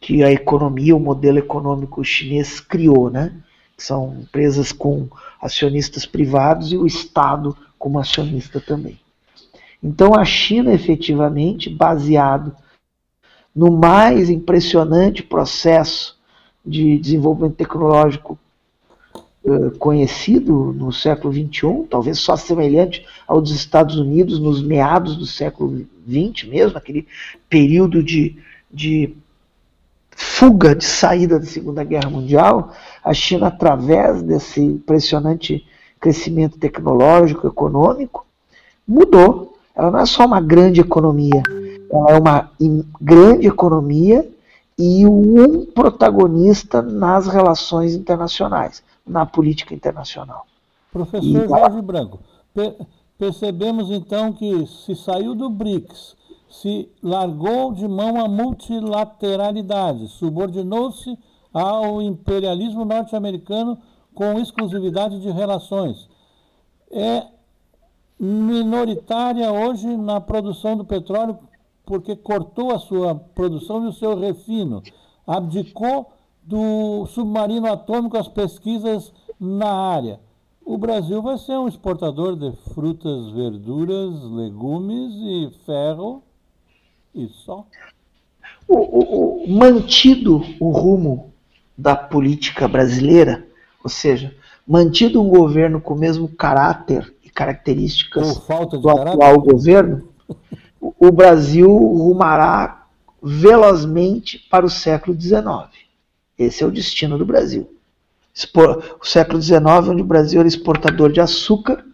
que 0.00 0.22
a 0.22 0.30
economia, 0.30 0.94
o 0.94 1.00
modelo 1.00 1.38
econômico 1.38 2.04
chinês 2.04 2.60
criou, 2.60 3.10
né? 3.10 3.32
São 3.76 4.16
empresas 4.20 4.72
com 4.72 5.08
acionistas 5.40 6.04
privados 6.04 6.72
e 6.72 6.76
o 6.76 6.86
Estado 6.86 7.56
como 7.78 7.98
acionista 7.98 8.60
também. 8.60 8.98
Então 9.82 10.14
a 10.14 10.24
China, 10.24 10.72
efetivamente, 10.72 11.70
baseado 11.70 12.54
no 13.54 13.70
mais 13.70 14.28
impressionante 14.30 15.22
processo 15.22 16.18
de 16.64 16.98
desenvolvimento 16.98 17.56
tecnológico 17.56 18.38
uh, 19.48 19.70
conhecido 19.78 20.72
no 20.72 20.92
século 20.92 21.32
XXI, 21.32 21.86
talvez 21.88 22.18
só 22.18 22.36
semelhante 22.36 23.04
ao 23.26 23.40
dos 23.40 23.52
Estados 23.52 23.96
Unidos 23.96 24.38
nos 24.38 24.62
meados 24.62 25.16
do 25.16 25.26
século 25.26 25.86
XX 26.06 26.48
mesmo, 26.48 26.78
aquele 26.78 27.06
período 27.48 28.02
de, 28.02 28.36
de 28.70 29.14
fuga, 30.10 30.74
de 30.74 30.84
saída 30.84 31.38
da 31.38 31.46
Segunda 31.46 31.84
Guerra 31.84 32.10
Mundial, 32.10 32.72
a 33.04 33.14
China, 33.14 33.46
através 33.46 34.22
desse 34.22 34.60
impressionante 34.60 35.64
crescimento 36.00 36.58
tecnológico, 36.58 37.46
econômico, 37.46 38.26
mudou. 38.86 39.56
Ela 39.74 39.90
não 39.90 40.00
é 40.00 40.06
só 40.06 40.26
uma 40.26 40.40
grande 40.40 40.80
economia, 40.80 41.42
ela 41.90 42.10
é 42.10 42.18
uma 42.18 42.50
grande 43.00 43.46
economia 43.46 44.28
e 44.76 45.06
um 45.06 45.64
protagonista 45.66 46.80
nas 46.80 47.26
relações 47.26 47.94
internacionais, 47.94 48.82
na 49.08 49.26
política 49.26 49.74
internacional. 49.74 50.46
Professor 50.92 51.44
e... 51.44 51.48
Jorge 51.48 51.82
Branco, 51.82 52.20
per 52.54 52.76
percebemos 53.18 53.90
então 53.90 54.32
que 54.32 54.64
se 54.66 54.94
saiu 54.94 55.34
do 55.34 55.50
BRICS, 55.50 56.16
se 56.48 56.88
largou 57.02 57.72
de 57.72 57.88
mão 57.88 58.24
a 58.24 58.28
multilateralidade, 58.28 60.06
subordinou-se 60.06 61.18
ao 61.52 62.00
imperialismo 62.00 62.84
norte-americano 62.84 63.76
com 64.14 64.38
exclusividade 64.38 65.20
de 65.20 65.30
relações. 65.30 66.08
É 66.92 67.26
minoritária 68.18 69.52
hoje 69.52 69.96
na 69.96 70.20
produção 70.20 70.76
do 70.76 70.84
petróleo 70.84 71.38
porque 71.84 72.14
cortou 72.14 72.72
a 72.72 72.78
sua 72.78 73.14
produção 73.14 73.84
e 73.84 73.88
o 73.88 73.92
seu 73.92 74.18
refino, 74.18 74.82
abdicou 75.26 76.12
do 76.48 77.04
submarino 77.08 77.70
atômico 77.70 78.16
às 78.16 78.26
pesquisas 78.26 79.12
na 79.38 79.70
área. 79.70 80.18
O 80.64 80.78
Brasil 80.78 81.20
vai 81.20 81.36
ser 81.36 81.58
um 81.58 81.68
exportador 81.68 82.36
de 82.36 82.50
frutas, 82.72 83.30
verduras, 83.32 84.22
legumes 84.22 85.12
e 85.14 85.50
ferro 85.66 86.22
e 87.14 87.28
só. 87.28 87.66
O, 88.66 88.76
o, 88.78 89.44
o, 89.44 89.50
mantido 89.50 90.42
o 90.58 90.70
rumo 90.70 91.34
da 91.76 91.94
política 91.94 92.66
brasileira, 92.66 93.46
ou 93.84 93.90
seja, 93.90 94.34
mantido 94.66 95.22
um 95.22 95.28
governo 95.28 95.82
com 95.82 95.92
o 95.92 95.98
mesmo 95.98 96.28
caráter 96.28 97.14
e 97.22 97.28
características 97.28 98.38
do 98.38 98.82
caráter? 98.82 99.10
atual 99.10 99.38
governo, 99.42 100.08
o 100.80 101.12
Brasil 101.12 101.68
rumará 101.68 102.86
velozmente 103.22 104.38
para 104.50 104.64
o 104.64 104.70
século 104.70 105.18
XIX. 105.20 105.87
Esse 106.38 106.62
é 106.62 106.66
o 106.66 106.70
destino 106.70 107.18
do 107.18 107.26
Brasil. 107.26 107.68
O 109.00 109.04
século 109.04 109.42
XIX, 109.42 109.60
onde 109.88 110.02
o 110.02 110.06
Brasil 110.06 110.38
era 110.38 110.48
exportador 110.48 111.10
de 111.10 111.20
açúcar 111.20 111.84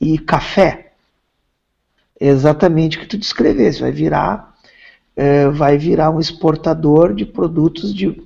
e 0.00 0.16
café. 0.18 0.92
É 2.20 2.28
exatamente 2.28 2.96
o 2.96 3.00
que 3.00 3.06
tu 3.06 3.18
descreveste. 3.18 3.82
Vai 3.82 3.90
virar, 3.90 4.54
é, 5.16 5.48
vai 5.48 5.76
virar 5.76 6.10
um 6.10 6.20
exportador 6.20 7.12
de 7.12 7.26
produtos 7.26 7.92
de, 7.92 8.22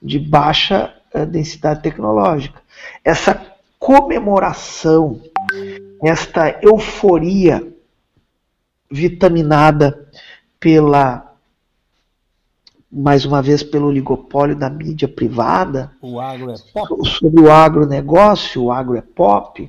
de 0.00 0.18
baixa 0.18 0.94
é, 1.12 1.26
densidade 1.26 1.82
tecnológica. 1.82 2.62
Essa 3.04 3.34
comemoração, 3.78 5.20
esta 6.02 6.58
euforia 6.62 7.66
vitaminada 8.90 10.08
pela 10.60 11.25
mais 12.90 13.24
uma 13.24 13.42
vez 13.42 13.62
pelo 13.62 13.88
oligopólio 13.88 14.56
da 14.56 14.70
mídia 14.70 15.08
privada 15.08 15.92
o 16.00 16.20
agro 16.20 16.50
é 16.50 16.54
pop. 16.72 17.08
sobre 17.08 17.40
o 17.40 17.50
agronegócio, 17.50 18.62
o 18.62 18.72
agro 18.72 18.96
é 18.96 19.02
pop, 19.02 19.68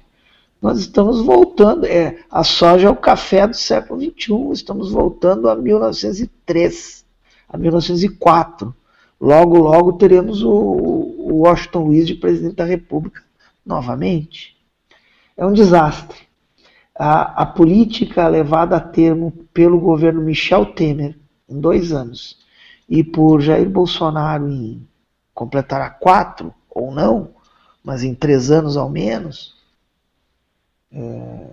nós 0.62 0.80
estamos 0.80 1.22
voltando, 1.22 1.86
é, 1.86 2.20
a 2.32 2.44
soja 2.44 2.88
é 2.88 2.90
o 2.90 2.96
café 2.96 3.48
do 3.48 3.56
século 3.56 4.02
XXI, 4.02 4.52
estamos 4.54 4.92
voltando 4.92 5.50
a 5.50 5.56
1903, 5.56 7.06
a 7.48 7.58
1904. 7.58 8.76
Logo, 9.20 9.58
logo 9.58 9.94
teremos 9.94 10.44
o, 10.44 10.52
o 10.52 11.42
Washington 11.42 11.86
Luiz 11.86 12.08
de 12.08 12.16
presidente 12.16 12.56
da 12.56 12.66
República 12.66 13.24
novamente. 13.66 14.56
É 15.36 15.46
um 15.46 15.54
desastre 15.54 16.18
a, 16.98 17.44
a 17.44 17.46
política 17.46 18.28
levada 18.28 18.78
a 18.78 18.80
termo 18.80 19.32
pelo 19.54 19.80
governo 19.80 20.22
Michel 20.22 20.66
Temer 20.66 21.16
em 21.48 21.60
dois 21.60 21.92
anos 21.92 22.38
e 22.88 23.04
por 23.04 23.42
Jair 23.42 23.70
Bolsonaro 23.70 24.50
em 24.50 24.88
completará 25.34 25.90
quatro 25.90 26.54
ou 26.70 26.92
não, 26.92 27.30
mas 27.84 28.04
em 28.04 28.16
três 28.16 28.50
anos 28.50 28.76
ao 28.76 28.90
menos, 28.90 29.56
é, 30.92 31.48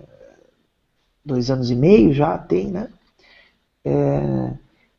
dois 1.23 1.51
anos 1.51 1.69
e 1.69 1.75
meio 1.75 2.13
já 2.13 2.37
tem, 2.37 2.67
né? 2.67 2.89
É, 3.83 4.53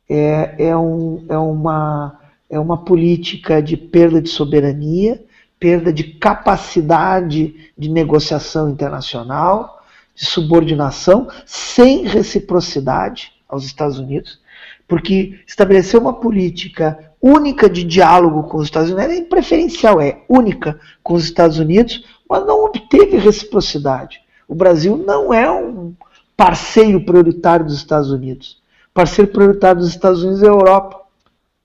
é, 0.09 0.67
é, 0.69 0.77
um, 0.77 1.25
é, 1.27 1.37
uma, 1.37 2.19
é 2.49 2.59
uma 2.59 2.83
política 2.83 3.61
de 3.61 3.75
perda 3.75 4.21
de 4.21 4.29
soberania, 4.29 5.21
perda 5.59 5.91
de 5.91 6.03
capacidade 6.03 7.71
de 7.77 7.89
negociação 7.89 8.69
internacional, 8.69 9.83
de 10.15 10.25
subordinação 10.25 11.27
sem 11.45 12.05
reciprocidade 12.05 13.33
aos 13.47 13.65
Estados 13.65 13.99
Unidos, 13.99 14.39
porque 14.87 15.39
estabelecer 15.45 15.99
uma 15.99 16.13
política 16.13 16.97
única 17.21 17.69
de 17.69 17.83
diálogo 17.83 18.43
com 18.43 18.57
os 18.57 18.65
Estados 18.65 18.91
Unidos, 18.91 19.17
é 19.17 19.21
preferencial, 19.23 19.99
é 19.99 20.23
única 20.29 20.79
com 21.03 21.13
os 21.13 21.23
Estados 21.23 21.59
Unidos, 21.59 22.05
mas 22.29 22.45
não 22.45 22.63
obteve 22.63 23.17
reciprocidade. 23.17 24.21
O 24.47 24.55
Brasil 24.55 24.95
não 24.95 25.33
é 25.33 25.51
um 25.51 25.93
parceiro 26.35 27.03
prioritário 27.03 27.65
dos 27.65 27.75
Estados 27.75 28.11
Unidos. 28.11 28.61
Parceiro 28.93 29.31
prioritário 29.31 29.81
dos 29.81 29.89
Estados 29.89 30.23
Unidos 30.23 30.41
é 30.41 30.47
a 30.47 30.51
Europa 30.51 31.01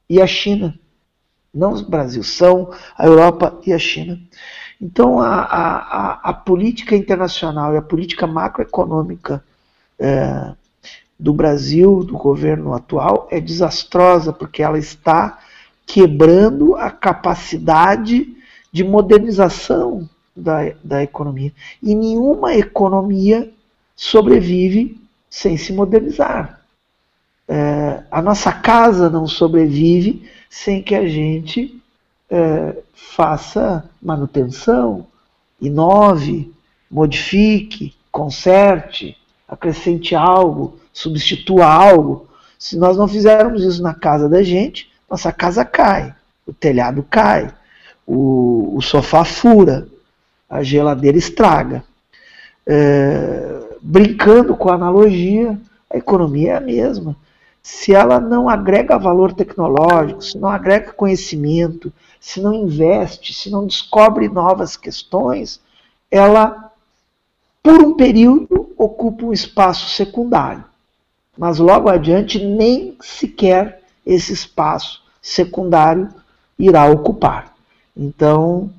e 0.08 0.20
a 0.20 0.26
China. 0.26 0.78
Não 1.54 1.74
o 1.74 1.82
Brasil, 1.84 2.22
são 2.22 2.72
a 2.96 3.06
Europa 3.06 3.60
e 3.66 3.72
a 3.72 3.78
China. 3.78 4.18
Então, 4.80 5.20
a, 5.20 5.42
a, 5.42 6.30
a, 6.30 6.32
política 6.32 6.96
internacional 6.96 7.72
e 7.72 7.76
a 7.76 7.82
política 7.82 8.26
macroeconômica 8.26 9.44
é, 9.98 10.54
do 11.18 11.32
Brasil, 11.32 12.02
do 12.02 12.14
governo 12.14 12.74
atual, 12.74 13.28
é 13.30 13.40
desastrosa, 13.40 14.32
porque 14.32 14.62
ela 14.62 14.78
está 14.78 15.38
quebrando 15.86 16.74
a 16.76 16.90
capacidade 16.90 18.36
de 18.72 18.82
modernização 18.82 20.08
da, 20.34 20.72
da 20.82 21.02
economia. 21.02 21.52
E 21.82 21.94
nenhuma 21.94 22.54
economia 22.54 23.52
sobrevive 23.94 25.00
sem 25.28 25.56
se 25.56 25.72
modernizar. 25.72 26.60
É, 27.46 28.02
a 28.10 28.22
nossa 28.22 28.52
casa 28.52 29.10
não 29.10 29.26
sobrevive 29.26 30.28
sem 30.48 30.82
que 30.82 30.94
a 30.94 31.06
gente 31.06 31.80
é, 32.30 32.76
faça 32.94 33.88
manutenção, 34.00 35.06
inove, 35.60 36.52
modifique, 36.90 37.94
conserte, 38.10 39.16
acrescente 39.52 40.14
algo, 40.14 40.78
substitua 40.92 41.66
algo. 41.66 42.26
Se 42.58 42.76
nós 42.78 42.96
não 42.96 43.06
fizermos 43.06 43.62
isso 43.62 43.82
na 43.82 43.92
casa 43.92 44.28
da 44.28 44.42
gente, 44.42 44.90
nossa 45.10 45.30
casa 45.30 45.64
cai, 45.64 46.14
o 46.46 46.52
telhado 46.52 47.04
cai, 47.08 47.52
o, 48.06 48.74
o 48.76 48.80
sofá 48.80 49.24
fura, 49.24 49.86
a 50.48 50.62
geladeira 50.62 51.18
estraga. 51.18 51.84
É, 52.66 53.60
brincando 53.82 54.56
com 54.56 54.70
a 54.70 54.74
analogia, 54.74 55.58
a 55.90 55.98
economia 55.98 56.52
é 56.52 56.56
a 56.56 56.60
mesma. 56.60 57.14
Se 57.62 57.94
ela 57.94 58.18
não 58.18 58.48
agrega 58.48 58.98
valor 58.98 59.32
tecnológico, 59.34 60.22
se 60.22 60.38
não 60.38 60.48
agrega 60.48 60.92
conhecimento, 60.92 61.92
se 62.18 62.40
não 62.40 62.54
investe, 62.54 63.34
se 63.34 63.50
não 63.50 63.66
descobre 63.66 64.28
novas 64.28 64.76
questões, 64.76 65.60
ela, 66.10 66.71
por 67.62 67.80
um 67.80 67.94
período, 67.94 68.72
ocupa 68.76 69.24
um 69.24 69.32
espaço 69.32 69.90
secundário. 69.90 70.64
Mas 71.38 71.58
logo 71.58 71.88
adiante, 71.88 72.44
nem 72.44 72.96
sequer 73.00 73.80
esse 74.04 74.32
espaço 74.32 75.02
secundário 75.20 76.08
irá 76.58 76.86
ocupar. 76.86 77.54
Então, 77.96 78.70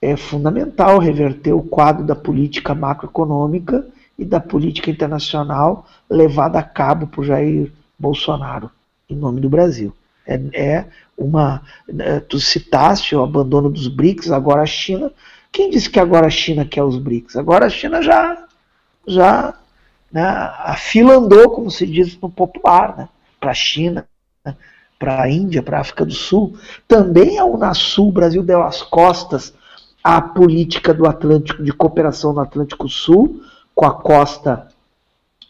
é 0.00 0.16
fundamental 0.16 0.98
reverter 0.98 1.52
o 1.52 1.62
quadro 1.62 2.04
da 2.04 2.14
política 2.14 2.74
macroeconômica 2.74 3.86
e 4.18 4.24
da 4.24 4.40
política 4.40 4.90
internacional 4.90 5.86
levada 6.08 6.58
a 6.58 6.62
cabo 6.62 7.06
por 7.06 7.24
Jair 7.24 7.72
Bolsonaro, 7.98 8.70
em 9.08 9.16
nome 9.16 9.40
do 9.40 9.48
Brasil. 9.48 9.92
É, 10.26 10.40
é 10.52 10.84
uma. 11.16 11.62
É, 11.98 12.20
tu 12.20 12.38
citaste 12.38 13.14
o 13.14 13.22
abandono 13.22 13.70
dos 13.70 13.88
BRICS, 13.88 14.30
agora 14.30 14.62
a 14.62 14.66
China. 14.66 15.10
Quem 15.52 15.68
disse 15.68 15.90
que 15.90 16.00
agora 16.00 16.26
a 16.26 16.30
China 16.30 16.64
quer 16.64 16.82
os 16.82 16.96
BRICS? 16.96 17.36
Agora 17.36 17.66
a 17.66 17.70
China 17.70 18.00
já. 18.00 18.46
já 19.06 19.54
né, 20.10 20.22
a 20.22 20.74
fila 20.78 21.14
andou, 21.16 21.50
como 21.50 21.70
se 21.70 21.86
diz 21.86 22.18
no 22.20 22.30
popular, 22.30 22.96
né, 22.96 23.08
para 23.38 23.50
a 23.50 23.54
China, 23.54 24.06
né, 24.44 24.56
para 24.98 25.22
a 25.22 25.30
Índia, 25.30 25.62
para 25.62 25.76
a 25.76 25.80
África 25.82 26.06
do 26.06 26.14
Sul. 26.14 26.56
Também 26.88 27.38
a 27.38 27.44
Unasul, 27.44 28.10
Brasil 28.10 28.42
deu 28.42 28.62
as 28.62 28.82
costas 28.82 29.52
à 30.02 30.20
política 30.20 30.94
do 30.94 31.06
Atlântico, 31.06 31.62
de 31.62 31.72
cooperação 31.72 32.32
no 32.32 32.40
Atlântico 32.40 32.88
Sul, 32.88 33.42
com 33.74 33.84
a 33.84 33.92
costa 33.92 34.68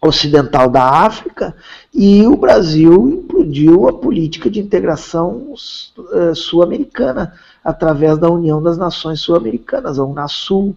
ocidental 0.00 0.68
da 0.68 0.82
África, 0.82 1.54
e 1.94 2.26
o 2.26 2.36
Brasil 2.36 3.08
implodiu 3.08 3.88
a 3.88 3.92
política 3.92 4.50
de 4.50 4.58
integração 4.58 5.54
uh, 5.54 6.34
sul-americana 6.34 7.34
através 7.64 8.18
da 8.18 8.30
União 8.30 8.62
das 8.62 8.76
Nações 8.76 9.20
Sul-Americanas, 9.20 9.98
a 9.98 10.04
Unasul, 10.04 10.76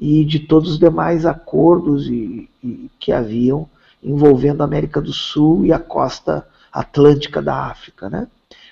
e 0.00 0.24
de 0.24 0.38
todos 0.38 0.72
os 0.72 0.78
demais 0.78 1.26
acordos 1.26 2.06
e, 2.06 2.48
e, 2.62 2.90
que 3.00 3.10
haviam 3.10 3.68
envolvendo 4.02 4.60
a 4.60 4.64
América 4.64 5.00
do 5.00 5.12
Sul 5.12 5.66
e 5.66 5.72
a 5.72 5.78
costa 5.78 6.46
atlântica 6.72 7.42
da 7.42 7.66
África, 7.66 8.08
né? 8.08 8.28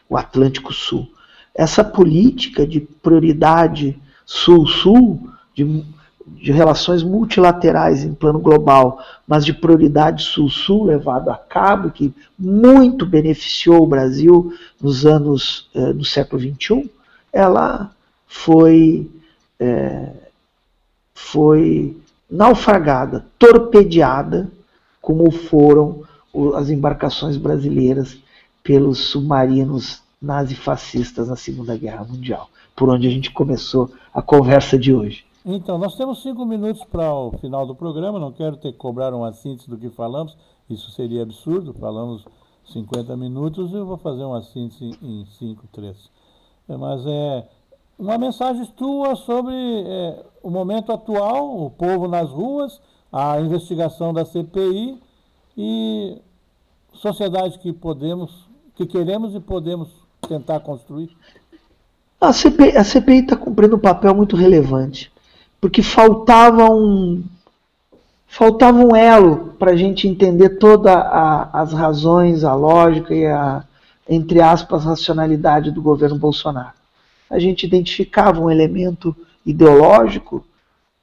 o 0.08 0.16
Atlântico 0.16 0.72
Sul. 0.72 1.10
Essa 1.52 1.82
política 1.82 2.66
de 2.66 2.80
prioridade 2.80 4.00
sul-sul, 4.24 5.28
de 5.52 5.84
de 6.26 6.50
relações 6.50 7.02
multilaterais 7.04 8.02
em 8.02 8.12
plano 8.12 8.40
global, 8.40 9.00
mas 9.26 9.44
de 9.44 9.52
prioridade 9.52 10.24
sul-sul 10.24 10.84
levado 10.84 11.30
a 11.30 11.36
cabo, 11.36 11.90
que 11.90 12.12
muito 12.36 13.06
beneficiou 13.06 13.84
o 13.84 13.86
Brasil 13.86 14.52
nos 14.80 15.06
anos 15.06 15.70
eh, 15.74 15.94
século 16.04 16.42
XXI, 16.42 16.90
ela 17.36 17.94
foi, 18.26 19.10
é, 19.60 20.10
foi 21.14 21.94
naufragada, 22.30 23.26
torpedeada, 23.38 24.50
como 25.02 25.30
foram 25.30 26.02
as 26.54 26.70
embarcações 26.70 27.36
brasileiras 27.36 28.16
pelos 28.62 29.10
submarinos 29.10 30.02
nazifascistas 30.20 31.28
na 31.28 31.36
Segunda 31.36 31.76
Guerra 31.76 32.04
Mundial, 32.04 32.48
por 32.74 32.88
onde 32.88 33.06
a 33.06 33.10
gente 33.10 33.30
começou 33.30 33.90
a 34.14 34.22
conversa 34.22 34.78
de 34.78 34.94
hoje. 34.94 35.26
Então, 35.44 35.76
nós 35.76 35.94
temos 35.94 36.22
cinco 36.22 36.44
minutos 36.46 36.82
para 36.84 37.12
o 37.12 37.32
final 37.38 37.66
do 37.66 37.74
programa, 37.74 38.18
não 38.18 38.32
quero 38.32 38.56
ter 38.56 38.72
que 38.72 38.78
cobrar 38.78 39.14
uma 39.14 39.32
síntese 39.34 39.68
do 39.68 39.76
que 39.76 39.90
falamos, 39.90 40.34
isso 40.70 40.90
seria 40.90 41.22
absurdo, 41.22 41.74
falamos 41.74 42.24
50 42.72 43.14
minutos, 43.14 43.72
eu 43.74 43.84
vou 43.84 43.98
fazer 43.98 44.24
uma 44.24 44.42
síntese 44.42 44.98
em 45.02 45.26
5, 45.38 45.68
3. 45.70 46.15
É, 46.68 46.76
mas 46.76 47.04
é 47.06 47.44
uma 47.98 48.18
mensagem 48.18 48.64
tua 48.76 49.16
sobre 49.16 49.54
é, 49.54 50.24
o 50.42 50.50
momento 50.50 50.92
atual, 50.92 51.66
o 51.66 51.70
povo 51.70 52.08
nas 52.08 52.30
ruas, 52.30 52.80
a 53.12 53.40
investigação 53.40 54.12
da 54.12 54.24
CPI 54.24 55.00
e 55.56 56.18
sociedade 56.92 57.58
que 57.58 57.72
podemos, 57.72 58.46
que 58.74 58.86
queremos 58.86 59.34
e 59.34 59.40
podemos 59.40 59.88
tentar 60.28 60.60
construir. 60.60 61.10
A 62.20 62.32
CPI 62.32 63.18
está 63.18 63.36
cumprindo 63.36 63.76
um 63.76 63.80
papel 63.80 64.14
muito 64.14 64.36
relevante 64.36 65.12
porque 65.60 65.82
faltava 65.82 66.70
um 66.70 67.24
faltava 68.26 68.78
um 68.78 68.94
elo 68.94 69.54
para 69.58 69.72
a 69.72 69.76
gente 69.76 70.06
entender 70.06 70.58
todas 70.58 70.94
as 71.52 71.72
razões, 71.72 72.44
a 72.44 72.54
lógica 72.54 73.14
e 73.14 73.26
a 73.26 73.64
entre 74.08 74.40
aspas 74.40 74.84
racionalidade 74.84 75.70
do 75.70 75.82
governo 75.82 76.18
Bolsonaro. 76.18 76.74
A 77.28 77.38
gente 77.38 77.66
identificava 77.66 78.40
um 78.40 78.50
elemento 78.50 79.14
ideológico 79.44 80.44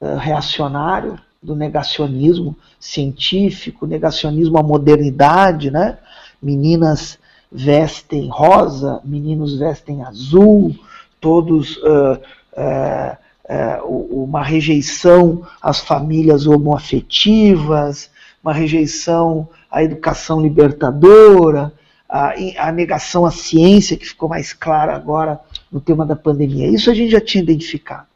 uh, 0.00 0.16
reacionário 0.16 1.18
do 1.42 1.54
negacionismo 1.54 2.56
científico, 2.80 3.86
negacionismo 3.86 4.58
à 4.58 4.62
modernidade, 4.62 5.70
né? 5.70 5.98
Meninas 6.40 7.18
vestem 7.52 8.28
rosa, 8.28 9.00
meninos 9.04 9.58
vestem 9.58 10.02
azul, 10.02 10.74
todos 11.20 11.76
uh, 11.76 12.18
uh, 12.56 13.16
é, 13.46 13.78
uma 13.82 14.42
rejeição 14.42 15.42
às 15.60 15.78
famílias 15.78 16.46
homoafetivas, 16.46 18.10
uma 18.42 18.54
rejeição 18.54 19.48
à 19.70 19.82
educação 19.82 20.40
libertadora, 20.40 21.70
a, 22.14 22.68
a, 22.68 22.70
negação 22.70 23.26
à 23.26 23.30
ciência, 23.32 23.96
que 23.96 24.06
ficou 24.06 24.28
mais 24.28 24.52
clara 24.52 24.94
agora 24.94 25.40
no 25.70 25.80
tema 25.80 26.06
da 26.06 26.14
pandemia. 26.14 26.68
Isso 26.68 26.88
a 26.88 26.94
gente 26.94 27.10
já 27.10 27.20
tinha 27.20 27.42
identificado. 27.42 28.06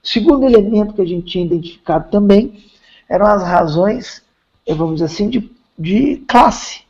O 0.00 0.06
segundo 0.06 0.46
elemento 0.46 0.94
que 0.94 1.02
a 1.02 1.04
gente 1.04 1.26
tinha 1.26 1.44
identificado 1.44 2.08
também 2.08 2.64
eram 3.08 3.26
as 3.26 3.42
razões, 3.42 4.22
eh, 4.64 4.72
vamos 4.72 4.94
dizer 4.94 5.06
assim, 5.06 5.28
de, 5.28 5.50
de 5.76 6.22
classe. 6.28 6.82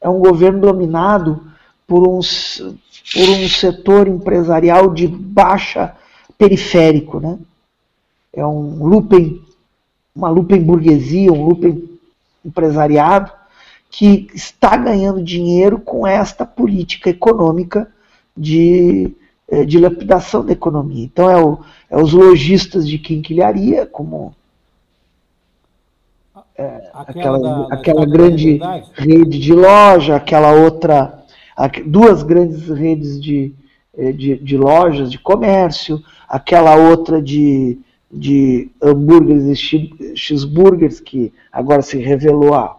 É 0.00 0.08
um 0.08 0.18
governo 0.18 0.60
dominado 0.60 1.46
por 1.86 2.08
um, 2.08 2.20
por 2.20 3.28
um 3.28 3.48
setor 3.50 4.08
empresarial 4.08 4.94
de 4.94 5.06
baixa 5.06 5.94
periférico, 6.38 7.20
né? 7.20 7.38
É 8.32 8.46
um 8.46 8.82
lupen, 8.82 9.42
uma 10.16 10.30
lupen 10.30 10.62
burguesia, 10.62 11.30
um 11.30 11.44
lupen 11.44 11.86
empresariado 12.42 13.30
que 13.90 14.28
está 14.34 14.76
ganhando 14.76 15.22
dinheiro 15.22 15.78
com 15.78 16.06
esta 16.06 16.44
política 16.44 17.10
econômica 17.10 17.90
de, 18.36 19.14
eh, 19.48 19.64
de 19.64 19.78
lapidação 19.78 20.44
da 20.44 20.52
economia. 20.52 21.04
Então 21.04 21.30
é, 21.30 21.42
o, 21.42 21.58
é 21.90 21.96
os 21.96 22.12
lojistas 22.12 22.86
de 22.86 22.98
quinquilharia, 22.98 23.86
como 23.86 24.34
é, 26.56 26.90
aquela, 26.92 27.38
da, 27.38 27.74
aquela 27.74 28.04
grande 28.04 28.60
rede 28.94 29.38
de 29.38 29.52
loja, 29.52 30.16
aquela 30.16 30.52
outra, 30.52 31.22
duas 31.86 32.22
grandes 32.22 32.68
redes 32.68 33.20
de, 33.20 33.54
eh, 33.96 34.12
de, 34.12 34.36
de 34.36 34.56
lojas 34.56 35.10
de 35.10 35.18
comércio, 35.18 36.02
aquela 36.28 36.76
outra 36.76 37.22
de, 37.22 37.78
de 38.10 38.70
hambúrgueres 38.82 39.44
e 39.44 40.16
cheeseburgers, 40.16 41.00
que 41.00 41.32
agora 41.50 41.80
se 41.80 41.98
revelou 41.98 42.54
a, 42.54 42.77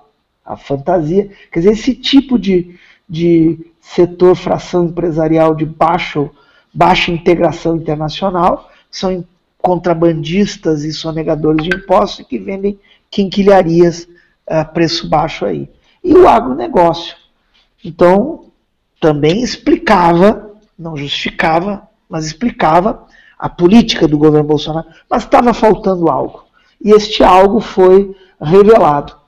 a 0.50 0.58
fantasia. 0.58 1.30
Quer 1.52 1.60
dizer, 1.60 1.72
esse 1.74 1.94
tipo 1.94 2.40
de, 2.40 2.76
de 3.08 3.72
setor, 3.80 4.36
fração 4.36 4.86
empresarial 4.86 5.54
de 5.54 5.64
baixo, 5.64 6.32
baixa 6.74 7.12
integração 7.12 7.76
internacional, 7.78 8.72
são 8.90 9.24
contrabandistas 9.60 10.84
e 10.84 10.92
sonegadores 10.92 11.64
de 11.64 11.76
impostos 11.76 12.26
que 12.26 12.40
vendem 12.40 12.80
quinquilharias 13.12 14.08
a 14.48 14.66
preço 14.66 15.08
baixo 15.08 15.46
aí. 15.46 15.70
E 16.04 16.14
o 16.14 16.28
agronegócio. 16.28 17.16
Então, 17.86 18.46
também 19.00 19.44
explicava, 19.44 20.52
não 20.78 20.98
justificava, 20.98 21.88
mas 22.10 22.26
explicava 22.26 23.06
a 23.38 23.48
política 23.48 24.08
do 24.08 24.18
governo 24.18 24.48
Bolsonaro, 24.48 24.88
mas 25.08 25.24
estava 25.24 25.54
faltando 25.54 26.10
algo. 26.10 26.46
E 26.84 26.92
este 26.92 27.24
algo 27.24 27.60
foi 27.60 28.16
revelado, 28.42 29.19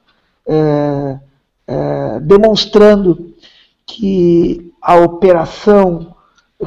é, 0.51 1.19
é, 1.67 2.19
demonstrando 2.19 3.33
que 3.85 4.73
a 4.81 4.95
operação 4.95 6.13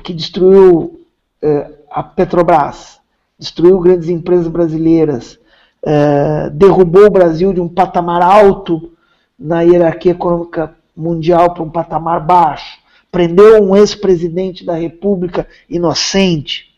que 0.03 0.15
destruiu 0.15 1.07
é, 1.43 1.71
a 1.91 2.03
Petrobras, 2.03 2.99
destruiu 3.39 3.79
grandes 3.81 4.09
empresas 4.09 4.49
brasileiras, 4.49 5.39
é, 5.85 6.49
derrubou 6.51 7.07
o 7.07 7.11
Brasil 7.11 7.53
de 7.53 7.61
um 7.61 7.69
patamar 7.69 8.23
alto 8.23 8.93
na 9.39 9.61
hierarquia 9.61 10.13
econômica 10.13 10.75
mundial 10.97 11.53
para 11.53 11.63
um 11.63 11.71
patamar 11.71 12.25
baixo, 12.25 12.79
prendeu 13.13 13.63
um 13.63 13.77
ex-presidente 13.77 14.65
da 14.65 14.75
República 14.75 15.47
inocente, 15.69 16.75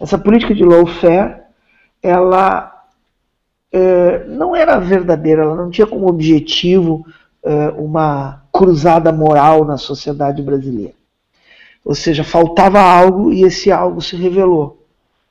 essa 0.00 0.18
política 0.18 0.54
de 0.54 0.64
lawfare, 0.64 1.42
ela 2.02 2.71
é, 3.72 4.24
não 4.26 4.54
era 4.54 4.78
verdadeira, 4.78 5.42
ela 5.42 5.56
não 5.56 5.70
tinha 5.70 5.86
como 5.86 6.06
objetivo 6.06 7.06
é, 7.42 7.68
uma 7.70 8.42
cruzada 8.52 9.10
moral 9.10 9.64
na 9.64 9.78
sociedade 9.78 10.42
brasileira. 10.42 10.94
Ou 11.84 11.94
seja, 11.94 12.22
faltava 12.22 12.80
algo 12.80 13.32
e 13.32 13.42
esse 13.42 13.72
algo 13.72 14.00
se 14.00 14.14
revelou. 14.14 14.86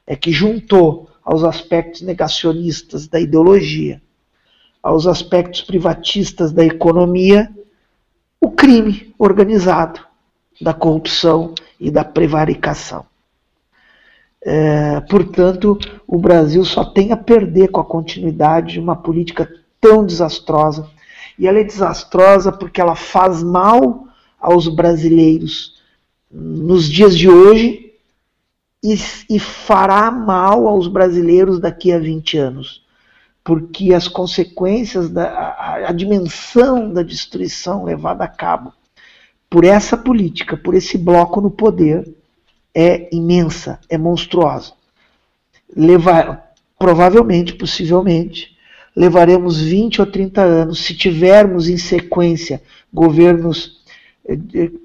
É 0.06 0.16
que 0.16 0.32
juntou 0.32 1.10
aos 1.24 1.44
aspectos 1.44 2.02
negacionistas 2.02 3.08
da 3.08 3.20
ideologia, 3.20 4.02
aos 4.82 5.06
aspectos 5.06 5.62
privatistas 5.62 6.52
da 6.52 6.66
economia, 6.66 7.50
o 8.42 8.50
crime 8.50 9.14
organizado 9.20 10.02
da 10.60 10.74
corrupção 10.74 11.54
e 11.80 11.92
da 11.92 12.04
prevaricação. 12.04 13.06
É, 14.44 15.00
portanto, 15.02 15.78
o 16.08 16.18
Brasil 16.18 16.66
só 16.66 16.84
tem 16.84 17.12
a 17.12 17.18
perder 17.18 17.70
com 17.70 17.80
a 17.80 17.86
continuidade 17.86 18.74
de 18.74 18.80
uma 18.80 18.96
política 18.96 19.50
tão 19.80 20.06
desastrosa. 20.06 20.90
E 21.38 21.48
ela 21.48 21.60
é 21.60 21.64
desastrosa 21.64 22.52
porque 22.52 22.82
ela 22.82 22.96
faz 22.96 23.44
mal 23.44 24.08
aos 24.40 24.68
brasileiros 24.68 25.80
nos 26.32 26.90
dias 26.90 27.18
de 27.18 27.30
hoje 27.30 27.94
e, 28.84 28.96
e 29.30 29.40
fará 29.40 30.10
mal 30.10 30.68
aos 30.68 30.88
brasileiros 30.88 31.60
daqui 31.60 31.92
a 31.92 32.00
20 32.00 32.38
anos. 32.38 32.84
Porque 33.44 33.94
as 33.94 34.08
consequências, 34.08 35.10
da, 35.10 35.30
a, 35.30 35.90
a 35.90 35.92
dimensão 35.92 36.92
da 36.92 37.04
destruição 37.04 37.84
levada 37.84 38.24
a 38.24 38.28
cabo 38.28 38.74
por 39.50 39.66
essa 39.66 39.98
política, 39.98 40.56
por 40.56 40.74
esse 40.74 40.98
bloco 40.98 41.42
no 41.42 41.52
poder, 41.52 42.08
é 42.74 43.10
imensa, 43.14 43.80
é 43.90 43.98
monstruosa. 43.98 44.74
Levar, 45.76 46.54
provavelmente, 46.78 47.54
possivelmente, 47.54 48.56
levaremos 48.96 49.60
20 49.62 50.02
ou 50.02 50.08
30 50.08 50.42
anos, 50.42 50.84
se 50.84 50.94
tivermos 50.96 51.70
em 51.70 51.78
sequência 51.78 52.62
governos 52.94 53.82
eh, 54.28 54.38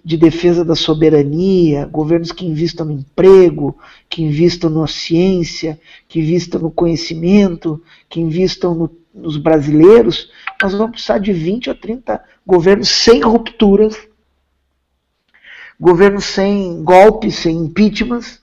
de 0.04 0.16
defesa 0.16 0.64
da 0.64 0.74
soberania, 0.74 1.86
governos 1.86 2.32
que 2.32 2.46
investam 2.46 2.86
no 2.86 2.92
emprego, 2.92 3.76
que 4.08 4.22
investam 4.22 4.70
na 4.70 4.86
ciência, 4.86 5.78
que 6.08 6.20
investam 6.20 6.60
no 6.60 6.70
conhecimento, 6.70 7.82
que 8.08 8.20
investam 8.20 8.74
no, 8.74 8.90
nos 9.12 9.36
brasileiros, 9.36 10.30
nós 10.62 10.72
vamos 10.72 10.92
precisar 10.92 11.18
de 11.18 11.32
20 11.32 11.70
ou 11.70 11.74
30 11.74 12.22
governos 12.46 12.88
sem 12.88 13.20
rupturas 13.20 13.96
governo 15.80 16.20
sem 16.20 16.82
golpes, 16.82 17.36
sem 17.36 17.56
impeachments, 17.56 18.40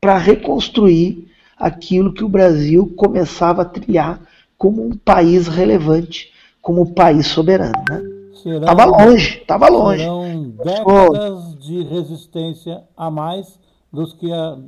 para 0.00 0.18
reconstruir 0.18 1.28
aquilo 1.56 2.12
que 2.12 2.24
o 2.24 2.28
Brasil 2.28 2.92
começava 2.96 3.62
a 3.62 3.64
trilhar 3.64 4.20
como 4.58 4.84
um 4.84 4.96
país 4.96 5.48
relevante, 5.48 6.32
como 6.60 6.82
um 6.82 6.92
país 6.92 7.26
soberano. 7.26 7.72
Né? 7.88 8.02
Estava 8.56 8.84
longe, 8.84 9.38
estava 9.38 9.68
longe. 9.68 10.00
Serão 10.00 10.50
décadas 10.50 11.58
de 11.58 11.82
resistência 11.84 12.84
a 12.96 13.10
mais 13.10 13.58
dos 13.90 14.12
que 14.12 14.30
a, 14.30 14.58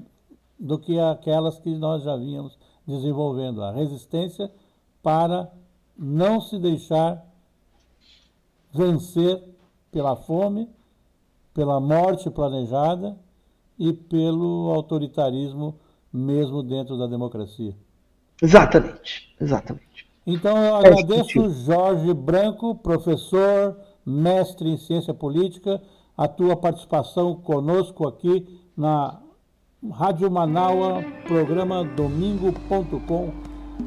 do 0.58 0.78
que 0.78 0.98
aquelas 0.98 1.58
que 1.58 1.74
nós 1.76 2.02
já 2.02 2.16
vínhamos 2.16 2.56
desenvolvendo. 2.86 3.62
A 3.62 3.72
resistência 3.72 4.50
para 5.02 5.50
não 5.98 6.40
se 6.40 6.58
deixar 6.58 7.22
vencer 8.72 9.42
pela 9.90 10.16
fome, 10.16 10.68
pela 11.56 11.80
morte 11.80 12.28
planejada 12.28 13.16
e 13.78 13.90
pelo 13.90 14.70
autoritarismo 14.74 15.74
mesmo 16.12 16.62
dentro 16.62 16.98
da 16.98 17.06
democracia. 17.06 17.74
Exatamente, 18.42 19.34
exatamente. 19.40 20.06
Então 20.26 20.54
eu 20.58 20.76
é 20.76 20.78
agradeço 20.78 21.48
Jorge 21.64 22.12
Branco, 22.12 22.74
professor, 22.74 23.74
mestre 24.04 24.68
em 24.68 24.76
ciência 24.76 25.14
política, 25.14 25.82
a 26.14 26.28
tua 26.28 26.56
participação 26.56 27.34
conosco 27.34 28.06
aqui 28.06 28.60
na 28.76 29.18
Rádio 29.90 30.30
Manaua, 30.30 31.02
programa 31.26 31.84
domingo.com, 31.84 33.32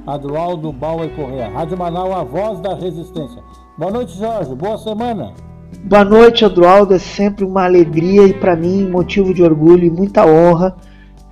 Adroaldo 0.07 0.73
Bauer 0.73 1.15
Correa. 1.15 1.49
Rádio 1.49 1.77
Manaua, 1.77 2.21
a 2.21 2.23
voz 2.23 2.59
da 2.61 2.73
resistência. 2.73 3.43
Boa 3.77 3.91
noite, 3.91 4.17
Jorge. 4.17 4.55
Boa 4.55 4.77
semana. 4.79 5.48
Boa 5.83 6.03
noite, 6.03 6.43
Adroaldo. 6.43 6.93
É 6.93 6.99
sempre 6.99 7.45
uma 7.45 7.63
alegria 7.63 8.23
e 8.23 8.33
para 8.33 8.55
mim 8.55 8.87
motivo 8.87 9.33
de 9.33 9.43
orgulho 9.43 9.85
e 9.85 9.89
muita 9.89 10.25
honra 10.25 10.75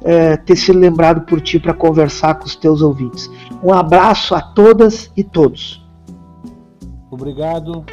é, 0.03 0.37
ter 0.37 0.55
sido 0.55 0.79
lembrado 0.79 1.25
por 1.25 1.41
ti 1.41 1.59
para 1.59 1.73
conversar 1.73 2.35
com 2.35 2.45
os 2.45 2.55
teus 2.55 2.81
ouvintes. 2.81 3.29
Um 3.63 3.73
abraço 3.73 4.35
a 4.35 4.41
todas 4.41 5.11
e 5.17 5.23
todos. 5.23 5.85
Obrigado. 7.09 7.85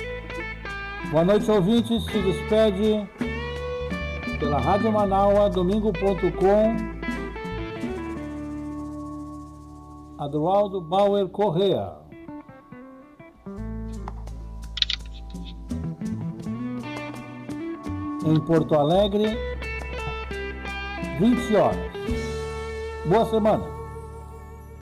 Boa 1.10 1.24
noite, 1.24 1.50
ouvintes. 1.50 2.04
Se 2.06 2.18
despede 2.18 3.08
pela 4.38 4.58
Rádio 4.58 4.92
Manaua, 4.92 5.48
domingo.com. 5.48 6.94
Adroaldo 10.18 10.80
Bauer 10.80 11.28
Correa. 11.28 12.03
Em 18.24 18.40
Porto 18.40 18.74
Alegre, 18.74 19.38
20 21.20 21.56
horas. 21.56 21.76
Boa 23.04 23.26
semana. 23.26 23.73